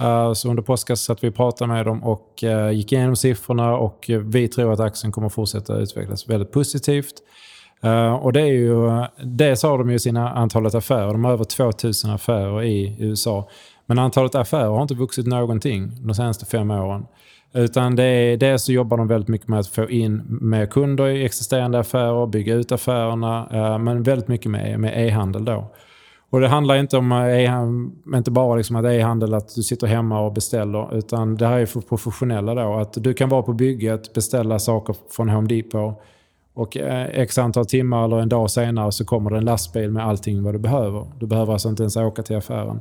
Eh, 0.00 0.32
så 0.32 0.50
under 0.50 0.62
påsken 0.62 0.96
satt 0.96 1.24
vi 1.24 1.28
och 1.28 1.34
pratade 1.34 1.72
med 1.72 1.86
dem 1.86 2.04
och 2.04 2.44
gick 2.72 2.92
igenom 2.92 3.16
siffrorna 3.16 3.76
och 3.76 4.10
vi 4.24 4.48
tror 4.48 4.72
att 4.72 4.80
aktien 4.80 5.12
kommer 5.12 5.28
fortsätta 5.28 5.76
utvecklas 5.76 6.28
väldigt 6.28 6.52
positivt. 6.52 7.14
Och 8.20 8.32
det 8.32 8.40
är 8.40 8.46
ju, 8.46 9.04
dels 9.24 9.62
har 9.62 9.78
de 9.78 9.90
ju 9.90 9.98
sina 9.98 10.30
antalet 10.30 10.74
affärer, 10.74 11.12
de 11.12 11.24
har 11.24 11.32
över 11.32 11.44
2000 11.44 12.10
affärer 12.10 12.62
i 12.62 12.96
USA. 12.98 13.48
Men 13.92 13.98
antalet 13.98 14.34
affärer 14.34 14.68
har 14.68 14.82
inte 14.82 14.94
vuxit 14.94 15.26
någonting 15.26 15.92
de 16.00 16.14
senaste 16.14 16.46
fem 16.46 16.70
åren. 16.70 17.06
Utan 17.52 17.96
det 17.96 18.04
är, 18.04 18.36
dels 18.36 18.62
så 18.62 18.72
jobbar 18.72 18.96
de 18.96 19.08
väldigt 19.08 19.28
mycket 19.28 19.48
med 19.48 19.58
att 19.58 19.66
få 19.66 19.90
in 19.90 20.22
mer 20.40 20.66
kunder 20.66 21.08
i 21.08 21.24
existerande 21.24 21.78
affärer, 21.78 22.26
bygga 22.26 22.54
ut 22.54 22.72
affärerna, 22.72 23.48
eh, 23.52 23.78
men 23.78 24.02
väldigt 24.02 24.28
mycket 24.28 24.50
med, 24.50 24.80
med 24.80 25.08
e-handel 25.08 25.44
då. 25.44 25.70
Och 26.30 26.40
det 26.40 26.48
handlar 26.48 26.76
inte 26.76 26.96
om 26.96 27.12
e 27.12 28.16
inte 28.16 28.30
bara 28.30 28.56
liksom 28.56 28.76
att 28.76 28.84
e-handel 28.84 29.34
att 29.34 29.54
du 29.54 29.62
sitter 29.62 29.86
hemma 29.86 30.20
och 30.20 30.32
beställer, 30.32 30.98
utan 30.98 31.36
det 31.36 31.46
här 31.46 31.58
är 31.58 31.66
för 31.66 31.80
professionella 31.80 32.54
då. 32.54 32.74
Att 32.74 32.92
du 32.92 33.14
kan 33.14 33.28
vara 33.28 33.42
på 33.42 33.52
bygget, 33.52 34.12
beställa 34.12 34.58
saker 34.58 34.96
från 35.10 35.28
Home 35.28 35.48
Depot 35.48 36.02
och 36.54 36.76
eh, 36.76 37.20
x 37.20 37.38
antal 37.38 37.66
timmar 37.66 38.04
eller 38.04 38.20
en 38.20 38.28
dag 38.28 38.50
senare 38.50 38.92
så 38.92 39.04
kommer 39.04 39.30
det 39.30 39.36
en 39.36 39.44
lastbil 39.44 39.90
med 39.90 40.06
allting 40.06 40.42
vad 40.42 40.54
du 40.54 40.58
behöver. 40.58 41.06
Du 41.18 41.26
behöver 41.26 41.52
alltså 41.52 41.68
inte 41.68 41.82
ens 41.82 41.96
åka 41.96 42.22
till 42.22 42.36
affären. 42.36 42.80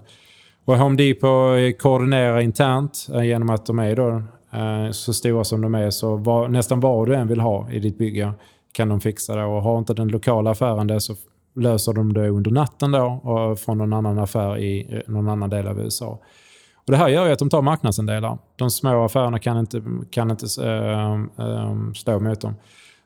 Och 0.66 0.78
Home 0.78 0.96
Depot 0.96 1.80
koordinerar 1.80 2.40
internt 2.40 3.08
eh, 3.14 3.24
genom 3.24 3.50
att 3.50 3.66
de 3.66 3.80
är 3.80 3.96
då 3.96 4.22
Eh, 4.54 4.92
så 4.92 5.14
stora 5.14 5.44
som 5.44 5.62
de 5.62 5.76
är, 5.76 5.90
så 5.90 6.16
var, 6.16 6.48
nästan 6.48 6.80
vad 6.80 7.08
du 7.08 7.16
än 7.16 7.28
vill 7.28 7.40
ha 7.40 7.72
i 7.72 7.80
ditt 7.80 7.98
bygge 7.98 8.34
kan 8.72 8.90
de 8.90 9.02
fixa 9.02 9.36
det. 9.36 9.44
Och 9.44 9.62
har 9.62 9.78
inte 9.78 9.94
den 9.94 10.08
lokala 10.08 10.52
affären 10.52 10.88
det 10.88 11.02
så 11.02 11.16
löser 11.56 11.94
de 11.94 12.14
det 12.14 12.30
under 12.30 12.52
natten 12.52 12.92
då 12.92 13.06
och 13.24 13.60
från 13.60 13.78
någon 13.78 13.94
annan 13.94 14.20
affär 14.20 14.58
i 14.58 14.96
eh, 14.96 15.14
någon 15.14 15.30
annan 15.30 15.50
del 15.50 15.68
av 15.68 15.80
USA. 15.80 16.20
Och 16.86 16.92
det 16.92 16.98
här 16.98 17.08
gör 17.08 17.26
ju 17.26 17.32
att 17.32 17.40
de 17.40 17.50
tar 17.50 17.62
marknadsandelar. 17.62 18.38
De 18.56 18.70
små 18.70 19.06
affärerna 19.06 19.40
kan 19.40 19.58
inte, 19.58 19.84
kan 20.10 20.32
inte 20.32 20.46
äh, 20.66 21.14
äh, 21.48 21.92
stå 21.96 22.20
mot 22.20 22.42
dem. 22.42 22.56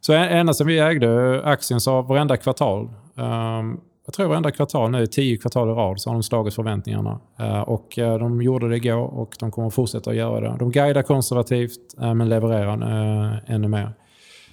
Så 0.02 0.13
ända 0.13 0.54
sedan 0.54 0.68
vi 0.68 0.80
ägde 0.80 1.41
aktien 1.44 1.82
så 1.82 1.91
har 1.91 2.04
varenda 2.04 2.38
kvartal 2.38 2.89
Um, 3.18 3.82
jag 4.06 4.13
tror 4.13 4.28
varenda 4.28 4.52
kvartal 4.52 4.91
nu, 4.91 5.08
tio 5.08 5.38
kvartal 5.38 5.70
i 5.70 5.72
rad, 5.72 6.02
så 6.02 6.10
har 6.10 6.13
de 6.15 6.24
slagit 6.24 6.54
förväntningarna. 6.54 7.20
Eh, 7.39 7.62
och 7.62 8.00
eh, 8.00 8.20
de 8.20 8.41
gjorde 8.41 8.70
det 8.70 8.76
igår 8.76 9.20
och 9.20 9.36
de 9.39 9.52
kommer 9.52 9.70
fortsätta 9.70 10.10
att 10.10 10.15
göra 10.15 10.39
det. 10.39 10.58
De 10.60 10.72
guidar 10.72 11.02
konservativt 11.02 11.80
eh, 12.02 12.13
men 12.13 12.30
levererar 12.30 13.41
ännu 13.48 13.68
mer. 13.68 13.94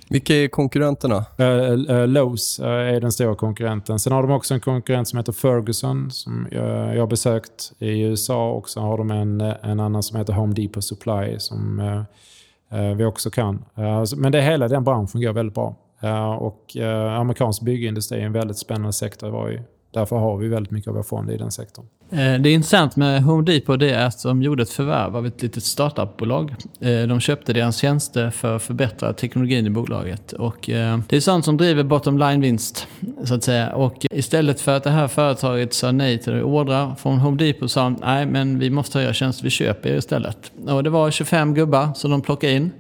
Vilka 0.09 0.35
är 0.35 0.49
konkurrenterna? 0.49 1.25
Lowe's 2.07 2.65
är 2.65 3.01
den 3.01 3.13
stora 3.13 3.35
konkurrenten. 3.35 3.99
Sen 3.99 4.13
har 4.13 4.23
de 4.23 4.31
också 4.31 4.55
en 4.55 4.61
konkurrent 4.61 5.09
som 5.09 5.17
heter 5.17 5.33
Ferguson 5.33 6.11
som 6.11 6.49
jag 6.51 7.01
har 7.01 7.07
besökt 7.07 7.73
i 7.79 8.01
USA. 8.01 8.53
Och 8.53 8.69
så 8.69 8.81
har 8.81 8.99
de 8.99 9.11
en, 9.11 9.41
en 9.41 9.81
annan 9.81 10.03
som 10.03 10.19
heter 10.19 10.33
Home 10.33 10.55
Depot 10.55 10.85
Supply 10.85 11.39
som 11.39 12.05
vi 12.97 13.05
också 13.05 13.31
kan. 13.31 13.65
Men 14.17 14.33
det 14.33 14.43
hela 14.43 14.69
den 14.69 14.85
branschen 14.85 15.21
går 15.21 15.33
väldigt 15.33 15.55
bra. 15.55 15.77
Eh, 16.03 16.33
och 16.33 16.77
eh, 16.77 17.21
amerikansk 17.21 17.63
byggindustri 17.63 18.21
är 18.21 18.27
en 18.27 18.33
väldigt 18.33 18.59
spännande 18.59 18.93
sektor 18.93 19.27
att 19.27 19.33
vara 19.33 19.53
i. 19.53 19.61
Därför 19.91 20.17
har 20.17 20.37
vi 20.37 20.49
väldigt 20.49 20.71
mycket 20.71 20.89
av 20.89 20.95
vår 20.95 21.03
fond 21.03 21.31
i 21.31 21.37
den 21.37 21.51
sektorn. 21.51 21.85
Eh, 22.11 22.17
det 22.17 22.49
är 22.49 22.55
intressant 22.55 22.97
med 22.97 23.23
Home 23.23 23.43
Depot 23.43 23.81
det 23.81 23.91
är 23.91 24.07
att 24.07 24.23
de 24.23 24.43
gjorde 24.43 24.63
ett 24.63 24.71
förvärv 24.71 25.17
av 25.17 25.27
ett 25.27 25.43
litet 25.43 25.63
startupbolag. 25.63 26.55
De 27.09 27.21
köpte 27.21 27.53
deras 27.53 27.77
tjänster 27.77 28.31
för 28.31 28.57
att 28.57 28.63
förbättra 28.63 29.13
teknologin 29.13 29.67
i 29.67 29.71
bolaget. 29.71 30.33
Och 30.33 30.57
det 31.09 31.17
är 31.17 31.21
sånt 31.21 31.45
som 31.45 31.57
driver 31.57 31.83
bottom 31.83 32.19
line-vinst, 32.19 32.87
så 33.25 33.35
att 33.35 33.45
säga. 33.45 33.75
Och 33.75 34.07
istället 34.11 34.61
för 34.61 34.77
att 34.77 34.85
det 34.85 34.91
här 34.91 35.09
företaget 35.09 35.75
sa 35.75 35.93
nej 35.93 36.19
till 36.19 36.43
ordrar 36.43 36.95
från 36.95 37.19
Home 37.19 37.37
Depot 37.37 37.71
sa 37.71 37.83
de, 37.83 37.97
nej 38.01 38.27
men 38.27 38.59
vi 38.59 38.71
måste 38.71 38.99
höja 38.99 39.13
tjänster, 39.13 39.45
vi 39.45 39.51
köper 39.51 39.91
er 39.91 39.97
istället. 39.97 40.53
Och 40.67 40.85
det 40.85 40.91
var 40.91 41.11
25 41.11 41.55
gubbar 41.55 41.89
som 41.95 42.11
de 42.11 42.21
plockade 42.23 42.53
in. 42.53 42.71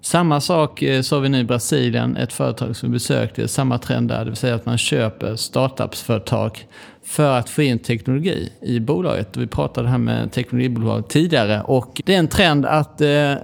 Samma 0.00 0.40
sak 0.40 0.78
sa 0.78 1.02
såg 1.02 1.22
vi 1.22 1.28
nu 1.28 1.38
i 1.38 1.44
Brasilien, 1.44 2.16
ett 2.16 2.32
företag 2.32 2.76
som 2.76 2.88
vi 2.88 2.92
besökte, 2.92 3.48
samma 3.48 3.78
trend 3.78 4.08
där, 4.08 4.18
det 4.18 4.30
vill 4.30 4.36
säga 4.36 4.54
att 4.54 4.66
man 4.66 4.78
köper 4.78 5.36
startupsföretag 5.36 6.66
för 7.04 7.38
att 7.38 7.50
få 7.50 7.62
in 7.62 7.78
teknologi 7.78 8.52
i 8.62 8.80
bolaget. 8.80 9.36
Vi 9.36 9.46
pratade 9.46 9.88
här 9.88 9.98
med 9.98 10.32
teknologibolag 10.32 11.08
tidigare 11.08 11.62
och 11.62 12.02
det 12.04 12.14
är 12.14 12.18
en 12.18 12.28
trend 12.28 12.66
att 12.66 13.00
eh, 13.00 13.34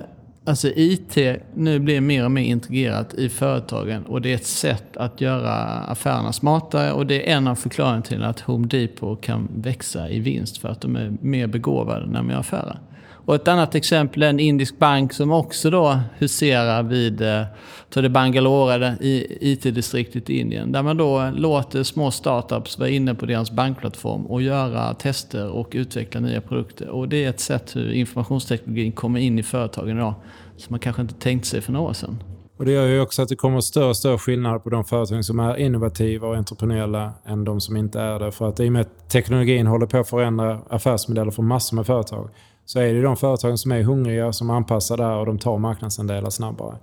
alltså 0.45 0.69
IT 0.69 1.19
nu 1.55 1.79
blir 1.79 2.01
mer 2.01 2.25
och 2.25 2.31
mer 2.31 2.43
integrerat 2.43 3.15
i 3.15 3.29
företagen 3.29 4.03
och 4.07 4.23
det 4.23 4.31
är 4.31 4.35
ett 4.35 4.47
sätt 4.47 4.97
att 4.97 5.21
göra 5.21 5.55
affärerna 5.65 6.33
smartare 6.33 6.93
och 6.93 7.07
det 7.07 7.31
är 7.31 7.37
en 7.37 7.49
av 7.49 7.55
förklaringarna 7.55 8.03
till 8.03 8.25
att 8.25 8.41
Home 8.41 8.67
Depot 8.67 9.21
kan 9.21 9.49
växa 9.55 10.09
i 10.09 10.21
vinst 10.21 10.59
för 10.59 10.69
att 10.69 10.81
de 10.81 10.97
är 10.97 11.13
mer 11.21 11.47
begåvade 11.47 12.07
när 12.07 12.19
de 12.19 12.31
gör 12.31 12.39
affärer. 12.39 12.79
Och 13.25 13.35
ett 13.35 13.49
annat 13.49 13.75
exempel 13.75 14.23
är 14.23 14.29
en 14.29 14.41
indisk 14.41 14.79
bank 14.79 15.13
som 15.13 15.33
också 15.33 15.71
då 15.71 16.01
huserar 16.19 16.83
vid 16.83 17.23
eh, 17.23 17.43
så 17.95 18.01
det 18.01 18.09
Bangalore 18.09 18.97
IT-distriktet 19.41 20.31
i 20.31 20.39
Indien. 20.39 20.73
Där 20.73 20.83
man 20.83 20.97
då 20.97 21.31
låter 21.35 21.83
små 21.83 22.11
startups 22.11 22.79
vara 22.79 22.89
inne 22.89 23.15
på 23.15 23.27
deras 23.27 23.51
bankplattform 23.51 24.27
och 24.27 24.43
göra 24.43 24.95
tester 24.95 25.51
och 25.51 25.69
utveckla 25.73 26.21
nya 26.21 26.41
produkter. 26.41 26.89
Och 26.89 27.09
det 27.09 27.25
är 27.25 27.31
ett 27.31 27.41
sätt 27.41 27.77
hur 27.77 27.93
informationsteknologin 27.93 28.93
kommer 28.93 29.21
in 29.21 29.39
i 29.39 29.43
företagen 29.43 29.97
idag 29.97 30.15
som 30.57 30.73
man 30.73 30.81
kanske 30.81 31.03
inte 31.03 31.15
tänkt 31.15 31.47
sig 31.47 31.61
för 31.61 31.73
några 31.73 31.89
år 31.89 31.93
sedan. 31.93 32.23
Och 32.57 32.65
det 32.65 32.73
gör 32.73 32.87
ju 32.87 33.01
också 33.01 33.23
att 33.23 33.29
det 33.29 33.37
kommer 33.37 33.61
större 33.61 33.89
och 33.89 33.97
större 33.97 34.19
skillnader 34.19 34.59
på 34.59 34.71
de 34.71 34.85
företag 34.85 35.25
som 35.25 35.41
är 35.41 35.57
innovativa 35.57 36.29
och 36.29 36.37
entreprenöriella 36.37 37.13
än 37.27 37.45
de 37.45 37.61
som 37.61 37.77
inte 37.77 38.01
är 38.01 38.19
det. 38.19 38.33
För 38.33 38.49
att 38.49 38.61
i 38.61 38.69
och 38.69 38.73
med 38.73 38.81
att 38.81 39.11
teknologin 39.11 39.67
håller 39.67 39.87
på 39.87 39.99
att 39.99 40.09
förändra 40.09 40.59
affärsmodeller 40.71 41.31
för 41.31 41.43
massor 41.43 41.77
med 41.77 41.87
företag 41.87 42.31
så 42.67 42.79
är 42.81 42.95
det 42.95 43.03
de 43.03 43.17
företagen 43.17 43.59
som 43.59 43.73
är 43.73 43.83
hungriga 43.83 44.33
som 44.33 44.51
anpassar 44.51 44.97
där 44.97 45.17
och 45.17 45.27
de 45.27 45.39
tar 45.39 45.59
marknadsandelar 45.59 46.31
snabbare. 46.31 46.77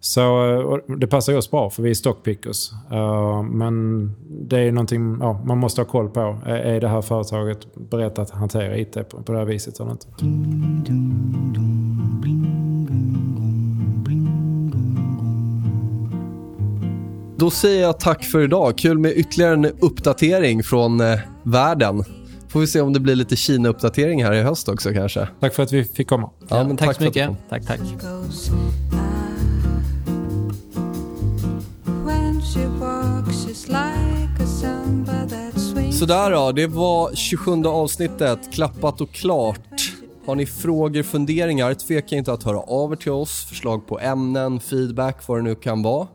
Så 0.00 0.80
det 1.00 1.06
passar 1.06 1.36
oss 1.36 1.50
bra 1.50 1.70
för 1.70 1.82
vi 1.82 1.90
är 1.90 1.94
stockpickers. 1.94 2.72
Uh, 2.92 3.42
men 3.42 4.06
det 4.28 4.58
är 4.58 4.72
någonting 4.72 5.16
ja, 5.20 5.42
man 5.44 5.58
måste 5.58 5.80
ha 5.80 5.86
koll 5.86 6.08
på. 6.08 6.38
Är 6.46 6.80
det 6.80 6.88
här 6.88 7.02
företaget 7.02 7.74
berett 7.74 8.18
att 8.18 8.30
hantera 8.30 8.76
IT 8.76 9.08
på, 9.08 9.22
på 9.22 9.32
det 9.32 9.38
här 9.38 9.44
viset 9.44 9.80
eller 9.80 9.90
inte? 9.90 10.06
Då 17.36 17.50
säger 17.50 17.82
jag 17.82 18.00
tack 18.00 18.24
för 18.24 18.40
idag. 18.40 18.78
Kul 18.78 18.98
med 18.98 19.12
ytterligare 19.12 19.52
en 19.52 19.64
uppdatering 19.64 20.62
från 20.62 21.00
eh, 21.00 21.18
världen. 21.42 22.04
Får 22.50 22.60
vi 22.60 22.66
se 22.66 22.80
om 22.80 22.92
det 22.92 23.00
blir 23.00 23.14
lite 23.14 23.36
Kina-uppdatering 23.36 24.24
här 24.24 24.32
i 24.32 24.42
höst 24.42 24.68
också 24.68 24.92
kanske. 24.92 25.28
Tack 25.40 25.54
för 25.54 25.62
att 25.62 25.72
vi 25.72 25.84
fick 25.84 26.08
komma. 26.08 26.30
Ja, 26.48 26.56
ja, 26.56 26.68
tack, 26.68 26.78
tack 26.78 26.96
så 26.96 27.02
mycket. 27.02 27.30
Tack, 27.48 27.66
tack. 27.66 27.80
Sådär 35.92 36.30
då, 36.30 36.52
det 36.52 36.66
var 36.66 37.14
27 37.14 37.64
avsnittet, 37.64 38.52
klappat 38.52 39.00
och 39.00 39.10
klart. 39.10 39.92
Har 40.26 40.34
ni 40.34 40.46
frågor, 40.46 41.02
funderingar, 41.02 41.74
tveka 41.74 42.16
inte 42.16 42.32
att 42.32 42.42
höra 42.42 42.60
av 42.60 42.92
er 42.92 42.96
till 42.96 43.12
oss. 43.12 43.44
Förslag 43.44 43.86
på 43.86 44.00
ämnen, 44.00 44.60
feedback, 44.60 45.28
vad 45.28 45.38
det 45.38 45.42
nu 45.42 45.54
kan 45.54 45.82
vara. 45.82 46.08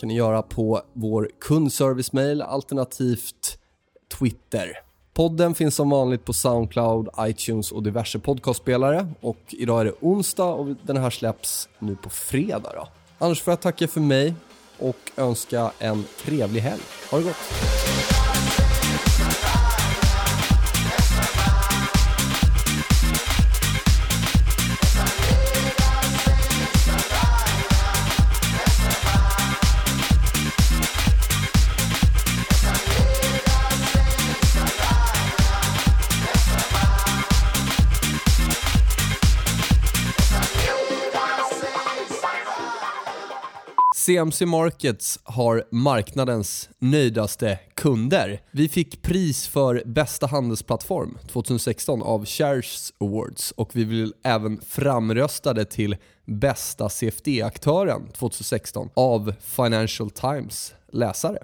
kan 0.00 0.08
ni 0.08 0.16
göra 0.16 0.42
på 0.42 0.80
vår 0.92 1.30
kundservice-mail 1.40 2.42
alternativt 2.42 3.58
Twitter. 4.18 4.87
Podden 5.18 5.54
finns 5.54 5.74
som 5.74 5.90
vanligt 5.90 6.24
på 6.24 6.32
Soundcloud, 6.32 7.08
iTunes 7.20 7.72
och 7.72 7.82
diverse 7.82 8.18
podcastspelare. 8.18 9.06
Och 9.20 9.38
idag 9.48 9.80
är 9.80 9.84
det 9.84 9.92
onsdag 10.00 10.44
och 10.44 10.66
den 10.82 10.96
här 10.96 11.10
släpps 11.10 11.68
nu 11.78 11.96
på 11.96 12.10
fredag. 12.10 12.72
Då. 12.74 12.88
Annars 13.18 13.42
får 13.42 13.52
jag 13.52 13.60
tacka 13.60 13.88
för 13.88 14.00
mig 14.00 14.34
och 14.78 14.96
önska 15.16 15.70
en 15.78 16.04
trevlig 16.24 16.60
helg. 16.60 16.82
Ha 17.10 17.18
det 17.18 17.24
gott! 17.24 18.27
CMC 44.08 44.46
Markets 44.46 45.20
har 45.24 45.64
marknadens 45.70 46.70
nöjdaste 46.78 47.58
kunder. 47.74 48.40
Vi 48.50 48.68
fick 48.68 49.02
pris 49.02 49.48
för 49.48 49.82
bästa 49.86 50.26
handelsplattform 50.26 51.18
2016 51.26 52.02
av 52.02 52.26
Shares 52.26 52.92
Awards 53.00 53.50
och 53.50 53.76
vi 53.76 53.86
blev 53.86 54.12
även 54.24 54.60
framröstade 54.60 55.64
till 55.64 55.96
bästa 56.24 56.88
CFD-aktören 56.88 58.08
2016 58.12 58.90
av 58.94 59.34
Financial 59.40 60.10
Times 60.10 60.74
läsare. 60.92 61.38